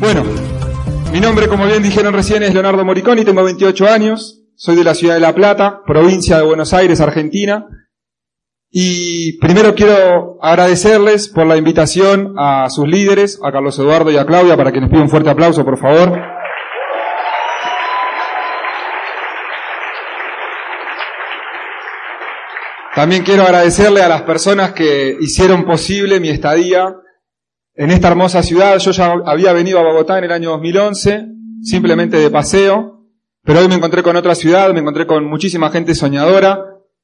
Bueno, 0.00 0.24
mi 1.12 1.20
nombre, 1.20 1.48
como 1.48 1.66
bien 1.66 1.82
dijeron 1.82 2.14
recién, 2.14 2.42
es 2.42 2.52
Leonardo 2.52 2.84
Moriconi, 2.84 3.24
tengo 3.24 3.42
28 3.42 3.88
años, 3.88 4.42
soy 4.56 4.76
de 4.76 4.84
la 4.84 4.94
ciudad 4.94 5.14
de 5.14 5.20
La 5.20 5.34
Plata, 5.34 5.80
provincia 5.86 6.36
de 6.36 6.44
Buenos 6.44 6.74
Aires, 6.74 7.00
Argentina. 7.00 7.66
Y 8.70 9.38
primero 9.38 9.74
quiero 9.74 10.38
agradecerles 10.42 11.28
por 11.28 11.46
la 11.46 11.56
invitación 11.56 12.34
a 12.36 12.68
sus 12.68 12.86
líderes, 12.86 13.40
a 13.42 13.50
Carlos 13.50 13.78
Eduardo 13.78 14.10
y 14.10 14.18
a 14.18 14.26
Claudia, 14.26 14.56
para 14.56 14.70
que 14.70 14.80
les 14.80 14.90
pido 14.90 15.02
un 15.02 15.08
fuerte 15.08 15.30
aplauso, 15.30 15.64
por 15.64 15.78
favor. 15.78 16.20
También 22.94 23.22
quiero 23.22 23.44
agradecerle 23.44 24.02
a 24.02 24.08
las 24.08 24.22
personas 24.22 24.72
que 24.72 25.16
hicieron 25.20 25.64
posible 25.64 26.20
mi 26.20 26.30
estadía 26.30 26.94
en 27.78 27.92
esta 27.92 28.08
hermosa 28.08 28.42
ciudad. 28.42 28.76
Yo 28.78 28.90
ya 28.90 29.14
había 29.24 29.52
venido 29.52 29.78
a 29.78 29.82
Bogotá 29.82 30.18
en 30.18 30.24
el 30.24 30.32
año 30.32 30.50
2011, 30.50 31.28
simplemente 31.62 32.18
de 32.18 32.28
paseo, 32.28 33.04
pero 33.44 33.60
hoy 33.60 33.68
me 33.68 33.76
encontré 33.76 34.02
con 34.02 34.16
otra 34.16 34.34
ciudad, 34.34 34.72
me 34.74 34.80
encontré 34.80 35.06
con 35.06 35.24
muchísima 35.24 35.70
gente 35.70 35.94
soñadora. 35.94 36.58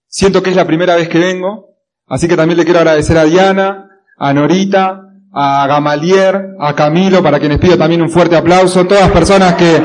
Siento 0.09 0.43
que 0.43 0.51
es 0.51 0.57
la 0.57 0.67
primera 0.67 0.97
vez 0.97 1.09
que 1.09 1.19
vengo, 1.19 1.69
así 2.09 2.29
que 2.29 2.37
también 2.37 2.59
le 2.59 2.65
quiero 2.65 2.81
agradecer 2.81 3.17
a 3.17 3.25
Diana, 3.25 3.89
a 4.19 4.35
Norita, 4.35 5.01
a 5.33 5.67
Gamalier, 5.69 6.57
a 6.59 6.75
Camilo, 6.75 7.23
para 7.23 7.39
quienes 7.39 7.59
pido 7.59 7.79
también 7.79 8.03
un 8.03 8.11
fuerte 8.11 8.37
aplauso. 8.37 8.85
Todas 8.85 9.11
personas 9.13 9.55
que 9.55 9.81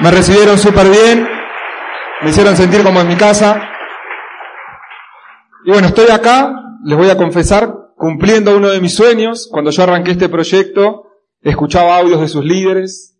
me 0.00 0.10
recibieron 0.12 0.58
súper 0.58 0.88
bien, 0.90 1.28
me 2.22 2.30
hicieron 2.30 2.56
sentir 2.56 2.84
como 2.84 3.00
en 3.00 3.08
mi 3.08 3.16
casa. 3.16 3.68
Y 5.64 5.72
bueno, 5.72 5.88
estoy 5.88 6.08
acá, 6.10 6.52
les 6.84 6.96
voy 6.96 7.10
a 7.10 7.16
confesar, 7.16 7.83
cumpliendo 8.04 8.54
uno 8.54 8.68
de 8.68 8.82
mis 8.82 8.94
sueños. 8.94 9.48
Cuando 9.50 9.70
yo 9.70 9.82
arranqué 9.82 10.10
este 10.10 10.28
proyecto, 10.28 11.06
escuchaba 11.40 11.96
audios 11.96 12.20
de 12.20 12.28
sus 12.28 12.44
líderes, 12.44 13.18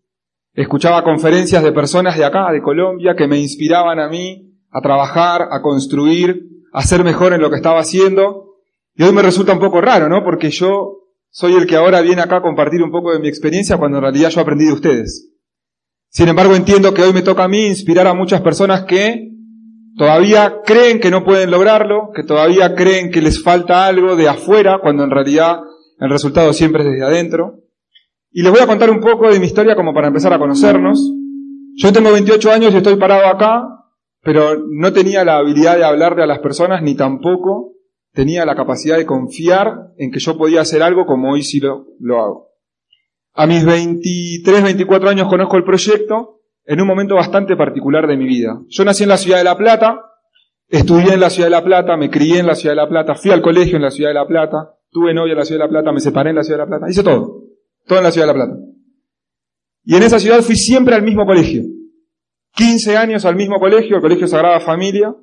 escuchaba 0.53 1.03
conferencias 1.03 1.63
de 1.63 1.71
personas 1.71 2.15
de 2.15 2.23
acá, 2.23 2.51
de 2.51 2.61
Colombia, 2.61 3.15
que 3.15 3.27
me 3.27 3.39
inspiraban 3.39 3.97
a 3.97 4.07
mí 4.09 4.53
a 4.69 4.81
trabajar, 4.81 5.47
a 5.49 5.63
construir, 5.63 6.43
a 6.71 6.83
ser 6.83 7.03
mejor 7.03 7.33
en 7.33 7.41
lo 7.41 7.49
que 7.49 7.55
estaba 7.55 7.79
haciendo. 7.79 8.57
Y 8.93 9.01
hoy 9.01 9.11
me 9.11 9.23
resulta 9.23 9.53
un 9.53 9.59
poco 9.59 9.81
raro, 9.81 10.07
¿no? 10.07 10.23
Porque 10.23 10.51
yo 10.51 10.99
soy 11.31 11.55
el 11.55 11.65
que 11.65 11.77
ahora 11.77 12.01
viene 12.01 12.21
acá 12.21 12.37
a 12.37 12.41
compartir 12.43 12.83
un 12.83 12.91
poco 12.91 13.11
de 13.11 13.17
mi 13.17 13.27
experiencia 13.27 13.77
cuando 13.77 13.97
en 13.97 14.03
realidad 14.03 14.29
yo 14.29 14.41
aprendí 14.41 14.65
de 14.65 14.73
ustedes. 14.73 15.31
Sin 16.09 16.27
embargo, 16.27 16.53
entiendo 16.53 16.93
que 16.93 17.01
hoy 17.01 17.11
me 17.11 17.23
toca 17.23 17.45
a 17.45 17.47
mí 17.47 17.65
inspirar 17.65 18.05
a 18.05 18.13
muchas 18.13 18.41
personas 18.41 18.83
que 18.83 19.31
todavía 19.97 20.61
creen 20.65 20.99
que 20.99 21.11
no 21.11 21.23
pueden 21.23 21.51
lograrlo, 21.51 22.11
que 22.13 22.23
todavía 22.23 22.75
creen 22.75 23.11
que 23.11 23.21
les 23.21 23.41
falta 23.41 23.87
algo 23.87 24.15
de 24.15 24.27
afuera, 24.27 24.79
cuando 24.81 25.03
en 25.03 25.11
realidad 25.11 25.59
el 25.99 26.09
resultado 26.09 26.53
siempre 26.53 26.83
es 26.83 26.91
desde 26.91 27.05
adentro. 27.05 27.61
Y 28.31 28.43
les 28.43 28.51
voy 28.51 28.61
a 28.61 28.67
contar 28.67 28.89
un 28.89 28.99
poco 28.99 29.31
de 29.31 29.39
mi 29.39 29.45
historia 29.45 29.75
como 29.75 29.93
para 29.93 30.07
empezar 30.07 30.33
a 30.33 30.39
conocernos. 30.39 31.13
Yo 31.75 31.93
tengo 31.93 32.11
28 32.11 32.51
años 32.51 32.73
y 32.73 32.77
estoy 32.77 32.95
parado 32.97 33.27
acá, 33.27 33.63
pero 34.21 34.57
no 34.69 34.91
tenía 34.91 35.23
la 35.23 35.37
habilidad 35.37 35.77
de 35.77 35.85
hablarle 35.85 36.23
a 36.23 36.27
las 36.27 36.39
personas 36.39 36.81
ni 36.81 36.95
tampoco 36.95 37.73
tenía 38.11 38.45
la 38.45 38.55
capacidad 38.55 38.97
de 38.97 39.05
confiar 39.05 39.91
en 39.97 40.11
que 40.11 40.19
yo 40.19 40.37
podía 40.37 40.61
hacer 40.61 40.81
algo 40.81 41.05
como 41.05 41.33
hoy 41.33 41.43
sí 41.43 41.59
lo, 41.59 41.85
lo 41.99 42.21
hago. 42.21 42.49
A 43.33 43.45
mis 43.45 43.65
23, 43.65 44.63
24 44.63 45.09
años 45.09 45.27
conozco 45.27 45.57
el 45.57 45.65
proyecto 45.65 46.34
en 46.65 46.81
un 46.81 46.87
momento 46.87 47.15
bastante 47.15 47.55
particular 47.55 48.07
de 48.07 48.17
mi 48.17 48.25
vida. 48.25 48.59
Yo 48.67 48.83
nací 48.83 49.03
en 49.03 49.09
la 49.09 49.17
ciudad 49.17 49.37
de 49.37 49.43
La 49.43 49.57
Plata, 49.57 50.01
estudié 50.67 51.13
en 51.13 51.19
la 51.19 51.29
ciudad 51.29 51.47
de 51.47 51.51
La 51.51 51.63
Plata, 51.63 51.95
me 51.95 52.09
crié 52.09 52.39
en 52.39 52.47
la 52.47 52.55
ciudad 52.55 52.73
de 52.73 52.81
La 52.81 52.89
Plata, 52.89 53.15
fui 53.15 53.31
al 53.31 53.41
colegio 53.41 53.75
en 53.75 53.83
la 53.83 53.91
ciudad 53.91 54.09
de 54.09 54.15
La 54.15 54.27
Plata, 54.27 54.71
tuve 54.89 55.13
novia 55.13 55.33
en 55.33 55.39
la 55.39 55.45
ciudad 55.45 55.61
de 55.61 55.65
La 55.65 55.69
Plata, 55.69 55.91
me 55.91 55.99
separé 55.99 56.31
en 56.31 56.35
la 56.37 56.43
ciudad 56.43 56.59
de 56.59 56.63
La 56.63 56.69
Plata, 56.69 56.89
hice 56.89 57.03
todo, 57.03 57.43
todo 57.85 57.99
en 57.99 58.03
la 58.03 58.11
ciudad 58.11 58.27
de 58.27 58.33
La 58.33 58.45
Plata. 58.45 58.59
Y 59.83 59.95
en 59.95 60.03
esa 60.03 60.19
ciudad 60.19 60.41
fui 60.41 60.55
siempre 60.55 60.95
al 60.95 61.03
mismo 61.03 61.25
colegio. 61.25 61.63
15 62.55 62.97
años 62.97 63.25
al 63.25 63.35
mismo 63.35 63.59
colegio, 63.59 63.97
el 63.97 64.01
Colegio 64.01 64.27
Sagrada 64.27 64.59
Familia. 64.59 65.13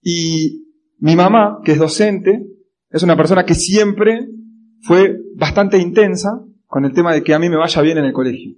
Y 0.00 0.64
mi 0.98 1.16
mamá, 1.16 1.60
que 1.64 1.72
es 1.72 1.78
docente, 1.78 2.46
es 2.88 3.02
una 3.02 3.16
persona 3.16 3.44
que 3.44 3.54
siempre 3.54 4.28
fue 4.82 5.18
bastante 5.34 5.76
intensa 5.78 6.40
con 6.66 6.84
el 6.84 6.92
tema 6.92 7.12
de 7.12 7.22
que 7.22 7.34
a 7.34 7.38
mí 7.38 7.48
me 7.48 7.56
vaya 7.56 7.82
bien 7.82 7.98
en 7.98 8.04
el 8.04 8.12
colegio. 8.12 8.54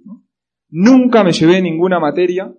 Nunca 0.71 1.23
me 1.23 1.33
llevé 1.33 1.61
ninguna 1.61 1.99
materia 1.99 2.53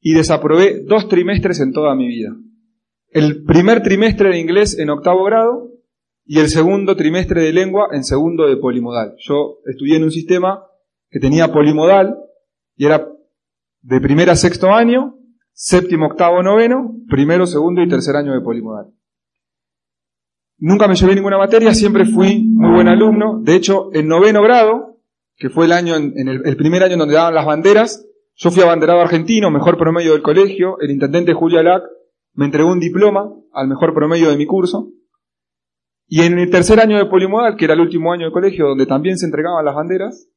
y 0.00 0.14
desaprobé 0.14 0.82
dos 0.84 1.08
trimestres 1.08 1.60
en 1.60 1.72
toda 1.72 1.94
mi 1.94 2.08
vida. 2.08 2.34
El 3.08 3.44
primer 3.44 3.82
trimestre 3.82 4.30
de 4.30 4.40
inglés 4.40 4.78
en 4.78 4.88
octavo 4.88 5.22
grado 5.24 5.70
y 6.24 6.38
el 6.38 6.48
segundo 6.48 6.96
trimestre 6.96 7.42
de 7.42 7.52
lengua 7.52 7.88
en 7.92 8.04
segundo 8.04 8.48
de 8.48 8.56
polimodal. 8.56 9.14
Yo 9.18 9.58
estudié 9.66 9.96
en 9.96 10.04
un 10.04 10.10
sistema 10.10 10.64
que 11.10 11.20
tenía 11.20 11.52
polimodal 11.52 12.16
y 12.74 12.86
era 12.86 13.06
de 13.82 14.00
primer 14.00 14.30
a 14.30 14.36
sexto 14.36 14.72
año, 14.72 15.18
séptimo, 15.52 16.06
octavo, 16.06 16.42
noveno, 16.42 16.96
primero, 17.08 17.46
segundo 17.46 17.82
y 17.82 17.88
tercer 17.88 18.16
año 18.16 18.32
de 18.32 18.40
polimodal. 18.40 18.86
Nunca 20.58 20.88
me 20.88 20.94
llevé 20.94 21.16
ninguna 21.16 21.36
materia, 21.36 21.74
siempre 21.74 22.06
fui 22.06 22.44
muy 22.44 22.70
buen 22.70 22.88
alumno. 22.88 23.40
De 23.42 23.56
hecho, 23.56 23.90
en 23.92 24.08
noveno 24.08 24.42
grado, 24.42 24.91
que 25.42 25.50
fue 25.50 25.64
el 25.64 25.72
año, 25.72 25.96
en 25.96 26.28
el, 26.28 26.56
primer 26.56 26.84
año 26.84 26.96
donde 26.96 27.16
daban 27.16 27.34
las 27.34 27.44
banderas, 27.44 28.06
yo 28.36 28.52
fui 28.52 28.62
abanderado 28.62 29.00
argentino, 29.00 29.50
mejor 29.50 29.76
promedio 29.76 30.12
del 30.12 30.22
colegio, 30.22 30.78
el 30.78 30.92
intendente 30.92 31.34
Julio 31.34 31.58
Alac 31.58 31.82
me 32.34 32.44
entregó 32.44 32.70
un 32.70 32.78
diploma 32.78 33.28
al 33.52 33.66
mejor 33.66 33.92
promedio 33.92 34.30
de 34.30 34.36
mi 34.36 34.46
curso, 34.46 34.92
y 36.06 36.20
en 36.20 36.38
el 36.38 36.48
tercer 36.48 36.78
año 36.78 36.96
de 36.96 37.06
polimodal, 37.06 37.56
que 37.56 37.64
era 37.64 37.74
el 37.74 37.80
último 37.80 38.12
año 38.12 38.26
de 38.26 38.30
colegio, 38.30 38.68
donde 38.68 38.86
también 38.86 39.18
se 39.18 39.26
entregaban 39.26 39.64
las 39.64 39.74
banderas, 39.74 40.28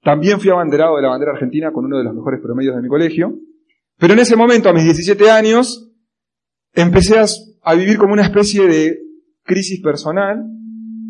también 0.00 0.38
fui 0.38 0.50
abanderado 0.50 0.94
de 0.94 1.02
la 1.02 1.08
bandera 1.08 1.32
argentina 1.32 1.72
con 1.72 1.86
uno 1.86 1.98
de 1.98 2.04
los 2.04 2.14
mejores 2.14 2.40
promedios 2.40 2.76
de 2.76 2.82
mi 2.82 2.88
colegio, 2.88 3.34
pero 3.98 4.12
en 4.12 4.20
ese 4.20 4.36
momento, 4.36 4.68
a 4.68 4.72
mis 4.72 4.84
17 4.84 5.28
años, 5.28 5.90
empecé 6.72 7.18
a, 7.18 7.24
a 7.64 7.74
vivir 7.74 7.98
como 7.98 8.12
una 8.12 8.22
especie 8.22 8.68
de 8.68 9.00
crisis 9.42 9.82
personal, 9.82 10.44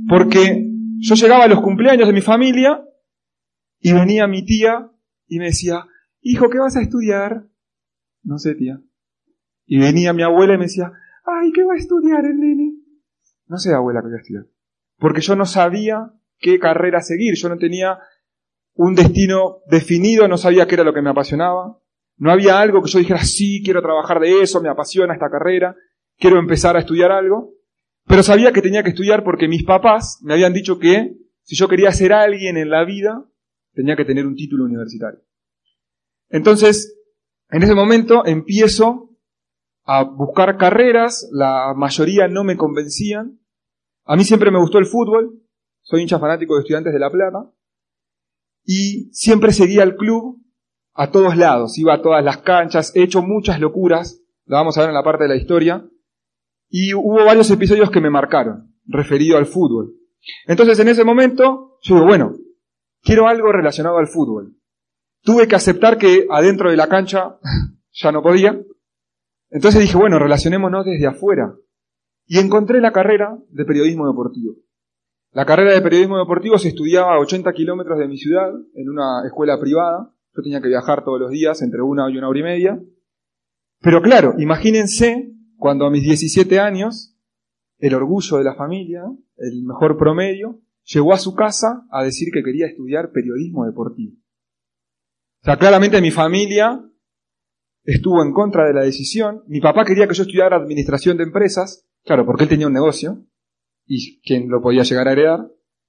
porque 0.09 0.71
yo 1.01 1.15
llegaba 1.17 1.45
a 1.45 1.49
los 1.49 1.61
cumpleaños 1.61 2.09
de 2.09 2.15
mi 2.15 2.23
familia 2.23 2.83
y 3.83 3.93
venía 3.93 4.29
mi 4.29 4.45
tía 4.45 4.91
y 5.27 5.39
me 5.39 5.47
decía, 5.47 5.87
hijo, 6.21 6.49
¿qué 6.49 6.59
vas 6.59 6.77
a 6.77 6.81
estudiar? 6.81 7.49
No 8.23 8.39
sé, 8.39 8.55
tía. 8.55 8.81
Y 9.67 9.79
venía 9.79 10.13
mi 10.13 10.23
abuela 10.23 10.55
y 10.55 10.59
me 10.59 10.65
decía, 10.65 10.93
ay, 11.25 11.51
¿qué 11.53 11.65
va 11.65 11.75
a 11.75 11.79
estudiar 11.79 12.25
el 12.25 12.39
nene? 12.39 12.75
No 13.49 13.59
sé, 13.59 13.75
abuela, 13.75 14.01
qué 14.01 14.07
voy 14.07 14.15
a 14.15 14.21
estudiar. 14.21 14.47
Porque 14.99 15.21
yo 15.21 15.35
no 15.35 15.47
sabía 15.47 16.13
qué 16.39 16.61
carrera 16.61 17.01
seguir, 17.01 17.35
yo 17.37 17.49
no 17.49 17.59
tenía 17.59 17.99
un 18.75 18.95
destino 18.95 19.59
definido, 19.67 20.29
no 20.29 20.39
sabía 20.39 20.67
qué 20.67 20.77
era 20.77 20.85
lo 20.85 20.95
que 20.95 21.03
me 21.03 21.11
apasionaba. 21.11 21.79
No 22.19 22.31
había 22.31 22.61
algo 22.61 22.83
que 22.83 22.91
yo 22.91 23.01
dijera, 23.01 23.25
sí, 23.25 23.63
quiero 23.65 23.83
trabajar 23.83 24.21
de 24.21 24.43
eso, 24.43 24.63
me 24.63 24.69
apasiona 24.69 25.15
esta 25.15 25.29
carrera, 25.29 25.75
quiero 26.19 26.39
empezar 26.39 26.77
a 26.77 26.81
estudiar 26.81 27.11
algo. 27.11 27.55
Pero 28.07 28.23
sabía 28.23 28.53
que 28.53 28.63
tenía 28.63 28.85
que 28.85 28.91
estudiar 28.91 29.25
porque 29.25 29.49
mis 29.49 29.65
papás 29.65 30.21
me 30.23 30.35
habían 30.35 30.53
dicho 30.53 30.79
que 30.79 31.17
si 31.43 31.57
yo 31.57 31.67
quería 31.67 31.91
ser 31.91 32.13
alguien 32.13 32.57
en 32.57 32.71
la 32.71 32.85
vida, 32.85 33.25
tenía 33.75 33.97
que 33.97 34.05
tener 34.05 34.27
un 34.27 34.35
título 34.35 34.65
universitario. 34.65 35.21
Entonces, 36.29 36.99
en 37.51 37.63
ese 37.63 37.75
momento 37.75 38.25
empiezo 38.25 39.11
a 39.85 40.05
buscar 40.05 40.57
carreras, 40.57 41.29
la 41.33 41.75
mayoría 41.77 42.29
no 42.29 42.45
me 42.45 42.57
convencían. 42.57 43.41
A 44.05 44.17
mí 44.17 44.25
siempre 44.25 44.51
me 44.51 44.59
gustó 44.59 44.79
el 44.79 44.87
fútbol, 44.87 45.43
soy 45.83 46.03
hincha 46.03 46.19
fanático 46.19 46.55
de 46.55 46.61
estudiantes 46.61 46.93
de 46.93 46.99
La 46.99 47.11
Plata, 47.11 47.51
y 48.65 49.11
siempre 49.13 49.53
seguía 49.53 49.83
al 49.83 49.97
club 49.97 50.41
a 50.95 51.11
todos 51.11 51.37
lados, 51.37 51.79
iba 51.79 51.95
a 51.95 52.03
todas 52.03 52.25
las 52.25 52.39
canchas, 52.39 52.95
he 52.95 53.03
hecho 53.03 53.23
muchas 53.23 53.61
locuras, 53.61 54.23
lo 54.47 54.57
vamos 54.57 54.77
a 54.77 54.83
ver 54.83 54.91
en 54.91 54.95
la 54.95 55.03
parte 55.03 55.25
de 55.25 55.31
la 55.31 55.37
historia, 55.37 55.87
y 56.69 56.95
hubo 56.95 57.25
varios 57.25 57.51
episodios 57.51 57.91
que 57.91 58.01
me 58.01 58.11
marcaron, 58.11 58.75
referido 58.87 59.37
al 59.37 59.47
fútbol. 59.47 59.95
Entonces 60.47 60.79
en 60.79 60.89
ese 60.89 61.05
momento, 61.05 61.79
yo 61.83 61.97
digo, 61.97 62.07
bueno, 62.07 62.35
quiero 63.03 63.29
algo 63.29 63.53
relacionado 63.53 63.99
al 63.99 64.07
fútbol. 64.07 64.57
Tuve 65.23 65.47
que 65.47 65.57
aceptar 65.57 65.99
que 65.99 66.27
adentro 66.31 66.71
de 66.71 66.77
la 66.77 66.89
cancha 66.89 67.39
ya 67.93 68.13
no 68.13 68.23
podía. 68.23 68.61
Entonces 69.51 69.81
dije, 69.81 69.97
bueno, 69.97 70.19
relacionémonos 70.19 70.85
desde 70.85 71.07
afuera. 71.07 71.55
Y 72.27 72.39
encontré 72.39 72.81
la 72.81 72.93
carrera 72.93 73.39
de 73.51 73.65
periodismo 73.65 74.07
deportivo. 74.07 74.55
La 75.33 75.45
carrera 75.45 75.73
de 75.73 75.81
periodismo 75.81 76.19
deportivo 76.19 76.59
se 76.59 76.69
estudiaba 76.69 77.15
a 77.15 77.19
80 77.19 77.53
kilómetros 77.53 77.99
de 77.99 78.09
mi 78.09 78.19
ciudad, 78.19 78.51
en 78.75 78.89
una 78.89 79.27
escuela 79.27 79.59
privada. 79.59 80.13
Yo 80.35 80.43
tenía 80.43 80.61
que 80.61 80.69
viajar 80.69 81.05
todos 81.05 81.21
los 81.21 81.31
días, 81.31 81.63
entre 81.63 81.83
una 81.83 82.11
y 82.11 82.17
una 82.17 82.29
hora 82.29 82.39
y 82.39 82.43
media. 82.43 82.83
Pero 83.81 84.01
claro, 84.03 84.35
imagínense 84.39 85.33
cuando 85.57 85.87
a 85.87 85.91
mis 85.91 86.03
17 86.03 86.61
años, 86.61 87.17
el 87.79 87.95
orgullo 87.95 88.39
de 88.39 88.45
la 88.45 88.55
familia, 88.55 89.05
el 89.37 89.65
mejor 89.65 89.97
promedio, 89.97 90.61
llegó 90.85 91.13
a 91.13 91.19
su 91.19 91.35
casa 91.35 91.87
a 91.91 92.05
decir 92.05 92.29
que 92.33 92.43
quería 92.43 92.67
estudiar 92.67 93.13
periodismo 93.13 93.67
deportivo. 93.67 94.15
O 95.43 95.45
sea, 95.45 95.57
claramente 95.57 96.01
mi 96.01 96.11
familia 96.11 96.81
estuvo 97.85 98.23
en 98.23 98.33
contra 98.33 98.67
de 98.67 98.75
la 98.75 98.83
decisión. 98.83 99.43
Mi 99.47 99.61
papá 99.61 99.85
quería 99.85 100.07
que 100.07 100.15
yo 100.15 100.23
estudiara 100.23 100.57
administración 100.57 101.17
de 101.17 101.25
empresas, 101.25 101.87
claro, 102.05 102.25
porque 102.25 102.45
él 102.45 102.49
tenía 102.49 102.69
un 102.69 102.73
negocio 102.73 103.27
y 103.87 104.21
quien 104.23 104.49
lo 104.49 104.61
podía 104.61 104.83
llegar 104.83 105.09
a 105.09 105.13
heredar, 105.13 105.41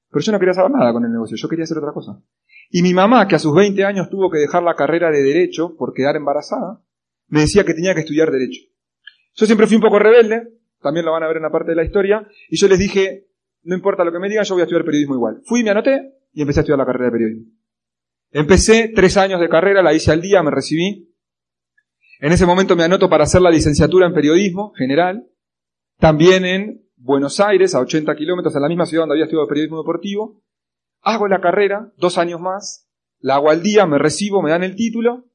pero 0.10 0.24
yo 0.24 0.32
no 0.32 0.40
quería 0.40 0.54
saber 0.54 0.72
nada 0.72 0.92
con 0.92 1.06
el 1.06 1.12
negocio, 1.12 1.38
yo 1.38 1.48
quería 1.48 1.64
hacer 1.64 1.78
otra 1.78 1.94
cosa. 1.94 2.24
Y 2.70 2.82
mi 2.82 2.94
mamá, 2.94 3.28
que 3.28 3.36
a 3.36 3.40
sus 3.40 3.54
20 3.54 3.84
años 3.84 4.10
tuvo 4.10 4.32
que 4.32 4.40
dejar 4.40 4.64
la 4.64 4.76
carrera 4.76 5.12
de 5.12 5.22
Derecho 5.22 5.76
por 5.76 5.94
quedar 5.94 6.16
embarazada, 6.16 6.82
me 7.28 7.42
decía 7.42 7.64
que 7.64 7.74
tenía 7.74 7.94
que 7.94 8.02
estudiar 8.02 8.32
Derecho. 8.32 8.62
Yo 9.36 9.46
siempre 9.46 9.68
fui 9.68 9.76
un 9.76 9.82
poco 9.82 10.00
rebelde, 10.00 10.54
también 10.82 11.06
lo 11.06 11.12
van 11.12 11.24
a 11.24 11.28
ver 11.28 11.38
en 11.38 11.44
la 11.44 11.52
parte 11.52 11.72
de 11.72 11.76
la 11.76 11.84
historia, 11.84 12.28
y 12.50 12.58
yo 12.58 12.68
les 12.68 12.80
dije, 12.80 13.28
no 13.64 13.76
importa 13.76 14.04
lo 14.04 14.12
que 14.12 14.20
me 14.20 14.30
digan, 14.30 14.46
yo 14.46 14.56
voy 14.56 14.62
a 14.62 14.66
estudiar 14.66 14.86
periodismo 14.86 15.16
igual. 15.16 15.42
Fui, 15.46 15.64
me 15.64 15.72
anoté 15.72 16.14
y 16.34 16.42
empecé 16.42 16.60
a 16.60 16.62
estudiar 16.62 16.80
la 16.80 16.86
carrera 16.86 17.06
de 17.06 17.12
periodismo. 17.12 17.52
Empecé 18.32 18.92
tres 18.94 19.18
años 19.18 19.40
de 19.40 19.50
carrera, 19.50 19.82
la 19.82 19.94
hice 19.94 20.12
al 20.12 20.22
día, 20.22 20.42
me 20.42 20.52
recibí. 20.52 21.14
En 22.20 22.32
ese 22.32 22.46
momento 22.46 22.76
me 22.76 22.84
anoto 22.84 23.10
para 23.10 23.24
hacer 23.26 23.42
la 23.42 23.52
licenciatura 23.52 24.08
en 24.08 24.14
periodismo 24.14 24.72
general, 24.74 25.28
también 26.00 26.46
en 26.46 26.84
Buenos 26.96 27.40
Aires, 27.40 27.76
a 27.76 27.80
80 27.80 28.16
kilómetros, 28.16 28.56
en 28.56 28.62
la 28.62 28.68
misma 28.68 28.86
ciudad 28.86 29.04
donde 29.04 29.16
había 29.16 29.26
estudiado 29.26 29.48
periodismo 29.48 29.78
deportivo. 29.78 30.42
Hago 31.02 31.28
la 31.28 31.42
carrera, 31.42 31.92
dos 31.98 32.18
años 32.18 32.40
más, 32.40 32.90
la 33.20 33.36
hago 33.36 33.50
al 33.50 33.62
día, 33.62 33.86
me 33.86 33.98
recibo, 33.98 34.42
me 34.42 34.50
dan 34.50 34.64
el 34.64 34.76
título, 34.76 35.26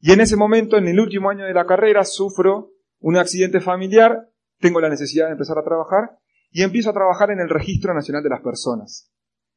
y 0.00 0.12
en 0.12 0.20
ese 0.20 0.36
momento, 0.36 0.76
en 0.76 0.86
el 0.86 1.00
último 1.00 1.28
año 1.28 1.44
de 1.44 1.54
la 1.54 1.66
carrera, 1.66 2.04
sufro 2.04 2.70
un 3.00 3.16
accidente 3.16 3.60
familiar, 3.60 4.28
tengo 4.58 4.80
la 4.80 4.88
necesidad 4.88 5.26
de 5.26 5.32
empezar 5.32 5.58
a 5.58 5.64
trabajar, 5.64 6.18
y 6.50 6.62
empiezo 6.62 6.90
a 6.90 6.94
trabajar 6.94 7.30
en 7.30 7.40
el 7.40 7.48
Registro 7.48 7.94
Nacional 7.94 8.22
de 8.22 8.30
las 8.30 8.42
Personas, 8.42 9.12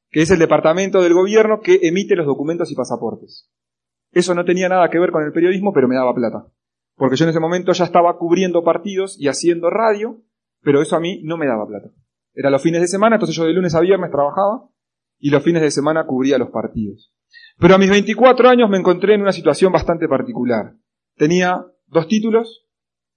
que 0.10 0.22
es 0.22 0.32
el 0.32 0.40
departamento 0.40 1.02
del 1.02 1.14
gobierno 1.14 1.62
que 1.62 1.80
emite 1.84 2.16
los 2.16 2.26
documentos 2.26 2.72
y 2.72 2.76
pasaportes. 2.76 3.50
Eso 4.12 4.36
no 4.36 4.44
tenía 4.44 4.68
nada 4.68 4.90
que 4.90 5.00
ver 5.00 5.12
con 5.12 5.24
el 5.24 5.32
periodismo, 5.32 5.72
pero 5.74 5.88
me 5.88 5.96
daba 5.96 6.14
plata. 6.14 6.46
Porque 6.96 7.16
yo 7.16 7.26
en 7.26 7.30
ese 7.30 7.40
momento 7.40 7.72
ya 7.72 7.86
estaba 7.86 8.18
cubriendo 8.18 8.64
partidos 8.64 9.18
y 9.18 9.28
haciendo 9.28 9.70
radio, 9.70 10.22
pero 10.62 10.82
eso 10.82 10.96
a 10.96 11.00
mí 11.00 11.22
no 11.24 11.38
me 11.38 11.48
daba 11.48 11.66
plata. 11.66 11.90
Era 12.34 12.50
los 12.50 12.62
fines 12.62 12.82
de 12.82 12.88
semana, 12.88 13.16
entonces 13.16 13.36
yo 13.36 13.46
de 13.46 13.54
lunes 13.54 13.74
a 13.76 13.80
viernes 13.80 14.12
trabajaba 14.12 14.70
y 15.18 15.30
los 15.30 15.44
fines 15.44 15.62
de 15.62 15.72
semana 15.72 16.06
cubría 16.06 16.38
los 16.38 16.50
partidos. 16.50 17.14
Pero 17.58 17.76
a 17.76 17.78
mis 17.78 17.90
24 17.90 18.50
años 18.50 18.70
me 18.70 18.78
encontré 18.78 19.16
en 19.16 19.22
una 19.22 19.32
situación 19.32 19.72
bastante 19.72 20.08
particular. 20.08 20.76
Tenía 21.16 21.66
dos 21.88 22.08
títulos, 22.08 22.68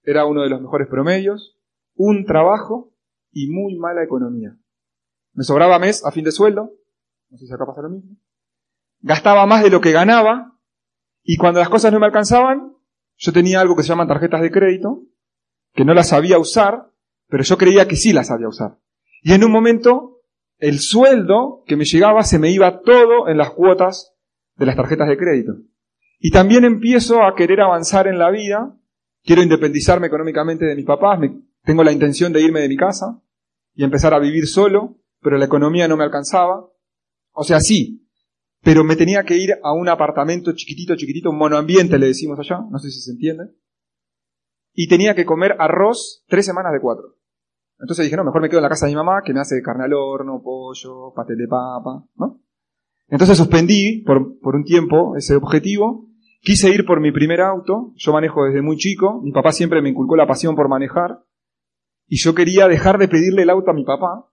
era 0.03 0.25
uno 0.25 0.43
de 0.43 0.49
los 0.49 0.61
mejores 0.61 0.87
promedios, 0.87 1.57
un 1.95 2.25
trabajo 2.25 2.93
y 3.35 3.51
muy 3.51 3.75
mala 3.75 4.01
economía. 4.01 4.55
Me 5.33 5.43
sobraba 5.43 5.77
mes 5.77 6.03
a 6.05 6.11
fin 6.11 6.23
de 6.23 6.31
sueldo, 6.31 6.71
no 7.29 7.37
sé 7.37 7.45
si 7.45 7.53
acá 7.53 7.65
pasa 7.65 7.81
lo 7.81 7.89
mismo. 7.89 8.15
Gastaba 9.01 9.45
más 9.45 9.61
de 9.61 9.69
lo 9.69 9.81
que 9.81 9.91
ganaba 9.91 10.57
y 11.21 11.35
cuando 11.35 11.59
las 11.59 11.67
cosas 11.67 11.91
no 11.91 11.99
me 11.99 12.05
alcanzaban, 12.05 12.73
yo 13.17 13.33
tenía 13.33 13.59
algo 13.59 13.75
que 13.75 13.83
se 13.83 13.89
llaman 13.89 14.07
tarjetas 14.07 14.41
de 14.41 14.51
crédito, 14.51 15.03
que 15.73 15.83
no 15.83 15.93
las 15.93 16.09
sabía 16.09 16.39
usar, 16.39 16.89
pero 17.27 17.43
yo 17.43 17.57
creía 17.57 17.89
que 17.89 17.97
sí 17.97 18.13
las 18.13 18.27
sabía 18.27 18.47
usar. 18.47 18.79
Y 19.21 19.33
en 19.33 19.43
un 19.43 19.51
momento, 19.51 20.21
el 20.57 20.79
sueldo 20.79 21.63
que 21.67 21.75
me 21.75 21.83
llegaba 21.83 22.23
se 22.23 22.39
me 22.39 22.51
iba 22.51 22.79
todo 22.81 23.27
en 23.27 23.37
las 23.37 23.51
cuotas 23.51 24.15
de 24.55 24.65
las 24.65 24.77
tarjetas 24.77 25.09
de 25.09 25.17
crédito. 25.17 25.55
Y 26.19 26.31
también 26.31 26.63
empiezo 26.63 27.21
a 27.21 27.35
querer 27.35 27.59
avanzar 27.59 28.07
en 28.07 28.17
la 28.17 28.31
vida, 28.31 28.77
quiero 29.23 29.43
independizarme 29.43 30.07
económicamente 30.07 30.63
de 30.63 30.75
mis 30.75 30.85
papás, 30.85 31.19
tengo 31.63 31.83
la 31.83 31.91
intención 31.91 32.31
de 32.31 32.41
irme 32.41 32.61
de 32.61 32.69
mi 32.69 32.77
casa 32.77 33.21
y 33.75 33.83
empezar 33.83 34.13
a 34.13 34.19
vivir 34.19 34.47
solo, 34.47 34.97
pero 35.21 35.37
la 35.37 35.45
economía 35.45 35.87
no 35.87 35.97
me 35.97 36.03
alcanzaba. 36.03 36.67
O 37.33 37.43
sea, 37.43 37.59
sí, 37.59 38.07
pero 38.63 38.83
me 38.83 38.95
tenía 38.95 39.23
que 39.23 39.37
ir 39.37 39.51
a 39.63 39.73
un 39.73 39.89
apartamento 39.89 40.53
chiquitito, 40.53 40.95
chiquitito, 40.95 41.29
un 41.29 41.37
monoambiente 41.37 41.99
le 41.99 42.07
decimos 42.07 42.39
allá, 42.39 42.61
no 42.69 42.79
sé 42.79 42.89
si 42.89 43.01
se 43.01 43.11
entiende. 43.11 43.43
Y 44.73 44.87
tenía 44.87 45.13
que 45.13 45.25
comer 45.25 45.55
arroz 45.59 46.23
tres 46.27 46.45
semanas 46.45 46.73
de 46.73 46.79
cuatro. 46.79 47.15
Entonces 47.79 48.05
dije, 48.05 48.15
no, 48.15 48.23
mejor 48.23 48.41
me 48.41 48.49
quedo 48.49 48.59
en 48.59 48.63
la 48.63 48.69
casa 48.69 48.85
de 48.85 48.93
mi 48.93 48.95
mamá, 48.95 49.21
que 49.23 49.33
me 49.33 49.39
hace 49.41 49.61
carne 49.61 49.83
al 49.83 49.93
horno, 49.93 50.41
pollo, 50.41 51.13
paté 51.13 51.35
de 51.35 51.47
papa, 51.47 52.05
¿no? 52.15 52.41
Entonces 53.07 53.37
suspendí 53.37 54.01
por, 54.03 54.39
por 54.39 54.55
un 54.55 54.63
tiempo 54.63 55.15
ese 55.15 55.35
objetivo. 55.35 56.07
Quise 56.41 56.69
ir 56.69 56.85
por 56.85 57.01
mi 57.01 57.11
primer 57.11 57.41
auto. 57.41 57.93
Yo 57.95 58.13
manejo 58.13 58.45
desde 58.45 58.61
muy 58.61 58.77
chico. 58.77 59.21
Mi 59.21 59.31
papá 59.31 59.51
siempre 59.51 59.81
me 59.81 59.89
inculcó 59.89 60.15
la 60.15 60.27
pasión 60.27 60.55
por 60.55 60.69
manejar. 60.69 61.19
Y 62.07 62.17
yo 62.17 62.35
quería 62.35 62.67
dejar 62.67 62.97
de 62.97 63.07
pedirle 63.07 63.43
el 63.43 63.49
auto 63.49 63.71
a 63.71 63.73
mi 63.73 63.83
papá 63.83 64.29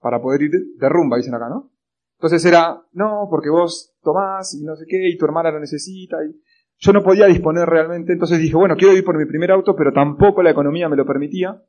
para 0.00 0.20
poder 0.20 0.42
ir 0.42 0.50
de 0.76 0.88
rumba, 0.88 1.16
dicen 1.16 1.34
acá, 1.34 1.48
¿no? 1.48 1.72
Entonces 2.18 2.44
era, 2.44 2.82
no, 2.92 3.26
porque 3.30 3.50
vos 3.50 3.94
tomás 4.02 4.54
y 4.54 4.64
no 4.64 4.76
sé 4.76 4.84
qué, 4.88 5.08
y 5.08 5.16
tu 5.16 5.24
hermana 5.24 5.50
lo 5.50 5.60
necesita. 5.60 6.16
Y 6.24 6.40
yo 6.78 6.92
no 6.92 7.02
podía 7.02 7.26
disponer 7.26 7.68
realmente. 7.68 8.12
Entonces 8.12 8.38
dije, 8.38 8.56
bueno, 8.56 8.76
quiero 8.76 8.94
ir 8.94 9.04
por 9.04 9.18
mi 9.18 9.26
primer 9.26 9.50
auto, 9.50 9.74
pero 9.76 9.92
tampoco 9.92 10.42
la 10.42 10.50
economía 10.50 10.88
me 10.88 10.96
lo 10.96 11.06
permitía. 11.06 11.62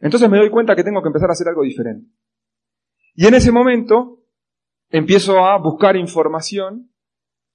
Entonces 0.00 0.28
me 0.30 0.38
doy 0.38 0.50
cuenta 0.50 0.76
que 0.76 0.84
tengo 0.84 1.02
que 1.02 1.08
empezar 1.08 1.28
a 1.28 1.32
hacer 1.32 1.48
algo 1.48 1.62
diferente. 1.62 2.08
Y 3.14 3.26
en 3.26 3.34
ese 3.34 3.50
momento 3.50 4.22
empiezo 4.90 5.44
a 5.44 5.58
buscar 5.58 5.96
información 5.96 6.90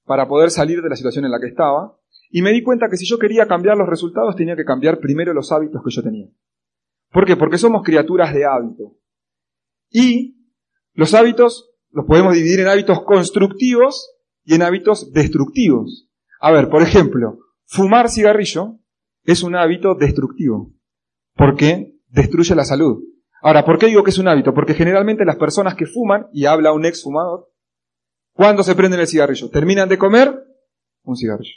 para 0.05 0.27
poder 0.27 0.51
salir 0.51 0.81
de 0.81 0.89
la 0.89 0.95
situación 0.95 1.25
en 1.25 1.31
la 1.31 1.39
que 1.39 1.47
estaba 1.47 1.97
y 2.29 2.41
me 2.41 2.51
di 2.51 2.61
cuenta 2.61 2.89
que 2.89 2.97
si 2.97 3.05
yo 3.05 3.17
quería 3.17 3.47
cambiar 3.47 3.77
los 3.77 3.87
resultados 3.87 4.35
tenía 4.35 4.55
que 4.55 4.65
cambiar 4.65 4.99
primero 4.99 5.33
los 5.33 5.51
hábitos 5.51 5.81
que 5.83 5.91
yo 5.91 6.03
tenía. 6.03 6.27
¿Por 7.13 7.25
qué? 7.25 7.37
Porque 7.37 7.57
somos 7.57 7.83
criaturas 7.83 8.33
de 8.33 8.45
hábito. 8.45 8.97
Y 9.89 10.35
los 10.93 11.13
hábitos 11.13 11.71
los 11.91 12.05
podemos 12.05 12.33
dividir 12.33 12.59
en 12.59 12.67
hábitos 12.67 13.03
constructivos 13.03 14.15
y 14.43 14.55
en 14.55 14.63
hábitos 14.63 15.13
destructivos. 15.13 16.09
A 16.41 16.51
ver, 16.51 16.69
por 16.69 16.81
ejemplo, 16.81 17.37
fumar 17.65 18.09
cigarrillo 18.09 18.79
es 19.23 19.43
un 19.43 19.55
hábito 19.55 19.95
destructivo. 19.95 20.73
¿Por 21.35 21.55
qué? 21.55 21.93
destruye 22.13 22.55
la 22.55 22.63
salud. 22.63 23.03
Ahora, 23.41 23.65
¿por 23.65 23.77
qué 23.77 23.87
digo 23.87 24.03
que 24.03 24.11
es 24.11 24.19
un 24.19 24.27
hábito? 24.27 24.53
Porque 24.53 24.73
generalmente 24.73 25.25
las 25.25 25.35
personas 25.35 25.75
que 25.75 25.85
fuman, 25.85 26.27
y 26.31 26.45
habla 26.45 26.71
un 26.71 26.85
ex 26.85 27.03
fumador, 27.03 27.51
¿cuándo 28.33 28.63
se 28.63 28.75
prenden 28.75 28.99
el 28.99 29.07
cigarrillo? 29.07 29.49
Terminan 29.49 29.89
de 29.89 29.97
comer, 29.97 30.31
un 31.03 31.17
cigarrillo. 31.17 31.55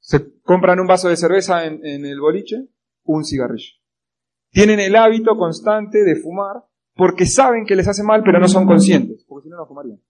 Se 0.00 0.40
compran 0.40 0.80
un 0.80 0.86
vaso 0.86 1.08
de 1.08 1.16
cerveza 1.16 1.66
en, 1.66 1.84
en 1.84 2.06
el 2.06 2.18
boliche, 2.18 2.66
un 3.04 3.24
cigarrillo. 3.24 3.81
Tienen 4.52 4.80
el 4.80 4.94
hábito 4.96 5.36
constante 5.36 6.04
de 6.04 6.16
fumar 6.16 6.64
porque 6.94 7.24
saben 7.24 7.64
que 7.64 7.74
les 7.74 7.88
hace 7.88 8.02
mal, 8.02 8.22
pero 8.22 8.38
no 8.38 8.48
son 8.48 8.66
conscientes, 8.66 9.24
porque 9.26 9.44
si 9.44 9.50
no, 9.50 9.56
no 9.56 9.66
fumarían. 9.66 10.00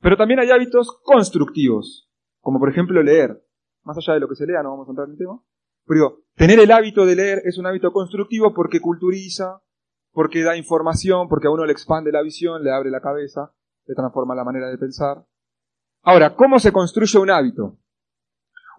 Pero 0.00 0.18
también 0.18 0.40
hay 0.40 0.50
hábitos 0.50 1.00
constructivos, 1.02 2.10
como 2.40 2.58
por 2.58 2.68
ejemplo 2.68 3.02
leer. 3.02 3.42
Más 3.82 3.96
allá 3.96 4.14
de 4.14 4.20
lo 4.20 4.28
que 4.28 4.34
se 4.34 4.46
lea, 4.46 4.62
no 4.62 4.70
vamos 4.70 4.88
a 4.88 4.90
entrar 4.90 5.06
en 5.06 5.12
el 5.12 5.18
tema. 5.18 5.42
Pero 5.86 6.24
tener 6.34 6.58
el 6.58 6.70
hábito 6.70 7.06
de 7.06 7.16
leer 7.16 7.42
es 7.44 7.56
un 7.56 7.66
hábito 7.66 7.92
constructivo 7.92 8.52
porque 8.52 8.80
culturiza, 8.80 9.62
porque 10.12 10.42
da 10.42 10.56
información, 10.56 11.28
porque 11.28 11.48
a 11.48 11.50
uno 11.50 11.64
le 11.64 11.72
expande 11.72 12.12
la 12.12 12.22
visión, 12.22 12.62
le 12.62 12.72
abre 12.72 12.90
la 12.90 13.00
cabeza, 13.00 13.54
le 13.86 13.94
transforma 13.94 14.34
la 14.34 14.44
manera 14.44 14.68
de 14.68 14.76
pensar. 14.76 15.24
Ahora, 16.02 16.34
¿cómo 16.34 16.58
se 16.58 16.72
construye 16.72 17.18
un 17.18 17.30
hábito? 17.30 17.78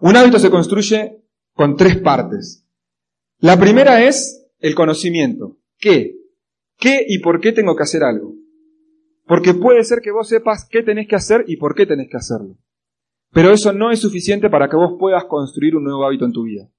Un 0.00 0.16
hábito 0.16 0.38
se 0.38 0.50
construye 0.50 1.24
con 1.54 1.76
tres 1.76 1.96
partes. 1.98 2.65
La 3.38 3.58
primera 3.58 4.02
es 4.02 4.46
el 4.58 4.74
conocimiento. 4.74 5.58
¿Qué? 5.78 6.16
¿Qué 6.78 7.04
y 7.06 7.18
por 7.18 7.40
qué 7.40 7.52
tengo 7.52 7.76
que 7.76 7.82
hacer 7.82 8.02
algo? 8.02 8.34
Porque 9.26 9.54
puede 9.54 9.82
ser 9.84 10.00
que 10.02 10.12
vos 10.12 10.28
sepas 10.28 10.66
qué 10.70 10.82
tenés 10.82 11.08
que 11.08 11.16
hacer 11.16 11.44
y 11.46 11.56
por 11.56 11.74
qué 11.74 11.86
tenés 11.86 12.08
que 12.10 12.16
hacerlo. 12.16 12.56
Pero 13.32 13.50
eso 13.50 13.72
no 13.72 13.90
es 13.90 14.00
suficiente 14.00 14.48
para 14.48 14.68
que 14.68 14.76
vos 14.76 14.96
puedas 14.98 15.24
construir 15.24 15.76
un 15.76 15.84
nuevo 15.84 16.06
hábito 16.06 16.24
en 16.24 16.32
tu 16.32 16.44
vida. 16.44 16.70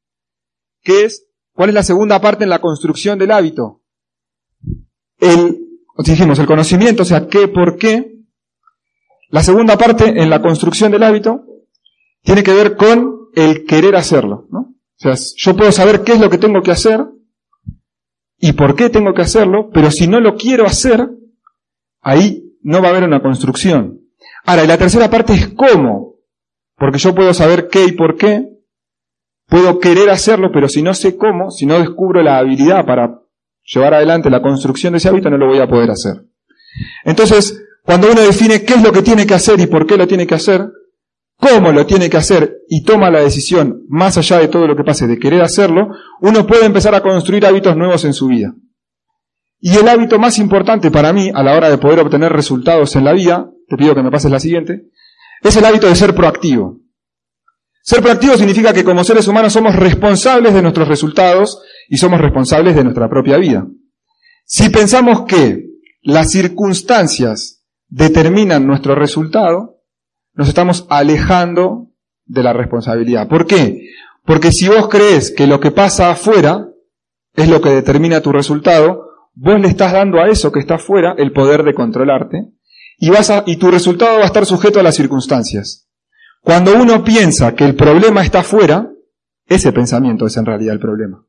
¿Qué 0.81 1.03
es? 1.03 1.27
¿Cuál 1.53 1.69
es 1.69 1.75
la 1.75 1.83
segunda 1.83 2.21
parte 2.21 2.43
en 2.43 2.49
la 2.49 2.61
construcción 2.61 3.19
del 3.19 3.31
hábito? 3.31 3.81
El, 5.19 5.67
dijimos, 6.05 6.39
el 6.39 6.45
conocimiento, 6.45 7.03
o 7.03 7.05
sea, 7.05 7.27
qué, 7.27 7.47
por 7.47 7.77
qué. 7.77 8.23
La 9.29 9.43
segunda 9.43 9.77
parte 9.77 10.21
en 10.21 10.29
la 10.29 10.41
construcción 10.41 10.91
del 10.91 11.03
hábito 11.03 11.45
tiene 12.21 12.43
que 12.43 12.53
ver 12.53 12.77
con 12.77 13.29
el 13.35 13.65
querer 13.65 13.95
hacerlo. 13.95 14.46
O 14.97 14.99
sea, 14.99 15.15
yo 15.35 15.55
puedo 15.55 15.71
saber 15.71 16.03
qué 16.03 16.13
es 16.13 16.19
lo 16.19 16.29
que 16.29 16.37
tengo 16.37 16.61
que 16.61 16.71
hacer 16.71 17.05
y 18.39 18.53
por 18.53 18.75
qué 18.75 18.89
tengo 18.89 19.13
que 19.13 19.21
hacerlo, 19.21 19.69
pero 19.73 19.91
si 19.91 20.07
no 20.07 20.19
lo 20.19 20.35
quiero 20.35 20.65
hacer, 20.65 21.09
ahí 22.01 22.55
no 22.61 22.81
va 22.81 22.87
a 22.87 22.91
haber 22.91 23.03
una 23.03 23.21
construcción. 23.21 24.01
Ahora, 24.45 24.63
y 24.63 24.67
la 24.67 24.77
tercera 24.77 25.09
parte 25.09 25.33
es 25.33 25.47
cómo, 25.49 26.15
porque 26.75 26.99
yo 26.99 27.13
puedo 27.13 27.33
saber 27.33 27.67
qué 27.69 27.85
y 27.85 27.91
por 27.91 28.17
qué, 28.17 28.57
Puedo 29.47 29.79
querer 29.79 30.09
hacerlo, 30.09 30.51
pero 30.51 30.67
si 30.67 30.81
no 30.81 30.93
sé 30.93 31.15
cómo, 31.15 31.51
si 31.51 31.65
no 31.65 31.79
descubro 31.79 32.21
la 32.21 32.37
habilidad 32.37 32.85
para 32.85 33.21
llevar 33.63 33.93
adelante 33.93 34.29
la 34.29 34.41
construcción 34.41 34.91
de 34.91 34.97
ese 34.97 35.07
hábito, 35.07 35.29
no 35.29 35.37
lo 35.37 35.47
voy 35.47 35.59
a 35.59 35.69
poder 35.69 35.89
hacer. 35.89 36.25
Entonces, 37.05 37.63
cuando 37.83 38.11
uno 38.11 38.21
define 38.21 38.63
qué 38.63 38.73
es 38.73 38.83
lo 38.83 38.91
que 38.91 39.01
tiene 39.01 39.25
que 39.25 39.35
hacer 39.35 39.57
y 39.61 39.67
por 39.67 39.87
qué 39.87 39.95
lo 39.95 40.05
tiene 40.05 40.27
que 40.27 40.35
hacer, 40.35 40.69
cómo 41.37 41.71
lo 41.71 41.85
tiene 41.85 42.09
que 42.09 42.17
hacer 42.17 42.57
y 42.67 42.83
toma 42.83 43.09
la 43.09 43.21
decisión, 43.21 43.83
más 43.87 44.17
allá 44.17 44.39
de 44.39 44.47
todo 44.47 44.67
lo 44.67 44.75
que 44.75 44.83
pase, 44.83 45.07
de 45.07 45.19
querer 45.19 45.41
hacerlo, 45.41 45.89
uno 46.21 46.45
puede 46.45 46.65
empezar 46.65 46.93
a 46.95 47.01
construir 47.01 47.45
hábitos 47.45 47.77
nuevos 47.77 48.03
en 48.05 48.13
su 48.13 48.27
vida. 48.27 48.53
Y 49.59 49.75
el 49.75 49.87
hábito 49.87 50.19
más 50.19 50.37
importante 50.37 50.91
para 50.91 51.13
mí, 51.13 51.31
a 51.33 51.43
la 51.43 51.55
hora 51.55 51.69
de 51.69 51.77
poder 51.77 51.99
obtener 51.99 52.31
resultados 52.31 52.95
en 52.95 53.05
la 53.05 53.13
vida, 53.13 53.49
te 53.67 53.77
pido 53.77 53.95
que 53.95 54.03
me 54.03 54.11
pases 54.11 54.31
la 54.31 54.39
siguiente, 54.39 54.83
es 55.41 55.55
el 55.55 55.65
hábito 55.65 55.87
de 55.87 55.95
ser 55.95 56.13
proactivo. 56.13 56.79
Ser 57.81 58.01
proactivo 58.01 58.35
significa 58.35 58.73
que 58.73 58.83
como 58.83 59.03
seres 59.03 59.27
humanos 59.27 59.53
somos 59.53 59.75
responsables 59.75 60.53
de 60.53 60.61
nuestros 60.61 60.87
resultados 60.87 61.61
y 61.87 61.97
somos 61.97 62.19
responsables 62.19 62.75
de 62.75 62.83
nuestra 62.83 63.09
propia 63.09 63.37
vida. 63.37 63.65
Si 64.45 64.69
pensamos 64.69 65.21
que 65.25 65.63
las 66.01 66.31
circunstancias 66.31 67.63
determinan 67.87 68.67
nuestro 68.67 68.93
resultado, 68.93 69.76
nos 70.37 70.47
estamos 70.47 70.85
alejando 70.89 71.89
de 72.25 72.43
la 72.43 72.53
responsabilidad. 72.53 73.27
¿Por 73.27 73.47
qué? 73.47 73.89
Porque 74.23 74.51
si 74.51 74.67
vos 74.67 74.87
crees 74.87 75.31
que 75.31 75.47
lo 75.47 75.59
que 75.59 75.71
pasa 75.71 76.11
afuera 76.11 76.67
es 77.33 77.49
lo 77.49 77.59
que 77.59 77.69
determina 77.69 78.21
tu 78.21 78.31
resultado, 78.31 79.07
vos 79.33 79.59
le 79.59 79.67
estás 79.67 79.93
dando 79.93 80.19
a 80.19 80.29
eso 80.29 80.51
que 80.51 80.59
está 80.59 80.75
afuera 80.75 81.15
el 81.17 81.31
poder 81.31 81.63
de 81.63 81.73
controlarte 81.73 82.49
y, 82.99 83.09
vas 83.09 83.29
a, 83.29 83.43
y 83.45 83.57
tu 83.57 83.71
resultado 83.71 84.17
va 84.17 84.23
a 84.23 84.27
estar 84.27 84.45
sujeto 84.45 84.79
a 84.79 84.83
las 84.83 84.95
circunstancias. 84.95 85.87
Cuando 86.41 86.75
uno 86.75 87.03
piensa 87.03 87.55
que 87.55 87.65
el 87.65 87.75
problema 87.75 88.21
está 88.21 88.39
afuera, 88.39 88.89
ese 89.47 89.71
pensamiento 89.71 90.27
es 90.27 90.37
en 90.37 90.45
realidad 90.45 90.73
el 90.73 90.79
problema. 90.79 91.23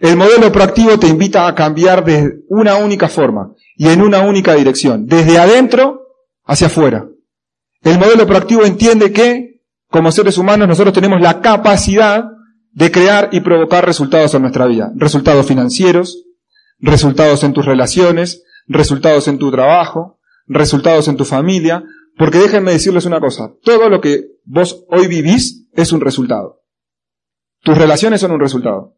El 0.00 0.16
modelo 0.16 0.50
proactivo 0.50 0.98
te 0.98 1.06
invita 1.06 1.46
a 1.46 1.54
cambiar 1.54 2.04
de 2.04 2.40
una 2.48 2.76
única 2.76 3.08
forma 3.08 3.52
y 3.76 3.88
en 3.88 4.02
una 4.02 4.22
única 4.22 4.54
dirección, 4.54 5.06
desde 5.06 5.38
adentro 5.38 6.02
hacia 6.44 6.66
afuera. 6.66 7.06
El 7.82 7.98
modelo 7.98 8.26
proactivo 8.26 8.64
entiende 8.64 9.12
que, 9.12 9.62
como 9.88 10.12
seres 10.12 10.38
humanos, 10.38 10.68
nosotros 10.68 10.94
tenemos 10.94 11.20
la 11.20 11.40
capacidad 11.40 12.24
de 12.72 12.90
crear 12.90 13.28
y 13.32 13.40
provocar 13.40 13.84
resultados 13.84 14.34
en 14.34 14.42
nuestra 14.42 14.66
vida. 14.66 14.92
Resultados 14.94 15.46
financieros, 15.46 16.24
resultados 16.78 17.44
en 17.44 17.52
tus 17.52 17.66
relaciones, 17.66 18.44
resultados 18.66 19.28
en 19.28 19.38
tu 19.38 19.50
trabajo, 19.50 20.18
resultados 20.46 21.08
en 21.08 21.16
tu 21.16 21.24
familia, 21.24 21.84
porque 22.16 22.38
déjenme 22.38 22.72
decirles 22.72 23.04
una 23.04 23.20
cosa, 23.20 23.52
todo 23.62 23.88
lo 23.88 24.00
que 24.00 24.26
vos 24.44 24.84
hoy 24.88 25.06
vivís 25.06 25.68
es 25.72 25.92
un 25.92 26.00
resultado. 26.00 26.62
Tus 27.62 27.78
relaciones 27.78 28.20
son 28.20 28.32
un 28.32 28.40
resultado. 28.40 28.96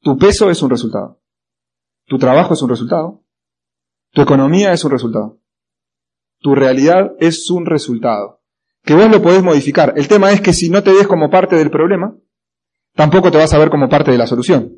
Tu 0.00 0.16
peso 0.18 0.50
es 0.50 0.62
un 0.62 0.70
resultado. 0.70 1.20
Tu 2.06 2.18
trabajo 2.18 2.54
es 2.54 2.62
un 2.62 2.68
resultado. 2.68 3.24
Tu 4.12 4.22
economía 4.22 4.72
es 4.72 4.84
un 4.84 4.90
resultado. 4.90 5.40
Tu 6.40 6.54
realidad 6.54 7.12
es 7.18 7.50
un 7.50 7.66
resultado. 7.66 8.40
Que 8.82 8.94
vos 8.94 9.10
lo 9.10 9.20
podés 9.20 9.42
modificar. 9.42 9.94
El 9.96 10.06
tema 10.08 10.30
es 10.30 10.40
que 10.40 10.52
si 10.52 10.70
no 10.70 10.82
te 10.82 10.92
ves 10.92 11.06
como 11.06 11.30
parte 11.30 11.56
del 11.56 11.70
problema, 11.70 12.14
tampoco 12.94 13.30
te 13.30 13.38
vas 13.38 13.52
a 13.52 13.58
ver 13.58 13.70
como 13.70 13.88
parte 13.88 14.12
de 14.12 14.18
la 14.18 14.26
solución. 14.26 14.72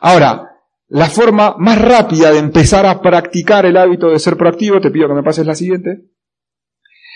Ahora, 0.00 0.50
la 0.88 1.06
forma 1.08 1.56
más 1.58 1.80
rápida 1.80 2.30
de 2.30 2.38
empezar 2.38 2.86
a 2.86 3.00
practicar 3.00 3.64
el 3.66 3.76
hábito 3.76 4.10
de 4.10 4.18
ser 4.18 4.36
proactivo, 4.36 4.80
te 4.80 4.90
pido 4.90 5.08
que 5.08 5.14
me 5.14 5.22
pases 5.22 5.46
la 5.46 5.54
siguiente, 5.54 6.04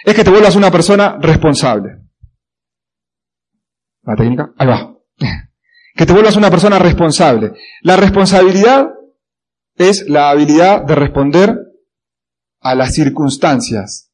es 0.05 0.15
que 0.15 0.25
te 0.25 0.31
vuelvas 0.31 0.57
una 0.57 0.71
persona 0.71 1.19
responsable. 1.21 1.99
La 4.03 4.17
técnica, 4.17 4.53
ahí 4.57 4.67
va. 4.67 4.95
Que 5.95 6.07
te 6.07 6.13
vuelvas 6.13 6.37
una 6.37 6.49
persona 6.49 6.79
responsable. 6.79 7.55
La 7.83 7.97
responsabilidad 7.97 8.91
es 9.75 10.09
la 10.09 10.31
habilidad 10.31 10.85
de 10.85 10.95
responder 10.95 11.57
a 12.61 12.75
las 12.75 12.95
circunstancias. 12.95 14.11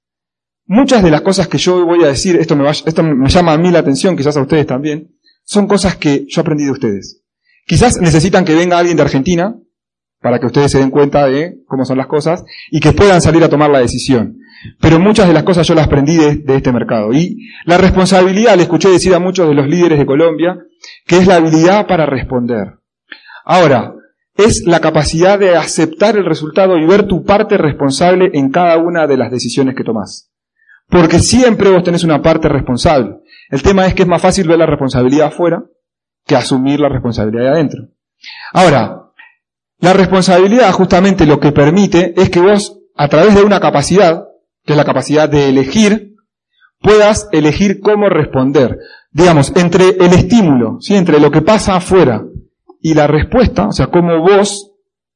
Muchas 0.66 1.02
de 1.02 1.10
las 1.10 1.20
cosas 1.20 1.48
que 1.48 1.58
yo 1.58 1.84
voy 1.84 2.04
a 2.04 2.08
decir, 2.08 2.36
esto 2.36 2.56
me, 2.56 3.28
llama 3.28 3.52
a 3.52 3.58
mí 3.58 3.70
la 3.70 3.80
atención, 3.80 4.16
quizás 4.16 4.36
a 4.36 4.42
ustedes 4.42 4.66
también, 4.66 5.14
son 5.44 5.66
cosas 5.66 5.96
que 5.96 6.24
yo 6.28 6.40
aprendí 6.40 6.64
de 6.64 6.70
ustedes. 6.70 7.22
Quizás 7.66 8.00
necesitan 8.00 8.44
que 8.44 8.54
venga 8.54 8.78
alguien 8.78 8.96
de 8.96 9.02
Argentina 9.02 9.56
para 10.20 10.38
que 10.38 10.46
ustedes 10.46 10.72
se 10.72 10.78
den 10.78 10.90
cuenta 10.90 11.26
de 11.26 11.58
cómo 11.66 11.84
son 11.84 11.98
las 11.98 12.06
cosas 12.06 12.44
y 12.70 12.80
que 12.80 12.92
puedan 12.92 13.20
salir 13.20 13.44
a 13.44 13.50
tomar 13.50 13.70
la 13.70 13.80
decisión. 13.80 14.38
Pero 14.80 14.98
muchas 14.98 15.28
de 15.28 15.34
las 15.34 15.42
cosas 15.42 15.66
yo 15.66 15.74
las 15.74 15.86
aprendí 15.86 16.16
de, 16.16 16.56
este 16.56 16.72
mercado. 16.72 17.12
Y 17.12 17.50
la 17.66 17.76
responsabilidad, 17.76 18.56
le 18.56 18.62
escuché 18.62 18.88
decir 18.88 19.14
a 19.14 19.18
muchos 19.18 19.46
de 19.48 19.54
los 19.54 19.68
líderes 19.68 19.98
de 19.98 20.06
Colombia, 20.06 20.58
que 21.06 21.18
es 21.18 21.26
la 21.26 21.36
habilidad 21.36 21.86
para 21.86 22.06
responder. 22.06 22.78
Ahora, 23.44 23.94
es 24.36 24.64
la 24.66 24.80
capacidad 24.80 25.38
de 25.38 25.56
aceptar 25.56 26.16
el 26.16 26.24
resultado 26.24 26.76
y 26.76 26.86
ver 26.86 27.06
tu 27.06 27.24
parte 27.24 27.56
responsable 27.56 28.30
en 28.34 28.50
cada 28.50 28.76
una 28.78 29.06
de 29.06 29.16
las 29.16 29.30
decisiones 29.30 29.76
que 29.76 29.84
tomas. 29.84 30.30
Porque 30.88 31.20
siempre 31.20 31.70
vos 31.70 31.84
tenés 31.84 32.04
una 32.04 32.20
parte 32.20 32.48
responsable. 32.48 33.20
El 33.50 33.62
tema 33.62 33.86
es 33.86 33.94
que 33.94 34.02
es 34.02 34.08
más 34.08 34.20
fácil 34.20 34.48
ver 34.48 34.58
la 34.58 34.66
responsabilidad 34.66 35.28
afuera 35.28 35.64
que 36.26 36.36
asumir 36.36 36.80
la 36.80 36.88
responsabilidad 36.88 37.44
de 37.44 37.50
adentro. 37.50 37.88
Ahora, 38.52 39.10
la 39.78 39.92
responsabilidad 39.92 40.72
justamente 40.72 41.26
lo 41.26 41.38
que 41.38 41.52
permite 41.52 42.14
es 42.16 42.30
que 42.30 42.40
vos, 42.40 42.80
a 42.96 43.08
través 43.08 43.34
de 43.34 43.42
una 43.42 43.60
capacidad, 43.60 44.24
que 44.64 44.72
es 44.72 44.76
la 44.76 44.84
capacidad 44.84 45.28
de 45.28 45.48
elegir, 45.48 46.14
puedas 46.80 47.28
elegir 47.32 47.80
cómo 47.80 48.08
responder. 48.08 48.78
Digamos, 49.10 49.52
entre 49.56 49.90
el 49.90 50.12
estímulo, 50.12 50.78
¿sí? 50.80 50.96
entre 50.96 51.20
lo 51.20 51.30
que 51.30 51.42
pasa 51.42 51.76
afuera 51.76 52.24
y 52.84 52.92
la 52.92 53.06
respuesta, 53.06 53.68
o 53.68 53.72
sea, 53.72 53.86
cómo 53.86 54.20
vos 54.20 54.72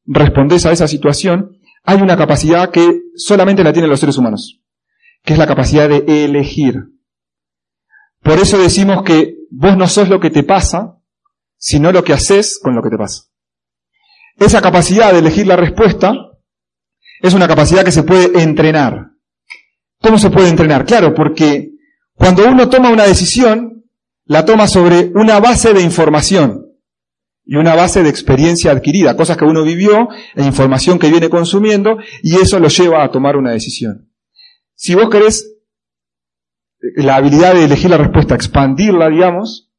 respondés 0.06 0.64
a 0.64 0.72
esa 0.72 0.88
situación, 0.88 1.58
hay 1.84 2.00
una 2.00 2.16
capacidad 2.16 2.70
que 2.70 3.02
solamente 3.14 3.62
la 3.62 3.75
tienen 3.75 3.90
los 3.90 4.00
seres 4.00 4.16
humanos, 4.16 4.62
que 5.22 5.34
es 5.34 5.38
la 5.38 5.46
capacidad 5.46 5.87
de 5.87 6.25
elegir. 6.25 6.76
Por 8.22 8.38
eso 8.38 8.56
decimos 8.56 9.02
que 9.02 9.34
vos 9.50 9.76
no 9.76 9.87
sos 9.87 10.08
lo 10.08 10.18
que 10.18 10.30
te 10.30 10.44
pasa, 10.44 10.96
sino 11.58 11.92
lo 11.92 12.02
que 12.02 12.14
haces 12.14 12.58
con 12.58 12.75
lo 12.75 12.82
que 12.82 12.88
te 12.88 12.96
pasa. 12.96 13.25
Esa 14.38 14.62
capacidad 14.62 15.12
de 15.12 15.18
elegir 15.18 15.46
la 15.46 15.56
respuesta 15.56 16.14
es 17.20 17.34
una 17.34 17.48
capacidad 17.48 17.84
que 17.84 17.92
se 17.92 18.02
puede 18.02 18.42
entrenar. 18.42 19.10
¿Cómo 20.00 20.16
se 20.16 20.30
puede 20.30 20.48
entrenar? 20.48 20.87
Claro, 20.87 21.12
porque 21.12 21.72
cuando 22.14 22.48
uno 22.48 22.70
toma 22.70 22.88
una 22.88 23.04
decisión, 23.04 23.84
la 24.25 24.46
toma 24.46 24.66
sobre 24.66 25.12
una 25.14 25.38
base 25.38 25.75
de 25.75 25.82
información 25.82 26.67
y 27.50 27.57
una 27.57 27.75
base 27.75 28.02
de 28.02 28.11
experiencia 28.11 28.71
adquirida, 28.71 29.17
cosas 29.17 29.38
que 29.38 29.47
uno 29.47 29.64
vivió 29.64 30.11
e 30.37 30.45
información 30.45 30.99
que 30.99 31.11
viene 31.11 31.31
consumiendo 31.31 31.97
y 32.23 32.37
eso 32.37 32.61
lo 32.61 32.69
lleva 32.69 33.02
a 33.02 33.11
tomar 33.11 33.38
una 33.38 33.52
decisión. 33.52 34.11
Si 34.75 34.95
vos 34.95 35.09
querés 35.09 35.57
la 36.97 37.17
habilidad 37.17 37.55
de 37.55 37.64
elegir 37.64 37.88
la 37.88 37.97
respuesta, 37.97 38.35
expandirla, 38.35 39.09
digamos, 39.09 39.71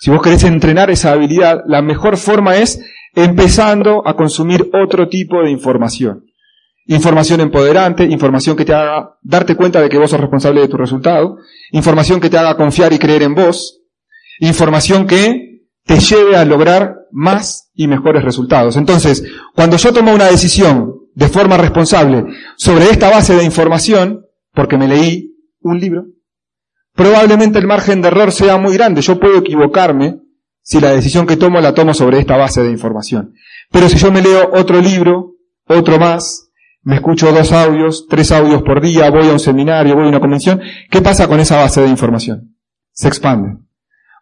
si 0.00 0.10
vos 0.10 0.20
querés 0.20 0.42
entrenar 0.42 0.90
esa 0.90 1.12
habilidad, 1.12 1.60
la 1.68 1.82
mejor 1.82 2.16
forma 2.16 2.56
es 2.56 2.84
empezando 3.14 4.02
a 4.06 4.16
consumir 4.16 4.68
otro 4.72 5.08
tipo 5.08 5.40
de 5.40 5.52
información. 5.52 6.24
Información 6.86 7.40
empoderante, 7.40 8.02
información 8.04 8.56
que 8.56 8.64
te 8.64 8.74
haga 8.74 9.18
darte 9.22 9.54
cuenta 9.54 9.80
de 9.80 9.88
que 9.88 9.98
vos 9.98 10.10
sos 10.10 10.20
responsable 10.20 10.62
de 10.62 10.68
tu 10.68 10.76
resultado, 10.76 11.38
información 11.70 12.20
que 12.20 12.28
te 12.28 12.38
haga 12.38 12.56
confiar 12.56 12.92
y 12.92 12.98
creer 12.98 13.22
en 13.22 13.36
vos, 13.36 13.82
información 14.40 15.06
que 15.06 15.53
te 15.84 16.00
lleve 16.00 16.36
a 16.36 16.44
lograr 16.44 16.96
más 17.12 17.70
y 17.74 17.86
mejores 17.86 18.24
resultados. 18.24 18.76
Entonces, 18.76 19.24
cuando 19.54 19.76
yo 19.76 19.92
tomo 19.92 20.14
una 20.14 20.26
decisión 20.26 20.94
de 21.14 21.28
forma 21.28 21.56
responsable 21.56 22.24
sobre 22.56 22.90
esta 22.90 23.10
base 23.10 23.34
de 23.34 23.44
información, 23.44 24.26
porque 24.52 24.76
me 24.78 24.88
leí 24.88 25.32
un 25.60 25.78
libro, 25.78 26.06
probablemente 26.94 27.58
el 27.58 27.66
margen 27.66 28.02
de 28.02 28.08
error 28.08 28.32
sea 28.32 28.56
muy 28.56 28.74
grande. 28.74 29.02
Yo 29.02 29.18
puedo 29.18 29.38
equivocarme 29.38 30.20
si 30.62 30.80
la 30.80 30.92
decisión 30.92 31.26
que 31.26 31.36
tomo 31.36 31.60
la 31.60 31.74
tomo 31.74 31.92
sobre 31.92 32.18
esta 32.18 32.36
base 32.36 32.62
de 32.62 32.70
información. 32.70 33.34
Pero 33.70 33.88
si 33.88 33.98
yo 33.98 34.10
me 34.10 34.22
leo 34.22 34.50
otro 34.54 34.80
libro, 34.80 35.34
otro 35.68 35.98
más, 35.98 36.50
me 36.82 36.96
escucho 36.96 37.32
dos 37.32 37.52
audios, 37.52 38.06
tres 38.08 38.32
audios 38.32 38.62
por 38.62 38.80
día, 38.80 39.10
voy 39.10 39.28
a 39.28 39.32
un 39.32 39.40
seminario, 39.40 39.94
voy 39.94 40.06
a 40.06 40.08
una 40.08 40.20
convención, 40.20 40.60
¿qué 40.90 41.02
pasa 41.02 41.28
con 41.28 41.40
esa 41.40 41.56
base 41.56 41.82
de 41.82 41.88
información? 41.88 42.56
Se 42.92 43.08
expande. 43.08 43.63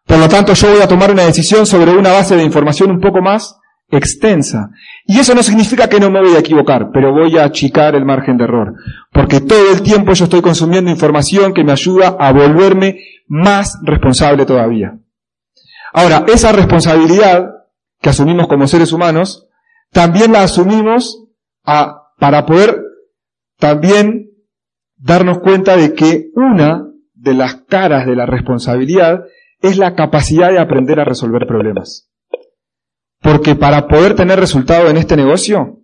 Por 0.07 0.19
lo 0.19 0.29
tanto, 0.29 0.53
yo 0.55 0.71
voy 0.71 0.83
a 0.83 0.89
tomar 0.89 1.11
una 1.11 1.25
decisión 1.25 1.67
sobre 1.67 1.93
una 1.93 2.13
base 2.13 2.37
de 2.37 2.45
información 2.45 2.91
un 2.91 3.01
poco 3.01 3.23
más 3.23 3.59
extensa. 3.91 4.71
Y 5.05 5.19
eso 5.19 5.35
no 5.35 5.43
significa 5.43 5.89
que 5.89 6.01
no 6.01 6.11
me 6.11 6.21
voy 6.21 6.35
a 6.35 6.41
equivocar, 6.41 6.91
pero 6.93 7.13
voy 7.13 7.37
a 7.39 7.45
achicar 7.45 7.95
el 7.95 8.05
margen 8.05 8.37
de 8.39 8.45
error. 8.45 8.75
Porque 9.13 9.41
todo 9.41 9.71
el 9.73 9.83
tiempo 9.83 10.13
yo 10.15 10.25
estoy 10.25 10.41
consumiendo 10.41 10.91
información 10.91 11.53
que 11.53 11.63
me 11.63 11.73
ayuda 11.73 12.17
a 12.19 12.33
volverme 12.33 13.01
más 13.29 13.79
responsable 13.85 14.47
todavía. 14.47 14.99
Ahora, 15.93 16.25
esa 16.27 16.53
responsabilidad 16.53 17.51
que 18.01 18.11
asumimos 18.11 18.49
como 18.49 18.67
seres 18.67 18.93
humanos, 18.93 19.47
también 19.93 20.33
la 20.33 20.43
asumimos 20.43 21.27
a, 21.65 22.09
para 22.19 22.47
poder 22.47 22.81
también 23.59 24.31
darnos 24.97 25.41
cuenta 25.41 25.77
de 25.77 25.93
que 25.95 26.31
una 26.35 26.87
de 27.15 27.35
las 27.35 27.57
caras 27.69 28.07
de 28.07 28.17
la 28.17 28.27
responsabilidad 28.27 29.21
es 29.62 29.78
la 29.78 29.95
capacidad 29.95 30.50
de 30.50 30.59
aprender 30.59 31.00
a 31.00 31.04
resolver 31.04 31.47
problemas. 31.47 32.11
Porque 33.21 33.54
para 33.54 33.87
poder 33.87 34.16
tener 34.16 34.38
resultado 34.40 34.88
en 34.90 34.97
este 34.97 35.16
negocio, 35.16 35.78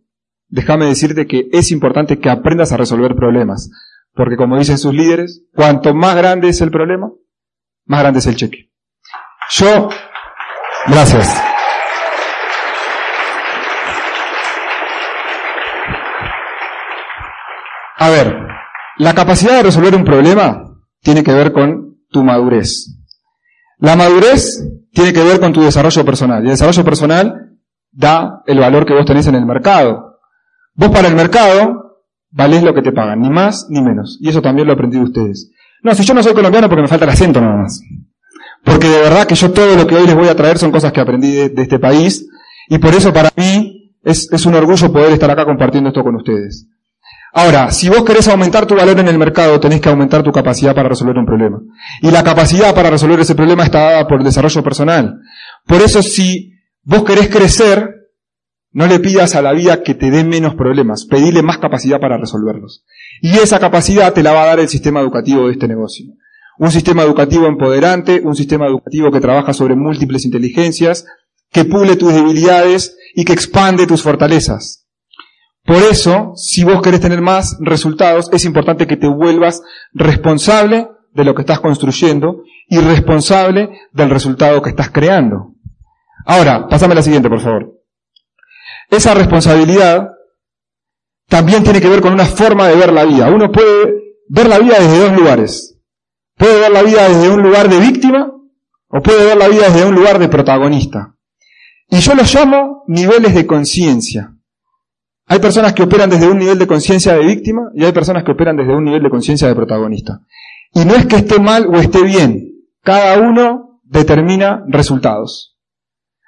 déjame 0.49 0.87
decirte 0.87 1.27
que 1.27 1.49
es 1.53 1.71
importante 1.71 2.19
que 2.19 2.29
aprendas 2.29 2.73
a 2.73 2.77
resolver 2.77 3.15
problemas. 3.15 3.71
Porque 4.13 4.37
como 4.37 4.59
dicen 4.59 4.79
sus 4.79 4.93
líderes, 4.93 5.45
cuanto 5.55 5.95
más 5.95 6.17
grande 6.17 6.49
es 6.49 6.61
el 6.61 6.73
problema, 6.73 7.13
más 7.87 8.01
grande 8.01 8.19
es 8.19 8.27
el 8.27 8.37
cheque. 8.37 8.73
Yo, 9.51 9.89
gracias. 10.89 11.43
A 18.01 18.11
ver, 18.11 18.37
la 18.97 19.15
capacidad 19.15 19.57
de 19.57 19.63
resolver 19.63 19.95
un 19.95 20.05
problema 20.05 20.65
tiene 21.01 21.23
que 21.23 21.33
ver 21.33 21.53
con 21.53 21.99
tu 22.11 22.25
madurez. 22.25 22.98
La 23.79 23.97
madurez 23.97 24.65
tiene 24.93 25.13
que 25.13 25.23
ver 25.23 25.41
con 25.41 25.53
tu 25.53 25.63
desarrollo 25.63 26.05
personal. 26.05 26.43
Y 26.43 26.47
el 26.47 26.53
desarrollo 26.53 26.85
personal 26.85 27.57
da 27.93 28.43
el 28.47 28.59
valor 28.59 28.85
que 28.85 28.95
vos 28.95 29.05
tenés 29.05 29.27
en 29.27 29.35
el 29.35 29.47
mercado. 29.47 30.19
Vos 30.75 30.91
para 30.91 31.09
el 31.09 31.15
mercado 31.15 31.89
valés 32.31 32.63
lo 32.63 32.75
que 32.75 32.83
te 32.83 32.93
pagan, 32.93 33.21
ni 33.21 33.31
más 33.31 33.67
ni 33.71 33.81
menos. 33.81 34.19
Y 34.21 34.29
eso 34.29 34.43
también 34.43 34.67
lo 34.67 34.75
aprendí 34.75 34.99
de 34.99 35.05
ustedes. 35.05 35.51
No, 35.83 35.95
si 35.95 36.05
yo 36.05 36.15
no 36.15 36.23
soy 36.23 36.35
colombiano 36.35 36.69
porque 36.69 36.83
me 36.83 36.89
falta 36.89 37.05
el 37.05 37.11
acento 37.11 37.41
nada 37.41 37.57
más. 37.57 37.81
Porque 38.65 38.89
de 38.89 39.01
verdad 39.01 39.27
que 39.27 39.35
yo 39.35 39.53
todo 39.53 39.77
lo 39.77 39.87
que 39.87 39.95
hoy 39.95 40.07
les 40.07 40.15
voy 40.15 40.29
a 40.29 40.35
traer 40.35 40.59
son 40.59 40.73
cosas 40.73 40.93
que 40.93 41.01
aprendí 41.01 41.33
de, 41.49 41.63
este 41.63 41.79
país 41.79 42.27
y 42.69 42.79
por 42.79 42.95
eso 42.95 43.13
para 43.13 43.31
mí 43.37 43.95
es, 44.03 44.31
es 44.33 44.47
un 44.47 44.55
orgullo 44.55 44.93
poder 44.93 45.13
estar 45.13 45.31
acá 45.31 45.45
compartiendo 45.45 45.89
esto 45.89 46.03
con 46.03 46.17
ustedes. 46.17 46.67
Ahora, 47.39 47.71
si 47.71 47.89
vos 47.89 48.03
querés 48.03 48.27
aumentar 48.27 48.67
tu 48.67 48.75
valor 48.75 48.99
en 48.99 49.07
el 49.07 49.17
mercado, 49.17 49.61
tenés 49.61 49.81
que 49.81 49.89
aumentar 49.89 50.25
tu 50.25 50.33
capacidad 50.33 50.75
para 50.75 50.89
resolver 50.89 51.17
un 51.17 51.25
problema. 51.25 51.61
Y 52.03 52.11
la 52.11 52.25
capacidad 52.25 52.75
para 52.75 52.91
resolver 52.91 53.21
ese 53.21 53.37
problema 53.37 53.63
está 53.63 53.79
dada 53.79 54.09
por 54.09 54.19
el 54.19 54.25
desarrollo 54.25 54.61
personal. 54.65 55.21
Por 55.65 55.81
eso, 55.81 56.03
si 56.03 56.55
vos 56.83 57.05
querés 57.05 57.29
crecer, 57.29 57.95
no 58.73 58.89
le 58.89 58.99
pidas 58.99 59.37
a 59.37 59.43
la 59.43 59.53
vida 59.53 59.85
que 59.85 59.95
te 59.95 60.11
dé 60.11 60.25
menos 60.25 60.57
problemas, 60.57 61.07
pedile 61.07 61.45
más 61.45 61.59
capacidad 61.59 62.01
para 62.01 62.19
resolverlos. 62.19 62.85
Y 63.23 63.37
esa 63.37 63.61
capacidad 63.61 64.13
te 64.13 64.25
la 64.25 64.33
va 64.33 64.43
a 64.43 64.47
dar 64.47 64.59
el 64.59 64.69
sistema 64.69 64.99
educativo 65.01 65.47
de 65.47 65.53
este 65.53 65.69
negocio. 65.69 66.07
Un 66.59 66.73
sistema 66.73 67.05
educativo 67.05 67.47
empoderante, 67.47 68.21
un 68.25 68.35
sistema 68.35 68.67
educativo 68.67 69.13
que 69.13 69.21
trabaja 69.21 69.53
sobre 69.53 69.77
múltiples 69.77 70.25
inteligencias, 70.25 71.07
que 71.53 71.65
pule 71.65 71.95
tus 71.95 72.13
debilidades 72.13 72.97
y 73.15 73.25
que 73.25 73.33
expande 73.33 73.87
tus 73.87 74.03
fortalezas. 74.03 74.88
Por 75.69 75.83
eso, 75.83 76.33
si 76.35 76.65
vos 76.65 76.81
querés 76.81 77.03
tener 77.03 77.21
más 77.21 77.59
resultados, 77.61 78.31
es 78.33 78.47
importante 78.47 78.87
que 78.87 78.97
te 78.97 79.07
vuelvas 79.07 79.61
responsable 79.93 80.89
de 81.13 81.25
lo 81.25 81.35
que 81.35 81.43
estás 81.43 81.61
construyendo 81.61 82.43
y 82.69 82.79
responsable 82.79 83.69
del 83.93 84.09
resultado 84.09 84.63
que 84.63 84.71
estás 84.71 84.89
creando. 84.91 85.53
Ahora, 86.25 86.67
pasame 86.69 86.95
la 86.95 87.03
siguiente, 87.03 87.29
por 87.29 87.41
favor. 87.41 87.75
Esa 88.89 89.13
responsabilidad 89.13 90.09
también 91.29 91.63
tiene 91.63 91.83
que 91.83 91.91
ver 91.91 92.01
con 92.01 92.15
una 92.15 92.25
forma 92.25 92.67
de 92.67 92.77
ver 92.77 92.91
la 92.91 93.05
vida. 93.05 93.31
Uno 93.31 93.53
puede 93.53 93.93
ver 94.27 94.49
la 94.49 94.61
vida 94.61 94.77
desde 94.81 94.99
dos 95.01 95.13
lugares. 95.13 95.79
Puede 96.39 96.61
ver 96.61 96.73
la 96.73 96.83
vida 96.83 97.07
desde 97.11 97.29
un 97.29 97.43
lugar 97.43 97.69
de 97.69 97.79
víctima 97.79 98.33
o 98.89 99.03
puede 99.03 99.27
ver 99.27 99.37
la 99.37 99.49
vida 99.49 99.69
desde 99.69 99.85
un 99.85 99.95
lugar 99.95 100.19
de 100.19 100.29
protagonista. 100.29 101.15
Y 101.91 101.99
yo 101.99 102.15
los 102.15 102.35
llamo 102.35 102.85
niveles 102.87 103.35
de 103.35 103.47
conciencia. 103.47 104.33
Hay 105.29 105.41
personas 105.41 105.75
que 105.75 105.83
operan 105.83 106.09
desde 106.09 106.29
un 106.29 106.39
nivel 106.39 106.59
de 106.59 106.67
conciencia 106.67 107.15
de 107.15 107.25
víctima 107.25 107.71
y 107.75 107.85
hay 107.85 107.93
personas 107.93 108.25
que 108.25 108.33
operan 108.33 108.57
desde 108.57 108.75
un 108.75 108.85
nivel 108.85 109.03
de 109.03 109.11
conciencia 109.11 109.47
de 109.47 109.55
protagonista. 109.55 110.21
Y 110.73 110.85
no 110.87 110.95
es 110.95 111.07
que 111.07 111.17
esté 111.17 111.39
mal 111.39 111.67
o 111.67 111.77
esté 111.77 112.03
bien. 112.03 112.55
Cada 112.83 113.19
uno 113.19 113.83
determina 113.85 114.65
resultados. 114.69 115.57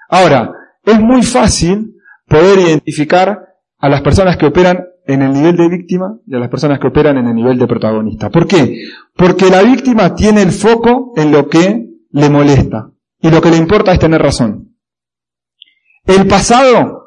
Ahora, 0.09 0.53
es 0.85 1.01
muy 1.01 1.23
fácil 1.23 1.95
poder 2.27 2.59
identificar 2.59 3.39
a 3.79 3.89
las 3.89 4.03
personas 4.03 4.37
que 4.37 4.47
operan 4.47 4.85
en 5.07 5.23
el 5.23 5.33
nivel 5.33 5.57
de 5.57 5.69
víctima 5.69 6.19
y 6.27 6.35
a 6.35 6.39
las 6.39 6.51
personas 6.51 6.79
que 6.79 6.89
operan 6.89 7.17
en 7.17 7.27
el 7.27 7.35
nivel 7.35 7.59
de 7.59 7.67
protagonista. 7.67 8.29
¿Por 8.29 8.47
qué? 8.47 8.83
Porque 9.17 9.49
la 9.49 9.63
víctima 9.63 10.15
tiene 10.15 10.43
el 10.43 10.53
foco 10.53 11.15
en 11.17 11.33
lo 11.33 11.49
que 11.49 11.87
le 12.11 12.29
molesta 12.29 12.91
y 13.21 13.31
lo 13.31 13.41
que 13.41 13.51
le 13.51 13.57
importa 13.57 13.93
es 13.93 13.99
tener 13.99 14.21
razón. 14.21 14.77
El 16.05 16.27
pasado 16.27 17.00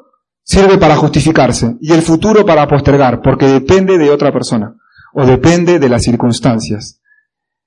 sirve 0.44 0.78
para 0.78 0.96
justificarse 0.96 1.76
y 1.80 1.92
el 1.92 2.02
futuro 2.02 2.46
para 2.46 2.68
postergar, 2.68 3.20
porque 3.22 3.46
depende 3.46 3.98
de 3.98 4.10
otra 4.10 4.32
persona 4.32 4.76
o 5.14 5.26
depende 5.26 5.78
de 5.78 5.88
las 5.88 6.02
circunstancias. 6.02 7.00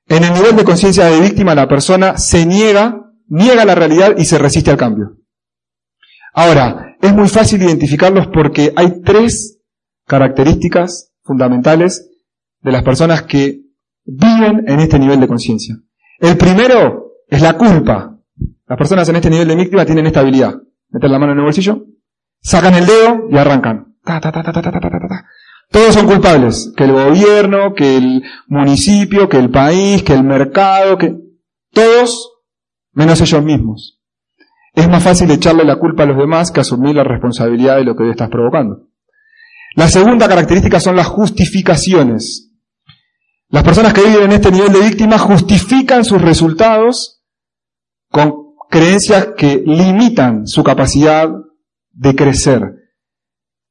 En 0.08 0.24
el 0.24 0.34
nivel 0.34 0.56
de 0.56 0.64
conciencia 0.64 1.06
de 1.06 1.20
víctima 1.20 1.56
la 1.56 1.68
persona 1.68 2.18
se 2.18 2.46
niega, 2.46 3.12
niega 3.28 3.66
la 3.66 3.76
realidad 3.76 4.14
y 4.18 4.26
se 4.26 4.38
resiste 4.38 4.72
al 4.72 4.78
cambio. 4.78 5.18
Ahora, 6.34 6.96
es 7.02 7.14
muy 7.14 7.28
fácil 7.28 7.62
identificarlos 7.64 8.28
porque 8.28 8.72
hay 8.76 9.02
tres 9.02 9.60
características 10.06 11.12
fundamentales 11.24 12.10
de 12.62 12.72
las 12.72 12.84
personas 12.84 13.24
que 13.24 13.62
viven 14.06 14.64
en 14.68 14.80
este 14.80 15.00
nivel 15.00 15.20
de 15.20 15.28
conciencia. 15.28 15.76
El 16.20 16.38
primero 16.38 17.14
es 17.28 17.42
la 17.42 17.58
culpa. 17.58 18.18
Las 18.68 18.78
personas 18.78 19.10
en 19.10 19.18
este 19.18 19.30
nivel 19.30 19.48
de 19.48 19.56
víctima 19.56 19.86
tienen 19.86 20.06
esta 20.06 20.22
habilidad. 20.22 20.56
Meter 20.90 21.10
la 21.10 21.20
mano 21.20 21.34
en 21.34 21.40
el 21.40 21.44
bolsillo, 21.44 21.86
sacan 22.48 22.76
el 22.76 22.86
dedo 22.86 23.28
y 23.30 23.38
arrancan. 23.38 23.98
Todos 25.70 25.94
son 25.94 26.08
culpables. 26.08 26.72
Que 26.78 26.86
el 26.86 26.94
gobierno, 26.94 27.74
que 27.76 27.98
el 27.98 28.24
municipio, 28.48 29.28
que 29.28 29.38
el 29.38 29.50
país, 29.50 30.02
que 30.04 30.14
el 30.14 30.24
mercado, 30.24 30.98
que... 30.98 31.14
Todos 31.74 32.32
menos 32.94 33.20
ellos 33.20 33.44
mismos. 33.44 34.02
Es 34.74 34.88
más 34.88 35.04
fácil 35.04 35.30
echarle 35.30 35.66
la 35.66 35.76
culpa 35.76 36.04
a 36.04 36.06
los 36.06 36.18
demás 36.18 36.52
que 36.52 36.62
asumir 36.62 36.96
la 36.96 37.04
responsabilidad 37.04 37.76
de 37.76 37.84
lo 37.84 37.96
que 37.96 38.04
hoy 38.04 38.12
estás 38.12 38.30
provocando. 38.30 38.88
La 39.76 39.90
segunda 39.90 40.30
característica 40.30 40.80
son 40.80 40.96
las 40.96 41.08
justificaciones. 41.08 42.54
Las 43.50 43.64
personas 43.64 43.94
que 43.94 44.04
viven 44.04 44.24
en 44.24 44.32
este 44.32 44.52
nivel 44.52 44.72
de 44.72 44.80
víctima 44.80 45.18
justifican 45.18 46.06
sus 46.06 46.22
resultados 46.22 47.22
con 48.10 48.34
creencias 48.70 49.30
que 49.38 49.62
limitan 49.66 50.48
su 50.48 50.64
capacidad 50.64 51.30
de 51.98 52.16
crecer. 52.16 52.62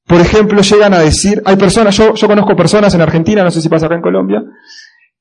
Por 0.05 0.21
ejemplo, 0.21 0.61
llegan 0.61 0.95
a 0.95 1.01
decir, 1.01 1.43
hay 1.45 1.57
personas, 1.57 1.97
yo, 1.97 2.15
yo 2.15 2.29
conozco 2.29 2.55
personas 2.55 2.95
en 2.95 3.01
Argentina, 3.01 3.43
no 3.43 3.51
sé 3.51 3.61
si 3.61 3.69
pasa 3.69 3.87
acá 3.87 3.95
en 3.95 4.03
Colombia, 4.03 4.43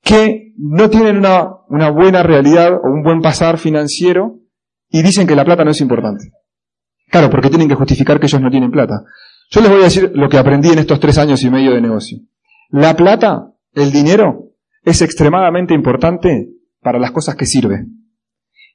que 0.04 0.54
no 0.58 0.90
tienen 0.90 1.18
una, 1.18 1.48
una 1.70 1.90
buena 1.90 2.22
realidad 2.22 2.74
o 2.74 2.92
un 2.92 3.04
buen 3.04 3.22
pasar 3.22 3.58
financiero 3.58 4.40
y 4.90 5.02
dicen 5.02 5.28
que 5.28 5.36
la 5.36 5.46
plata 5.46 5.64
no 5.64 5.72
es 5.72 5.82
importante. 5.82 6.32
Claro, 7.10 7.30
porque 7.30 7.50
tienen 7.50 7.68
que 7.68 7.76
justificar 7.76 8.20
que 8.20 8.26
ellos 8.26 8.42
no 8.42 8.50
tienen 8.50 8.72
plata. 8.72 9.04
Yo 9.50 9.62
les 9.62 9.70
voy 9.70 9.82
a 9.82 9.86
decir 9.86 10.12
lo 10.14 10.30
que 10.30 10.38
aprendí 10.38 10.70
en 10.70 10.80
estos 10.80 11.00
tres 11.00 11.18
años 11.18 11.44
y 11.44 11.50
medio 11.50 11.74
de 11.74 11.82
negocio. 11.82 12.20
La 12.70 12.96
plata, 12.96 13.52
el 13.74 13.92
dinero, 13.92 14.52
es 14.84 15.02
extremadamente 15.02 15.74
importante 15.74 16.50
para 16.82 17.00
las 17.00 17.12
cosas 17.12 17.36
que 17.36 17.46
sirve. 17.46 17.86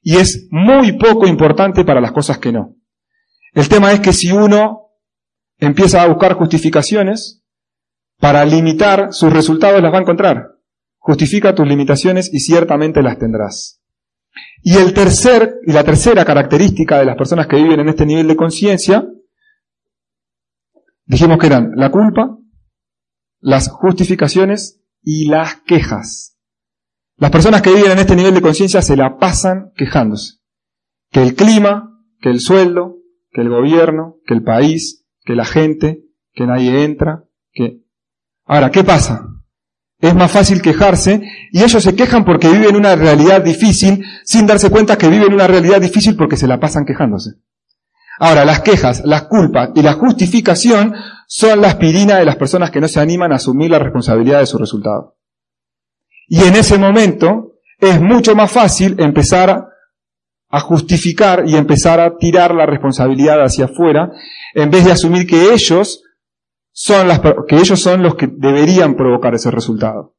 Y 0.03 0.17
es 0.17 0.49
muy 0.51 0.93
poco 0.93 1.27
importante 1.27 1.85
para 1.85 2.01
las 2.01 2.13
cosas 2.13 2.39
que 2.39 2.53
no. 2.53 2.77
El 3.53 3.69
tema 3.69 3.93
es 3.93 4.01
que 4.01 4.13
si 4.13 4.33
uno 4.33 4.91
empieza 5.59 6.03
a 6.03 6.09
buscar 6.09 6.35
justificaciones, 6.35 7.41
para 8.21 8.45
limitar 8.45 9.13
sus 9.13 9.33
resultados 9.33 9.83
las 9.83 9.93
va 9.93 9.99
a 9.99 10.03
encontrar. 10.03 10.59
Justifica 10.99 11.55
tus 11.55 11.67
limitaciones 11.67 12.33
y 12.33 12.41
ciertamente 12.41 13.03
las 13.03 13.19
tendrás. 13.19 13.81
Y 14.63 14.77
el 14.77 14.93
tercer, 14.93 15.57
y 15.67 15.73
la 15.73 15.83
tercera 15.83 16.25
característica 16.25 16.99
de 16.99 17.07
las 17.07 17.17
personas 17.17 17.47
que 17.47 17.57
viven 17.57 17.81
en 17.81 17.89
este 17.89 18.05
nivel 18.05 18.29
de 18.29 18.37
conciencia, 18.37 19.09
dijimos 21.07 21.39
que 21.39 21.47
eran 21.47 21.73
la 21.75 21.91
culpa, 21.91 22.37
las 23.41 23.71
justificaciones 23.71 24.83
y 25.03 25.27
las 25.29 25.63
quejas. 25.63 26.37
Las 27.17 27.31
personas 27.31 27.63
que 27.63 27.75
viven 27.75 27.93
en 27.93 27.99
este 27.99 28.17
nivel 28.17 28.35
de 28.35 28.43
conciencia 28.43 28.83
se 28.83 28.97
la 28.97 29.17
pasan 29.17 29.73
quejándose. 29.75 30.41
Que 31.11 31.23
el 31.23 31.35
clima, 31.35 32.05
que 32.21 32.29
el 32.29 32.41
sueldo, 32.41 33.00
que 33.31 33.41
el 33.41 33.49
gobierno, 33.49 34.17
que 34.27 34.35
el 34.35 34.43
país, 34.43 35.05
que 35.25 35.35
la 35.35 35.45
gente, 35.45 36.03
que 36.33 36.47
nadie 36.47 36.85
entra, 36.85 37.25
que... 37.53 37.81
Ahora, 38.45 38.71
¿qué 38.71 38.85
pasa? 38.85 39.27
Es 39.99 40.15
más 40.15 40.31
fácil 40.31 40.63
quejarse 40.63 41.23
y 41.53 41.63
ellos 41.63 41.83
se 41.83 41.95
quejan 41.95 42.25
porque 42.25 42.49
viven 42.49 42.75
una 42.75 42.97
realidad 42.97 43.43
difícil 43.43 44.05
sin 44.25 44.47
darse 44.47 44.71
cuenta 44.71 44.97
que 44.97 45.09
viven 45.09 45.33
una 45.33 45.47
realidad 45.47 45.81
difícil 45.81 46.17
porque 46.17 46.37
se 46.37 46.47
la 46.47 46.59
pasan 46.59 46.85
quejándose. 46.87 47.33
Ahora, 48.19 48.45
las 48.45 48.61
quejas, 48.61 49.03
las 49.05 49.23
culpas 49.25 49.71
y 49.75 49.83
la 49.83 49.95
justificación 49.95 50.95
son 51.27 51.61
la 51.61 51.69
aspirina 51.69 52.17
de 52.17 52.25
las 52.25 52.37
personas 52.37 52.71
que 52.71 52.81
no 52.81 52.89
se 52.89 53.01
animan 53.01 53.33
a 53.33 53.37
asumir 53.37 53.71
la 53.71 53.79
responsabilidad 53.79 54.41
de 54.41 54.47
su 54.47 54.59
resultado. 54.59 55.17
Y 56.29 56.43
en 56.43 56.55
ese 56.55 56.79
momento 56.79 57.55
es 57.79 58.01
mucho 58.01 58.35
más 58.35 58.51
fácil 58.51 58.97
empezar 58.99 59.70
a 60.51 60.61
justificar 60.61 61.45
y 61.47 61.57
empezar 61.57 62.01
a 62.01 62.17
tirar 62.17 62.55
la 62.55 62.67
responsabilidad 62.67 63.43
hacia 63.43 63.67
afuera 63.67 64.11
en 64.55 64.71
vez 64.71 64.85
de 64.85 64.93
asumir 64.93 65.27
que 65.27 65.53
ellos 65.53 66.03
son 66.73 67.09
las, 67.09 67.21
que 67.21 67.57
ellos 67.57 67.81
son 67.81 68.03
los 68.03 68.17
que 68.17 68.27
deberían 68.27 68.97
provocar 68.97 69.35
ese 69.35 69.51
resultado. 69.51 70.17